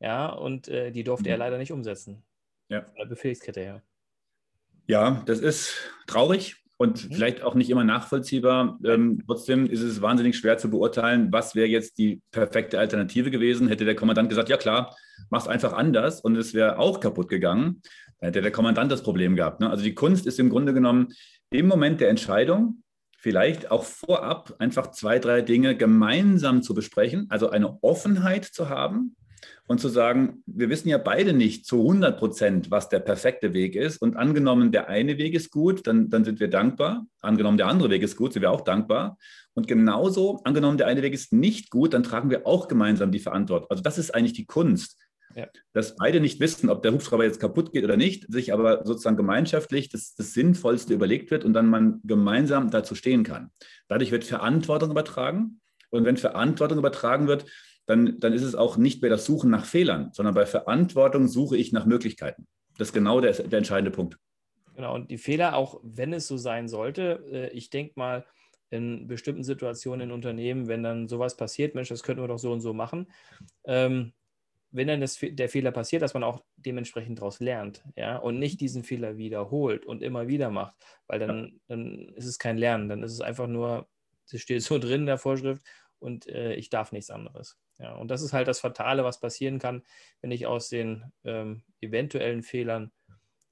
Ja, 0.00 0.28
und 0.28 0.68
äh, 0.68 0.92
die 0.92 1.02
durfte 1.02 1.28
mhm. 1.28 1.32
er 1.32 1.38
leider 1.38 1.58
nicht 1.58 1.72
umsetzen. 1.72 2.24
Ja. 2.68 2.82
Von 2.82 2.96
der 2.96 3.06
Befehlskette 3.06 3.60
her. 3.60 3.82
Ja, 4.86 5.22
das 5.26 5.40
ist 5.40 5.74
traurig 6.06 6.56
und 6.76 7.04
mhm. 7.10 7.14
vielleicht 7.14 7.42
auch 7.42 7.54
nicht 7.54 7.70
immer 7.70 7.84
nachvollziehbar. 7.84 8.78
Ähm, 8.84 9.22
trotzdem 9.26 9.66
ist 9.66 9.82
es 9.82 10.00
wahnsinnig 10.00 10.38
schwer 10.38 10.58
zu 10.58 10.70
beurteilen, 10.70 11.32
was 11.32 11.54
wäre 11.54 11.66
jetzt 11.66 11.98
die 11.98 12.22
perfekte 12.30 12.78
Alternative 12.78 13.30
gewesen. 13.30 13.68
Hätte 13.68 13.84
der 13.84 13.96
Kommandant 13.96 14.28
gesagt, 14.28 14.48
ja 14.48 14.56
klar, 14.56 14.96
mach's 15.28 15.48
einfach 15.48 15.72
anders 15.72 16.20
und 16.20 16.36
es 16.36 16.54
wäre 16.54 16.78
auch 16.78 17.00
kaputt 17.00 17.28
gegangen, 17.28 17.82
dann 18.20 18.28
hätte 18.28 18.42
der 18.42 18.52
Kommandant 18.52 18.92
das 18.92 19.02
Problem 19.02 19.34
gehabt. 19.34 19.60
Ne? 19.60 19.68
Also 19.68 19.82
die 19.82 19.94
Kunst 19.94 20.26
ist 20.26 20.38
im 20.38 20.50
Grunde 20.50 20.72
genommen 20.72 21.08
im 21.50 21.66
Moment 21.66 22.00
der 22.00 22.10
Entscheidung 22.10 22.82
vielleicht 23.18 23.70
auch 23.70 23.84
vorab 23.84 24.54
einfach 24.58 24.92
zwei, 24.92 25.18
drei 25.18 25.42
Dinge 25.42 25.76
gemeinsam 25.76 26.62
zu 26.62 26.74
besprechen, 26.74 27.26
also 27.30 27.50
eine 27.50 27.82
Offenheit 27.82 28.44
zu 28.44 28.68
haben 28.68 29.16
und 29.66 29.80
zu 29.80 29.88
sagen, 29.88 30.42
wir 30.46 30.68
wissen 30.68 30.88
ja 30.88 30.98
beide 30.98 31.32
nicht 31.32 31.66
zu 31.66 31.80
100 31.80 32.18
Prozent, 32.18 32.70
was 32.70 32.88
der 32.88 33.00
perfekte 33.00 33.52
Weg 33.52 33.76
ist. 33.76 33.98
Und 33.98 34.16
angenommen, 34.16 34.72
der 34.72 34.88
eine 34.88 35.18
Weg 35.18 35.34
ist 35.34 35.50
gut, 35.50 35.86
dann, 35.86 36.10
dann 36.10 36.24
sind 36.24 36.40
wir 36.40 36.48
dankbar. 36.48 37.06
Angenommen, 37.20 37.58
der 37.58 37.66
andere 37.66 37.90
Weg 37.90 38.02
ist 38.02 38.16
gut, 38.16 38.32
sind 38.32 38.42
wir 38.42 38.50
auch 38.50 38.62
dankbar. 38.62 39.18
Und 39.54 39.66
genauso, 39.68 40.40
angenommen, 40.44 40.78
der 40.78 40.86
eine 40.86 41.02
Weg 41.02 41.12
ist 41.12 41.32
nicht 41.32 41.70
gut, 41.70 41.92
dann 41.92 42.02
tragen 42.02 42.30
wir 42.30 42.46
auch 42.46 42.68
gemeinsam 42.68 43.12
die 43.12 43.18
Verantwortung. 43.18 43.70
Also 43.70 43.82
das 43.82 43.98
ist 43.98 44.14
eigentlich 44.14 44.32
die 44.32 44.46
Kunst. 44.46 44.96
Ja. 45.38 45.46
dass 45.72 45.94
beide 45.96 46.20
nicht 46.20 46.40
wissen, 46.40 46.68
ob 46.68 46.82
der 46.82 46.92
Hubschrauber 46.92 47.24
jetzt 47.24 47.40
kaputt 47.40 47.72
geht 47.72 47.84
oder 47.84 47.96
nicht, 47.96 48.30
sich 48.32 48.52
aber 48.52 48.84
sozusagen 48.84 49.16
gemeinschaftlich 49.16 49.88
das, 49.88 50.14
das 50.14 50.32
Sinnvollste 50.32 50.94
überlegt 50.94 51.30
wird 51.30 51.44
und 51.44 51.52
dann 51.52 51.70
man 51.70 52.00
gemeinsam 52.04 52.70
dazu 52.70 52.94
stehen 52.94 53.22
kann. 53.22 53.50
Dadurch 53.86 54.10
wird 54.10 54.24
Verantwortung 54.24 54.90
übertragen. 54.90 55.60
Und 55.90 56.04
wenn 56.04 56.16
Verantwortung 56.16 56.78
übertragen 56.78 57.28
wird, 57.28 57.46
dann, 57.86 58.18
dann 58.20 58.32
ist 58.32 58.42
es 58.42 58.54
auch 58.54 58.76
nicht 58.76 59.00
mehr 59.00 59.10
das 59.10 59.24
Suchen 59.24 59.50
nach 59.50 59.64
Fehlern, 59.64 60.10
sondern 60.12 60.34
bei 60.34 60.44
Verantwortung 60.44 61.28
suche 61.28 61.56
ich 61.56 61.72
nach 61.72 61.86
Möglichkeiten. 61.86 62.46
Das 62.76 62.88
ist 62.88 62.94
genau 62.94 63.20
der, 63.20 63.32
der 63.32 63.58
entscheidende 63.58 63.90
Punkt. 63.90 64.18
Genau, 64.74 64.94
und 64.94 65.10
die 65.10 65.18
Fehler, 65.18 65.56
auch 65.56 65.80
wenn 65.82 66.12
es 66.12 66.28
so 66.28 66.36
sein 66.36 66.68
sollte, 66.68 67.24
äh, 67.32 67.48
ich 67.50 67.70
denke 67.70 67.94
mal, 67.96 68.26
in 68.70 69.06
bestimmten 69.06 69.44
Situationen 69.44 70.08
in 70.08 70.12
Unternehmen, 70.12 70.68
wenn 70.68 70.82
dann 70.82 71.08
sowas 71.08 71.36
passiert, 71.36 71.74
Mensch, 71.74 71.88
das 71.88 72.02
könnten 72.02 72.22
wir 72.22 72.28
doch 72.28 72.38
so 72.38 72.52
und 72.52 72.60
so 72.60 72.74
machen, 72.74 73.10
ähm, 73.64 74.12
wenn 74.70 74.88
dann 74.88 75.00
das, 75.00 75.18
der 75.20 75.48
Fehler 75.48 75.72
passiert, 75.72 76.02
dass 76.02 76.14
man 76.14 76.24
auch 76.24 76.44
dementsprechend 76.56 77.18
daraus 77.18 77.40
lernt, 77.40 77.82
ja, 77.96 78.16
und 78.16 78.38
nicht 78.38 78.60
diesen 78.60 78.84
Fehler 78.84 79.16
wiederholt 79.16 79.86
und 79.86 80.02
immer 80.02 80.28
wieder 80.28 80.50
macht, 80.50 80.74
weil 81.06 81.18
dann, 81.18 81.60
dann 81.68 82.08
ist 82.14 82.26
es 82.26 82.38
kein 82.38 82.58
Lernen, 82.58 82.88
dann 82.88 83.02
ist 83.02 83.12
es 83.12 83.20
einfach 83.20 83.46
nur, 83.46 83.88
es 84.30 84.40
steht 84.40 84.62
so 84.62 84.78
drin 84.78 85.00
in 85.02 85.06
der 85.06 85.18
Vorschrift 85.18 85.62
und 85.98 86.26
äh, 86.26 86.54
ich 86.54 86.70
darf 86.70 86.92
nichts 86.92 87.10
anderes. 87.10 87.58
Ja, 87.78 87.94
und 87.94 88.10
das 88.10 88.22
ist 88.22 88.32
halt 88.32 88.48
das 88.48 88.60
Fatale, 88.60 89.04
was 89.04 89.20
passieren 89.20 89.58
kann, 89.58 89.82
wenn 90.20 90.32
ich 90.32 90.46
aus 90.46 90.68
den 90.68 91.04
ähm, 91.24 91.62
eventuellen 91.80 92.42
Fehlern 92.42 92.90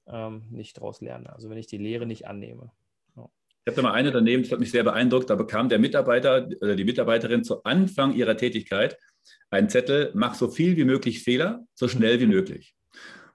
ähm, 0.05 0.45
nicht 0.49 0.77
daraus 0.77 1.01
lerne. 1.01 1.31
Also 1.33 1.49
wenn 1.49 1.57
ich 1.57 1.67
die 1.67 1.77
Lehre 1.77 2.05
nicht 2.05 2.27
annehme. 2.27 2.71
Ich 3.15 3.71
habe 3.71 3.81
da 3.81 3.89
mal 3.89 3.95
ein 3.95 4.07
Unternehmen, 4.07 4.43
das 4.43 4.51
hat 4.53 4.61
mich 4.61 4.71
sehr 4.71 4.85
beeindruckt, 4.85 5.29
da 5.29 5.35
bekam 5.35 5.67
der 5.67 5.77
Mitarbeiter 5.77 6.47
oder 6.61 6.77
die 6.77 6.85
Mitarbeiterin 6.85 7.43
zu 7.43 7.63
Anfang 7.65 8.13
ihrer 8.13 8.37
Tätigkeit 8.37 8.97
einen 9.49 9.69
Zettel, 9.69 10.11
mach 10.13 10.35
so 10.35 10.49
viel 10.49 10.77
wie 10.77 10.85
möglich 10.85 11.23
Fehler, 11.23 11.65
so 11.73 11.87
schnell 11.87 12.19
wie 12.19 12.27
möglich. 12.27 12.73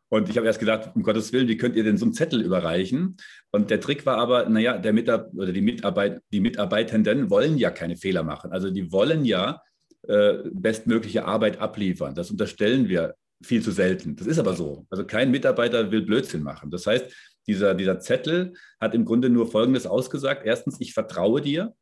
Und 0.09 0.29
ich 0.29 0.37
habe 0.37 0.47
erst 0.47 0.61
gedacht, 0.61 0.91
um 0.95 1.03
Gottes 1.03 1.33
Willen, 1.33 1.49
wie 1.49 1.57
könnt 1.57 1.75
ihr 1.75 1.85
denn 1.85 1.97
so 1.97 2.05
einen 2.05 2.13
Zettel 2.13 2.43
überreichen? 2.43 3.17
Und 3.51 3.71
der 3.71 3.81
Trick 3.81 4.05
war 4.05 4.19
aber, 4.19 4.47
naja, 4.47 4.77
der 4.77 4.93
Mitab 4.93 5.33
oder 5.35 5.53
die, 5.53 5.63
Mitarbeit 5.63 6.21
die 6.31 6.41
Mitarbeitenden 6.41 7.31
wollen 7.31 7.57
ja 7.57 7.71
keine 7.71 7.97
Fehler 7.97 8.23
machen. 8.23 8.53
Also 8.53 8.71
die 8.71 8.93
wollen 8.93 9.25
ja 9.25 9.63
äh, 10.07 10.35
bestmögliche 10.53 11.25
Arbeit 11.25 11.61
abliefern. 11.61 12.15
Das 12.15 12.31
unterstellen 12.31 12.91
wir 12.91 13.15
viel 13.43 13.63
zu 13.63 13.71
selten. 13.71 14.15
Das 14.15 14.27
ist 14.27 14.39
aber 14.39 14.55
so. 14.55 14.87
Also 14.91 15.07
kein 15.07 15.31
Mitarbeiter 15.31 15.91
will 15.91 16.03
Blödsinn 16.03 16.43
machen. 16.43 16.71
Das 16.71 16.87
heißt, 16.87 17.07
dieser, 17.47 17.75
dieser 17.75 17.99
Zettel 17.99 18.53
hat 18.81 18.95
im 18.95 19.05
Grunde 19.05 19.31
nur 19.31 19.51
Folgendes 19.51 19.87
ausgesagt. 19.87 20.45
Erstens, 20.45 20.77
ich 20.81 20.93
vertraue 20.93 21.41
dir. 21.41 21.75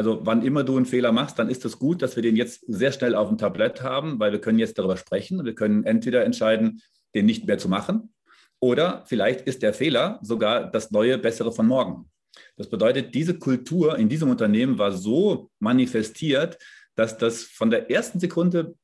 Also 0.00 0.24
wann 0.24 0.40
immer 0.40 0.64
du 0.64 0.78
einen 0.78 0.86
Fehler 0.86 1.12
machst, 1.12 1.38
dann 1.38 1.50
ist 1.50 1.62
es 1.66 1.78
gut, 1.78 2.00
dass 2.00 2.16
wir 2.16 2.22
den 2.22 2.34
jetzt 2.34 2.64
sehr 2.66 2.90
schnell 2.90 3.14
auf 3.14 3.28
dem 3.28 3.36
Tablett 3.36 3.82
haben, 3.82 4.18
weil 4.18 4.32
wir 4.32 4.40
können 4.40 4.58
jetzt 4.58 4.78
darüber 4.78 4.96
sprechen. 4.96 5.44
Wir 5.44 5.54
können 5.54 5.84
entweder 5.84 6.24
entscheiden, 6.24 6.80
den 7.14 7.26
nicht 7.26 7.46
mehr 7.46 7.58
zu 7.58 7.68
machen 7.68 8.14
oder 8.60 9.04
vielleicht 9.04 9.42
ist 9.42 9.62
der 9.62 9.74
Fehler 9.74 10.18
sogar 10.22 10.70
das 10.70 10.90
neue, 10.90 11.18
bessere 11.18 11.52
von 11.52 11.66
morgen. 11.66 12.10
Das 12.56 12.70
bedeutet, 12.70 13.14
diese 13.14 13.38
Kultur 13.38 13.98
in 13.98 14.08
diesem 14.08 14.30
Unternehmen 14.30 14.78
war 14.78 14.90
so 14.90 15.50
manifestiert, 15.58 16.56
dass 16.94 17.18
das 17.18 17.42
von 17.42 17.68
der 17.68 17.90
ersten 17.90 18.20
Sekunde 18.20 18.74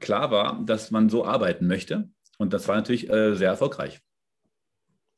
klar 0.00 0.32
war, 0.32 0.60
dass 0.66 0.90
man 0.90 1.08
so 1.08 1.24
arbeiten 1.24 1.68
möchte. 1.68 2.10
Und 2.36 2.52
das 2.52 2.66
war 2.66 2.74
natürlich 2.74 3.08
äh, 3.08 3.36
sehr 3.36 3.50
erfolgreich. 3.50 4.00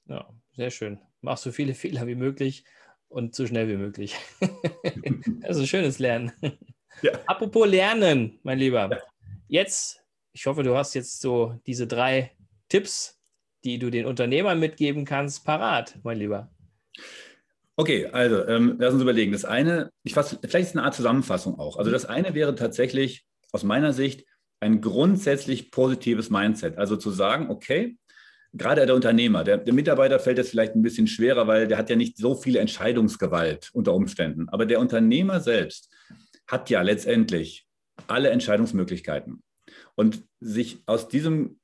Ja, 0.05 0.29
sehr 0.55 0.71
schön. 0.71 0.99
Mach 1.23 1.39
so 1.39 1.51
viele 1.51 1.73
Fehler 1.73 2.07
wie 2.07 2.15
möglich 2.15 2.67
und 3.09 3.35
so 3.35 3.47
schnell 3.47 3.69
wie 3.69 3.77
möglich. 3.77 4.17
also 5.43 5.65
schönes 5.67 5.99
Lernen. 5.99 6.33
Ja. 7.03 7.13
Apropos 7.27 7.69
Lernen, 7.69 8.39
mein 8.43 8.59
Lieber. 8.59 8.89
Ja. 8.91 8.99
Jetzt, 9.49 10.01
ich 10.33 10.47
hoffe, 10.47 10.63
du 10.63 10.77
hast 10.77 10.95
jetzt 10.95 11.21
so 11.21 11.61
diese 11.67 11.87
drei 11.87 12.33
Tipps, 12.69 13.19
die 13.65 13.79
du 13.79 13.91
den 13.91 14.07
Unternehmern 14.07 14.59
mitgeben 14.59 15.05
kannst, 15.05 15.45
parat, 15.45 15.99
mein 16.03 16.19
Lieber. 16.19 16.51
Okay, 17.77 18.07
also 18.07 18.47
ähm, 18.47 18.77
lass 18.79 18.95
uns 18.95 19.03
überlegen. 19.03 19.33
Das 19.33 19.45
eine, 19.45 19.91
ich 20.03 20.15
fasse, 20.15 20.39
vielleicht 20.41 20.65
ist 20.65 20.71
es 20.71 20.77
eine 20.77 20.85
Art 20.85 20.95
Zusammenfassung 20.95 21.59
auch. 21.59 21.77
Also 21.77 21.91
das 21.91 22.07
eine 22.07 22.35
wäre 22.35 22.55
tatsächlich 22.55 23.27
aus 23.53 23.65
meiner 23.65 23.93
Sicht 23.93 24.25
ein 24.61 24.81
grundsätzlich 24.81 25.71
positives 25.71 26.31
Mindset. 26.31 26.79
Also 26.79 26.97
zu 26.97 27.11
sagen, 27.11 27.51
okay, 27.51 27.99
gerade 28.57 28.87
der 28.87 28.95
Unternehmer, 28.95 29.45
der, 29.45 29.59
der, 29.59 29.75
Mitarbeiter 29.75 30.19
fällt 30.19 30.39
es 30.39 30.51
vielleicht 30.51 30.75
ein 30.75 30.83
bisschen 30.83 31.07
schwerer, 31.07 31.47
weil 31.47 31.69
der 31.69 31.79
hat 31.79 31.91
ja 31.91 31.97
nicht 31.97 32.17
so 32.17 32.35
viel 32.35 32.57
Entscheidungsgewalt 32.57 33.71
unter 33.73 33.95
Umständen. 33.95 34.49
Aber 34.49 34.67
der 34.67 34.81
Unternehmer 34.81 35.41
selbst 35.41 35.91
hat 36.47 36.71
ja 36.71 36.83
letztendlich 36.83 37.67
alle 38.07 38.31
Entscheidungsmöglichkeiten. 38.31 39.43
Und 39.95 40.25
sich 40.41 40.83
aus 40.87 41.09
diesem 41.09 41.59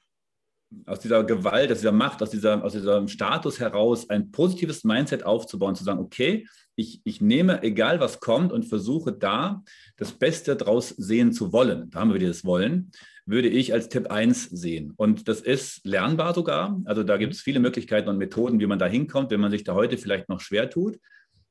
aus 0.87 1.01
dieser 1.01 1.23
Gewalt, 1.25 1.71
aus 1.71 1.79
dieser 1.79 1.93
Macht, 1.93 2.23
aus, 2.23 2.31
dieser, 2.31 2.65
aus 2.65 2.73
diesem 2.73 3.09
Status 3.09 3.61
heraus 3.61 4.09
ein 4.09 4.31
positives 4.31 4.85
Mindset 4.85 5.23
aufzubauen, 5.25 5.75
zu 5.75 5.85
sagen, 5.85 6.01
okay, 6.01 6.47
ich, 6.77 7.03
ich 7.05 7.21
nehme, 7.21 7.63
egal 7.63 8.01
was 8.01 8.21
kommt 8.21 8.53
und 8.53 8.65
versuche 8.65 9.13
da 9.13 9.63
das 9.97 10.13
Beste 10.13 10.57
draus 10.57 10.89
sehen 10.89 11.33
zu 11.33 11.53
wollen. 11.53 11.91
Da 11.91 12.01
haben 12.01 12.13
wir 12.13 12.27
das 12.27 12.45
Wollen 12.45 12.91
würde 13.27 13.49
ich 13.49 13.73
als 13.73 13.89
Tipp 13.89 14.11
1 14.11 14.45
sehen. 14.51 14.93
Und 14.97 15.29
das 15.29 15.41
ist 15.41 15.85
lernbar 15.85 16.35
sogar. 16.35 16.81
Also 16.85 17.03
da 17.03 17.17
gibt 17.17 17.35
es 17.35 17.41
viele 17.41 17.61
Möglichkeiten 17.61 18.09
und 18.09 18.19
Methoden, 18.19 18.61
wie 18.61 18.67
man 18.67 18.79
da 18.79 18.87
hinkommt, 18.87 19.31
wenn 19.31 19.41
man 19.41 19.51
sich 19.51 19.65
da 19.65 19.75
heute 19.75 19.99
vielleicht 19.99 20.29
noch 20.29 20.41
schwer 20.41 20.71
tut. 20.71 20.99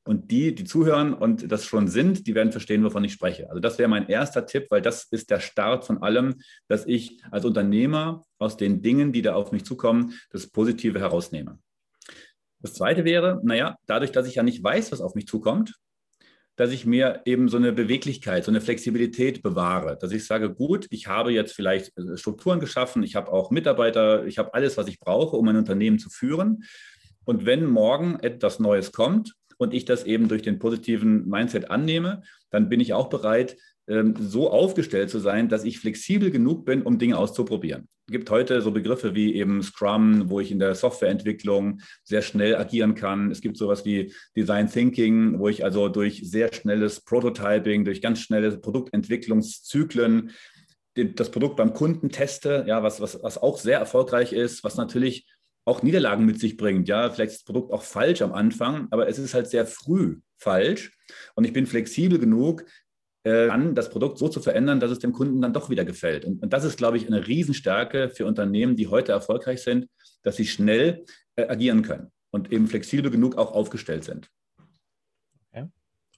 Und 0.04 0.32
die, 0.32 0.54
die 0.54 0.64
zuhören 0.64 1.14
und 1.14 1.50
das 1.52 1.64
schon 1.64 1.86
sind, 1.86 2.26
die 2.26 2.34
werden 2.34 2.50
verstehen, 2.50 2.82
wovon 2.82 3.04
ich 3.04 3.12
spreche. 3.12 3.48
Also 3.48 3.60
das 3.60 3.78
wäre 3.78 3.88
mein 3.88 4.08
erster 4.08 4.46
Tipp, 4.46 4.66
weil 4.70 4.82
das 4.82 5.04
ist 5.04 5.30
der 5.30 5.38
Start 5.38 5.84
von 5.84 6.02
allem, 6.02 6.40
dass 6.66 6.86
ich 6.86 7.22
als 7.30 7.44
Unternehmer 7.44 8.24
aus 8.38 8.56
den 8.56 8.82
Dingen, 8.82 9.12
die 9.12 9.22
da 9.22 9.34
auf 9.34 9.52
mich 9.52 9.64
zukommen, 9.64 10.18
das 10.30 10.48
Positive 10.48 10.98
herausnehme. 10.98 11.60
Das 12.58 12.74
zweite 12.74 13.04
wäre, 13.04 13.40
naja, 13.44 13.76
dadurch, 13.86 14.10
dass 14.10 14.26
ich 14.26 14.36
ja 14.36 14.42
nicht 14.42 14.62
weiß, 14.62 14.90
was 14.90 15.00
auf 15.00 15.14
mich 15.14 15.26
zukommt, 15.26 15.74
dass 16.56 16.70
ich 16.70 16.84
mir 16.84 17.22
eben 17.24 17.48
so 17.48 17.56
eine 17.56 17.72
Beweglichkeit, 17.72 18.44
so 18.44 18.50
eine 18.50 18.60
Flexibilität 18.60 19.42
bewahre, 19.42 19.96
dass 19.98 20.12
ich 20.12 20.26
sage, 20.26 20.52
gut, 20.52 20.86
ich 20.90 21.06
habe 21.06 21.32
jetzt 21.32 21.54
vielleicht 21.54 21.96
äh, 21.98 22.16
Strukturen 22.16 22.60
geschaffen, 22.60 23.02
ich 23.02 23.16
habe 23.16 23.32
auch 23.32 23.50
Mitarbeiter, 23.50 24.26
ich 24.26 24.38
habe 24.38 24.52
alles, 24.54 24.76
was 24.76 24.88
ich 24.88 24.98
brauche, 24.98 25.36
um 25.36 25.48
ein 25.48 25.56
Unternehmen 25.56 25.98
zu 25.98 26.10
führen. 26.10 26.64
Und 27.24 27.46
wenn 27.46 27.66
morgen 27.66 28.18
etwas 28.20 28.58
Neues 28.58 28.92
kommt 28.92 29.34
und 29.56 29.72
ich 29.72 29.84
das 29.84 30.04
eben 30.04 30.28
durch 30.28 30.42
den 30.42 30.58
positiven 30.58 31.28
Mindset 31.28 31.70
annehme, 31.70 32.22
dann 32.50 32.68
bin 32.68 32.80
ich 32.80 32.92
auch 32.92 33.08
bereit, 33.08 33.56
so 34.18 34.50
aufgestellt 34.50 35.10
zu 35.10 35.18
sein, 35.18 35.48
dass 35.48 35.64
ich 35.64 35.78
flexibel 35.78 36.30
genug 36.30 36.64
bin, 36.64 36.82
um 36.82 36.98
Dinge 36.98 37.18
auszuprobieren. 37.18 37.88
Es 38.06 38.12
gibt 38.12 38.30
heute 38.30 38.60
so 38.60 38.70
Begriffe 38.70 39.14
wie 39.14 39.34
eben 39.34 39.62
Scrum, 39.62 40.28
wo 40.28 40.40
ich 40.40 40.50
in 40.50 40.58
der 40.58 40.74
Softwareentwicklung 40.74 41.80
sehr 42.04 42.22
schnell 42.22 42.56
agieren 42.56 42.94
kann. 42.94 43.30
Es 43.30 43.40
gibt 43.40 43.56
sowas 43.56 43.84
wie 43.84 44.12
Design 44.36 44.68
Thinking, 44.68 45.38
wo 45.38 45.48
ich 45.48 45.64
also 45.64 45.88
durch 45.88 46.22
sehr 46.24 46.52
schnelles 46.52 47.00
Prototyping, 47.00 47.84
durch 47.84 48.02
ganz 48.02 48.20
schnelle 48.20 48.56
Produktentwicklungszyklen 48.58 50.30
das 50.94 51.30
Produkt 51.30 51.56
beim 51.56 51.72
Kunden 51.72 52.10
teste, 52.10 52.64
ja, 52.66 52.82
was, 52.82 53.00
was, 53.00 53.22
was 53.22 53.38
auch 53.38 53.58
sehr 53.58 53.78
erfolgreich 53.78 54.32
ist, 54.32 54.62
was 54.62 54.76
natürlich 54.76 55.26
auch 55.64 55.82
Niederlagen 55.82 56.26
mit 56.26 56.40
sich 56.40 56.56
bringt. 56.56 56.88
Ja, 56.88 57.08
vielleicht 57.10 57.32
ist 57.32 57.40
das 57.40 57.44
Produkt 57.44 57.72
auch 57.72 57.82
falsch 57.82 58.20
am 58.20 58.32
Anfang, 58.32 58.88
aber 58.90 59.08
es 59.08 59.18
ist 59.18 59.32
halt 59.32 59.46
sehr 59.46 59.64
früh 59.64 60.18
falsch. 60.36 60.96
Und 61.34 61.44
ich 61.44 61.52
bin 61.52 61.66
flexibel 61.66 62.18
genug, 62.18 62.64
äh, 63.24 63.48
an, 63.48 63.74
das 63.74 63.90
Produkt 63.90 64.18
so 64.18 64.28
zu 64.28 64.40
verändern, 64.40 64.80
dass 64.80 64.90
es 64.90 64.98
dem 64.98 65.12
Kunden 65.12 65.40
dann 65.40 65.52
doch 65.52 65.70
wieder 65.70 65.84
gefällt. 65.84 66.24
Und, 66.24 66.42
und 66.42 66.52
das 66.52 66.64
ist, 66.64 66.76
glaube 66.76 66.96
ich, 66.96 67.06
eine 67.06 67.26
Riesenstärke 67.26 68.10
für 68.10 68.26
Unternehmen, 68.26 68.76
die 68.76 68.88
heute 68.88 69.12
erfolgreich 69.12 69.62
sind, 69.62 69.88
dass 70.22 70.36
sie 70.36 70.46
schnell 70.46 71.04
äh, 71.36 71.46
agieren 71.46 71.82
können 71.82 72.10
und 72.30 72.52
eben 72.52 72.66
flexibel 72.66 73.10
genug 73.10 73.36
auch 73.36 73.52
aufgestellt 73.52 74.04
sind. 74.04 74.28
Okay. 75.52 75.68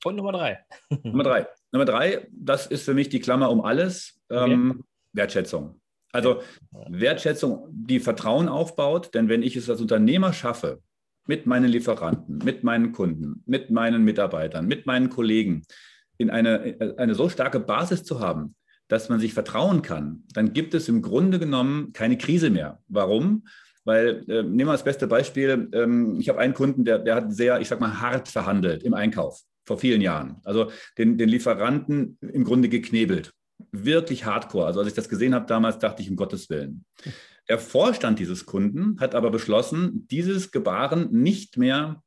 Und 0.05 0.17
Nummer 0.17 0.33
drei. 0.33 0.65
Nummer 1.03 1.25
drei. 1.25 1.47
Nummer 1.73 1.85
drei, 1.85 2.29
das 2.33 2.67
ist 2.67 2.85
für 2.85 2.95
mich 2.95 3.09
die 3.09 3.21
Klammer 3.21 3.51
um 3.51 3.61
alles, 3.61 4.21
ähm, 4.31 4.71
okay. 4.71 4.81
Wertschätzung. 5.13 5.81
Also 6.13 6.43
Wertschätzung, 6.71 7.69
die 7.73 7.99
Vertrauen 7.99 8.49
aufbaut, 8.49 9.15
denn 9.15 9.29
wenn 9.29 9.43
ich 9.43 9.57
es 9.57 9.69
als 9.69 9.81
Unternehmer 9.81 10.33
schaffe, 10.33 10.81
mit 11.27 11.47
meinen 11.47 11.69
Lieferanten, 11.69 12.39
mit 12.39 12.63
meinen 12.63 12.93
Kunden, 12.93 13.43
mit 13.47 13.71
meinen 13.71 14.05
Mitarbeitern, 14.05 14.67
mit 14.67 14.87
meinen 14.87 15.11
Kollegen, 15.11 15.65
in 16.19 16.31
eine, 16.31 16.95
eine 16.97 17.15
so 17.15 17.29
starke 17.29 17.61
Basis 17.61 18.05
zu 18.05 18.21
haben, 18.21 18.55
dass 18.89 19.09
man 19.09 19.21
sich 19.21 19.35
vertrauen 19.35 19.83
kann, 19.83 20.25
dann 20.33 20.53
gibt 20.53 20.75
es 20.75 20.89
im 20.89 21.03
Grunde 21.03 21.39
genommen 21.39 21.93
keine 21.93 22.19
Krise 22.19 22.51
mehr. 22.51 22.81
Warum? 22.89 23.47
Weil, 23.85 24.25
äh, 24.29 24.43
nehmen 24.43 24.69
wir 24.69 24.73
das 24.73 24.85
beste 24.85 25.07
Beispiel, 25.07 25.69
ähm, 25.73 26.19
ich 26.19 26.29
habe 26.29 26.39
einen 26.39 26.55
Kunden, 26.55 26.85
der, 26.85 26.99
der 26.99 27.17
hat 27.17 27.33
sehr, 27.33 27.61
ich 27.61 27.69
sag 27.69 27.81
mal, 27.81 28.01
hart 28.01 28.29
verhandelt 28.29 28.83
im 28.83 28.95
Einkauf 28.95 29.41
vor 29.67 29.79
vielen 29.79 30.01
Jahren. 30.01 30.37
Also 30.45 30.71
den, 30.99 31.19
den 31.19 31.29
Lieferanten 31.29 32.19
im 32.21 32.45
Grunde 32.45 32.69
geknebelt. 32.69 33.33
Wirklich 33.73 34.25
hardcore. 34.25 34.67
Also 34.67 34.81
als 34.81 34.89
ich 34.89 34.95
das 34.95 35.09
gesehen 35.09 35.35
habe 35.35 35.47
damals, 35.47 35.79
dachte 35.79 36.03
ich, 36.03 36.11
um 36.11 36.17
Gottes 36.17 36.51
Willen. 36.51 36.85
Der 37.49 37.59
Vorstand 37.59 38.19
dieses 38.19 38.47
Kunden 38.47 38.99
hat 39.01 39.15
aber 39.15 39.31
beschlossen, 39.31 40.07
dieses 40.11 40.51
Gebaren 40.51 41.11
nicht 41.11 41.59
mehr 41.59 42.03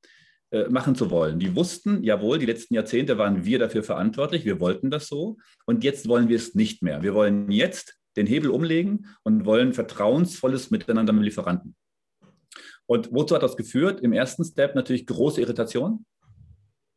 machen 0.70 0.96
zu 0.96 1.12
wollen. 1.12 1.40
Die 1.40 1.56
wussten, 1.56 2.04
jawohl, 2.04 2.40
die 2.40 2.46
letzten 2.46 2.74
Jahrzehnte 2.74 3.18
waren 3.18 3.44
wir 3.44 3.60
dafür 3.60 3.84
verantwortlich, 3.84 4.46
wir 4.46 4.62
wollten 4.62 4.90
das 4.90 5.08
so 5.08 5.38
und 5.66 5.84
jetzt 5.84 6.08
wollen 6.08 6.30
wir 6.30 6.38
es 6.38 6.56
nicht 6.56 6.82
mehr. 6.82 7.04
Wir 7.04 7.14
wollen 7.14 7.52
jetzt 7.52 7.98
den 8.16 8.28
Hebel 8.28 8.50
umlegen 8.50 9.08
und 9.24 9.46
wollen 9.46 9.74
vertrauensvolles 9.74 10.72
Miteinander 10.72 11.14
mit 11.14 11.24
Lieferanten. 11.24 11.76
Und 12.88 13.10
wozu 13.12 13.36
hat 13.36 13.44
das 13.44 13.58
geführt? 13.58 14.02
Im 14.02 14.14
ersten 14.14 14.44
Step 14.44 14.76
natürlich 14.76 15.06
große 15.06 15.42
Irritation. 15.42 16.06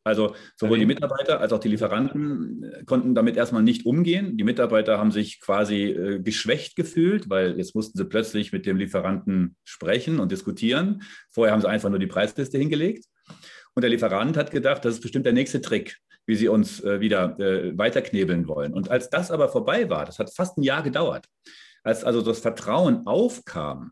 Also 0.03 0.33
sowohl 0.55 0.79
die 0.79 0.87
Mitarbeiter 0.87 1.41
als 1.41 1.53
auch 1.53 1.59
die 1.59 1.67
Lieferanten 1.67 2.63
äh, 2.63 2.83
konnten 2.85 3.13
damit 3.13 3.37
erstmal 3.37 3.61
nicht 3.61 3.85
umgehen. 3.85 4.35
Die 4.35 4.43
Mitarbeiter 4.43 4.97
haben 4.97 5.11
sich 5.11 5.39
quasi 5.39 5.83
äh, 5.83 6.19
geschwächt 6.19 6.75
gefühlt, 6.75 7.29
weil 7.29 7.57
jetzt 7.57 7.75
mussten 7.75 7.99
sie 7.99 8.05
plötzlich 8.05 8.51
mit 8.51 8.65
dem 8.65 8.77
Lieferanten 8.77 9.55
sprechen 9.63 10.19
und 10.19 10.31
diskutieren. 10.31 11.03
Vorher 11.29 11.53
haben 11.53 11.61
sie 11.61 11.69
einfach 11.69 11.91
nur 11.91 11.99
die 11.99 12.07
Preisliste 12.07 12.57
hingelegt. 12.57 13.05
Und 13.73 13.81
der 13.81 13.89
Lieferant 13.89 14.37
hat 14.37 14.51
gedacht, 14.51 14.83
das 14.85 14.95
ist 14.95 15.01
bestimmt 15.01 15.25
der 15.25 15.33
nächste 15.33 15.61
Trick, 15.61 15.97
wie 16.25 16.35
sie 16.35 16.47
uns 16.47 16.83
äh, 16.83 16.99
wieder 16.99 17.39
äh, 17.39 17.77
weiterknebeln 17.77 18.47
wollen. 18.47 18.73
Und 18.73 18.89
als 18.89 19.09
das 19.09 19.31
aber 19.31 19.49
vorbei 19.49 19.89
war, 19.89 20.05
das 20.05 20.19
hat 20.19 20.33
fast 20.33 20.57
ein 20.57 20.63
Jahr 20.63 20.83
gedauert, 20.83 21.25
als 21.83 22.03
also 22.03 22.21
das 22.21 22.39
Vertrauen 22.39 23.07
aufkam, 23.07 23.91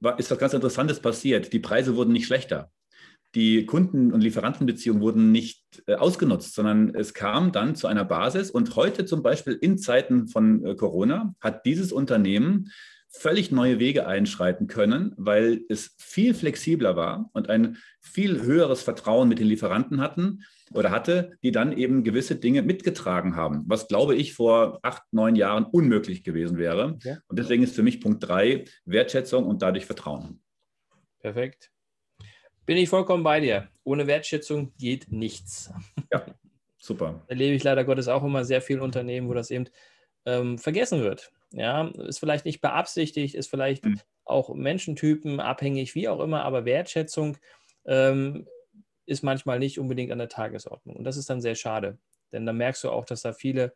war, 0.00 0.18
ist 0.18 0.30
was 0.30 0.38
ganz 0.38 0.52
Interessantes 0.52 1.00
passiert. 1.00 1.52
Die 1.52 1.58
Preise 1.58 1.96
wurden 1.96 2.12
nicht 2.12 2.26
schlechter 2.26 2.70
die 3.34 3.64
Kunden- 3.64 4.12
und 4.12 4.22
Lieferantenbeziehungen 4.22 5.02
wurden 5.02 5.30
nicht 5.30 5.62
äh, 5.86 5.94
ausgenutzt, 5.94 6.54
sondern 6.54 6.94
es 6.94 7.14
kam 7.14 7.52
dann 7.52 7.76
zu 7.76 7.86
einer 7.86 8.04
Basis. 8.04 8.50
Und 8.50 8.74
heute 8.76 9.04
zum 9.04 9.22
Beispiel 9.22 9.54
in 9.54 9.78
Zeiten 9.78 10.26
von 10.26 10.64
äh, 10.64 10.74
Corona 10.74 11.34
hat 11.40 11.64
dieses 11.64 11.92
Unternehmen 11.92 12.72
völlig 13.10 13.50
neue 13.50 13.78
Wege 13.78 14.06
einschreiten 14.06 14.66
können, 14.68 15.12
weil 15.16 15.62
es 15.68 15.94
viel 15.98 16.32
flexibler 16.32 16.96
war 16.96 17.28
und 17.32 17.50
ein 17.50 17.76
viel 18.00 18.42
höheres 18.42 18.82
Vertrauen 18.82 19.28
mit 19.28 19.40
den 19.40 19.48
Lieferanten 19.48 20.00
hatten 20.00 20.44
oder 20.72 20.90
hatte, 20.90 21.32
die 21.42 21.50
dann 21.50 21.76
eben 21.76 22.04
gewisse 22.04 22.36
Dinge 22.36 22.62
mitgetragen 22.62 23.34
haben, 23.34 23.64
was 23.66 23.88
glaube 23.88 24.14
ich 24.14 24.34
vor 24.34 24.78
acht, 24.82 25.02
neun 25.10 25.34
Jahren 25.34 25.64
unmöglich 25.64 26.22
gewesen 26.22 26.56
wäre. 26.56 26.94
Okay. 26.94 27.16
Und 27.26 27.38
deswegen 27.38 27.64
ist 27.64 27.74
für 27.74 27.82
mich 27.82 28.00
Punkt 28.00 28.26
drei 28.26 28.64
Wertschätzung 28.84 29.44
und 29.44 29.62
dadurch 29.62 29.86
Vertrauen. 29.86 30.40
Perfekt. 31.18 31.70
Bin 32.64 32.76
ich 32.76 32.88
vollkommen 32.88 33.24
bei 33.24 33.40
dir. 33.40 33.68
Ohne 33.82 34.06
Wertschätzung 34.06 34.72
geht 34.78 35.10
nichts. 35.10 35.72
Ja, 36.12 36.24
super. 36.78 37.24
Erlebe 37.26 37.56
ich 37.56 37.64
leider 37.64 37.84
Gottes 37.84 38.06
auch 38.06 38.22
immer 38.22 38.44
sehr 38.44 38.62
viele 38.62 38.82
Unternehmen, 38.82 39.28
wo 39.28 39.34
das 39.34 39.50
eben 39.50 39.66
ähm, 40.24 40.56
vergessen 40.56 41.02
wird. 41.02 41.32
Ja, 41.52 41.88
ist 41.88 42.20
vielleicht 42.20 42.44
nicht 42.44 42.60
beabsichtigt, 42.60 43.34
ist 43.34 43.50
vielleicht 43.50 43.84
mhm. 43.84 44.00
auch 44.24 44.54
Menschentypen 44.54 45.40
abhängig, 45.40 45.94
wie 45.94 46.08
auch 46.08 46.20
immer, 46.20 46.44
aber 46.44 46.64
Wertschätzung 46.64 47.36
ähm, 47.86 48.46
ist 49.06 49.22
manchmal 49.22 49.58
nicht 49.58 49.80
unbedingt 49.80 50.12
an 50.12 50.18
der 50.18 50.28
Tagesordnung. 50.28 50.96
Und 50.96 51.04
das 51.04 51.16
ist 51.16 51.28
dann 51.28 51.40
sehr 51.40 51.56
schade, 51.56 51.98
denn 52.32 52.46
dann 52.46 52.56
merkst 52.56 52.84
du 52.84 52.90
auch, 52.90 53.04
dass 53.04 53.22
da 53.22 53.32
viele 53.32 53.74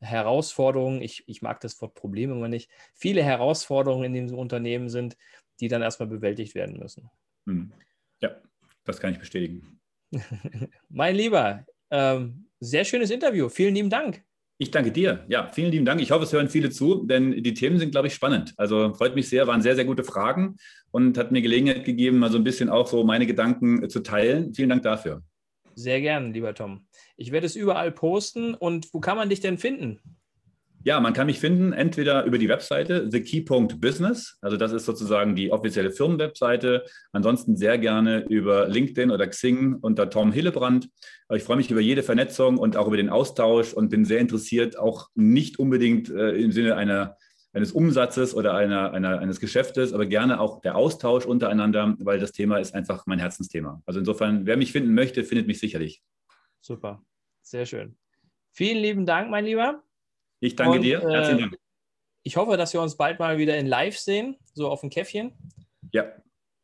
Herausforderungen, 0.00 1.00
ich, 1.00 1.24
ich 1.26 1.40
mag 1.40 1.60
das 1.60 1.80
Wort 1.80 1.94
Problem 1.94 2.30
immer 2.30 2.48
nicht, 2.48 2.70
viele 2.94 3.22
Herausforderungen 3.22 4.14
in 4.14 4.26
dem 4.26 4.38
Unternehmen 4.38 4.90
sind, 4.90 5.16
die 5.60 5.68
dann 5.68 5.82
erstmal 5.82 6.08
bewältigt 6.08 6.54
werden 6.54 6.78
müssen. 6.78 7.10
Mhm. 7.46 7.72
Ja, 8.20 8.36
das 8.84 9.00
kann 9.00 9.12
ich 9.12 9.18
bestätigen. 9.18 9.80
mein 10.88 11.16
Lieber, 11.16 11.64
ähm, 11.90 12.50
sehr 12.60 12.84
schönes 12.84 13.10
Interview. 13.10 13.48
Vielen 13.48 13.74
lieben 13.74 13.90
Dank. 13.90 14.24
Ich 14.58 14.70
danke 14.70 14.92
dir. 14.92 15.24
Ja, 15.28 15.50
vielen 15.52 15.72
lieben 15.72 15.84
Dank. 15.84 16.00
Ich 16.00 16.12
hoffe, 16.12 16.24
es 16.24 16.32
hören 16.32 16.48
viele 16.48 16.70
zu, 16.70 17.04
denn 17.04 17.42
die 17.42 17.54
Themen 17.54 17.78
sind, 17.78 17.90
glaube 17.90 18.06
ich, 18.06 18.14
spannend. 18.14 18.54
Also 18.56 18.94
freut 18.94 19.16
mich 19.16 19.28
sehr, 19.28 19.48
waren 19.48 19.62
sehr, 19.62 19.74
sehr 19.74 19.84
gute 19.84 20.04
Fragen 20.04 20.56
und 20.92 21.18
hat 21.18 21.32
mir 21.32 21.42
Gelegenheit 21.42 21.84
gegeben, 21.84 22.18
mal 22.18 22.30
so 22.30 22.38
ein 22.38 22.44
bisschen 22.44 22.68
auch 22.68 22.86
so 22.86 23.02
meine 23.02 23.26
Gedanken 23.26 23.88
zu 23.90 24.00
teilen. 24.00 24.54
Vielen 24.54 24.68
Dank 24.68 24.84
dafür. 24.84 25.22
Sehr 25.74 26.00
gern, 26.00 26.32
lieber 26.32 26.54
Tom. 26.54 26.86
Ich 27.16 27.32
werde 27.32 27.46
es 27.46 27.56
überall 27.56 27.90
posten. 27.90 28.54
Und 28.54 28.94
wo 28.94 29.00
kann 29.00 29.16
man 29.16 29.28
dich 29.28 29.40
denn 29.40 29.58
finden? 29.58 30.00
Ja, 30.86 31.00
man 31.00 31.14
kann 31.14 31.26
mich 31.26 31.40
finden, 31.40 31.72
entweder 31.72 32.24
über 32.24 32.36
die 32.36 32.50
Webseite 32.50 33.08
thekey.business, 33.08 34.36
also 34.42 34.58
das 34.58 34.70
ist 34.72 34.84
sozusagen 34.84 35.34
die 35.34 35.50
offizielle 35.50 35.90
Firmenwebseite. 35.90 36.84
Ansonsten 37.10 37.56
sehr 37.56 37.78
gerne 37.78 38.26
über 38.28 38.68
LinkedIn 38.68 39.10
oder 39.10 39.26
Xing 39.26 39.76
unter 39.80 40.10
Tom 40.10 40.30
Hillebrand. 40.30 40.90
Ich 41.32 41.42
freue 41.42 41.56
mich 41.56 41.70
über 41.70 41.80
jede 41.80 42.02
Vernetzung 42.02 42.58
und 42.58 42.76
auch 42.76 42.86
über 42.86 42.98
den 42.98 43.08
Austausch 43.08 43.72
und 43.72 43.88
bin 43.88 44.04
sehr 44.04 44.18
interessiert, 44.18 44.78
auch 44.78 45.08
nicht 45.14 45.58
unbedingt 45.58 46.10
äh, 46.10 46.32
im 46.32 46.52
Sinne 46.52 46.76
einer, 46.76 47.16
eines 47.54 47.72
Umsatzes 47.72 48.34
oder 48.34 48.52
einer, 48.52 48.92
einer, 48.92 49.20
eines 49.20 49.40
Geschäftes, 49.40 49.94
aber 49.94 50.04
gerne 50.04 50.38
auch 50.38 50.60
der 50.60 50.76
Austausch 50.76 51.24
untereinander, 51.24 51.96
weil 51.98 52.18
das 52.18 52.32
Thema 52.32 52.58
ist 52.58 52.74
einfach 52.74 53.06
mein 53.06 53.20
Herzensthema. 53.20 53.80
Also 53.86 54.00
insofern, 54.00 54.44
wer 54.44 54.58
mich 54.58 54.72
finden 54.72 54.92
möchte, 54.92 55.24
findet 55.24 55.46
mich 55.46 55.60
sicherlich. 55.60 56.02
Super, 56.60 57.02
sehr 57.40 57.64
schön. 57.64 57.96
Vielen 58.52 58.82
lieben 58.82 59.06
Dank, 59.06 59.30
mein 59.30 59.46
Lieber. 59.46 59.82
Ich 60.44 60.56
danke 60.56 60.76
und, 60.76 60.82
dir. 60.82 61.00
Herzlichen 61.00 61.38
äh, 61.38 61.42
Dank. 61.42 61.58
Ich 62.22 62.36
hoffe, 62.36 62.58
dass 62.58 62.74
wir 62.74 62.82
uns 62.82 62.96
bald 62.96 63.18
mal 63.18 63.38
wieder 63.38 63.56
in 63.56 63.66
Live 63.66 63.96
sehen, 63.98 64.36
so 64.52 64.68
auf 64.68 64.82
dem 64.82 64.90
Käffchen. 64.90 65.32
Ja. 65.90 66.04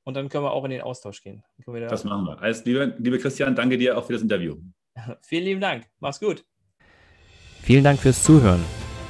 Und 0.05 0.15
dann 0.15 0.29
können 0.29 0.45
wir 0.45 0.53
auch 0.53 0.65
in 0.65 0.71
den 0.71 0.83
Austausch 0.83 1.23
gehen. 1.23 1.43
Da 1.65 1.73
das 1.73 2.05
machen 2.05 2.27
wir. 2.27 2.39
Also, 2.41 2.63
liebe, 2.67 2.95
liebe 2.99 3.19
Christian, 3.19 3.55
danke 3.57 3.79
dir 3.79 3.97
auch 3.97 4.05
für 4.05 4.13
das 4.13 4.23
Interview. 4.23 4.57
Vielen 5.23 5.45
lieben 5.45 5.61
Dank. 5.63 5.87
Mach's 5.99 6.21
gut. 6.21 6.45
Vielen 7.63 7.85
Dank 7.85 8.01
fürs 8.01 8.23
Zuhören. 8.23 8.63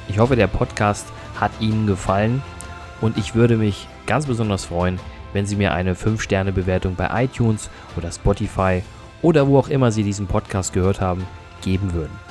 Ich 0.07 0.19
hoffe, 0.19 0.37
der 0.37 0.47
Podcast 0.47 1.07
hat 1.37 1.51
Ihnen 1.59 1.85
gefallen 1.85 2.41
und 3.01 3.17
ich 3.17 3.35
würde 3.35 3.57
mich 3.57 3.87
ganz 4.05 4.25
besonders 4.25 4.65
freuen, 4.65 4.99
wenn 5.33 5.45
Sie 5.45 5.57
mir 5.57 5.73
eine 5.73 5.95
5-Sterne-Bewertung 5.95 6.95
bei 6.95 7.25
iTunes 7.25 7.69
oder 7.97 8.11
Spotify 8.11 8.83
oder 9.21 9.47
wo 9.47 9.57
auch 9.57 9.69
immer 9.69 9.91
Sie 9.91 10.03
diesen 10.03 10.27
Podcast 10.27 10.71
gehört 10.71 11.01
haben, 11.01 11.27
geben 11.61 11.93
würden. 11.93 12.30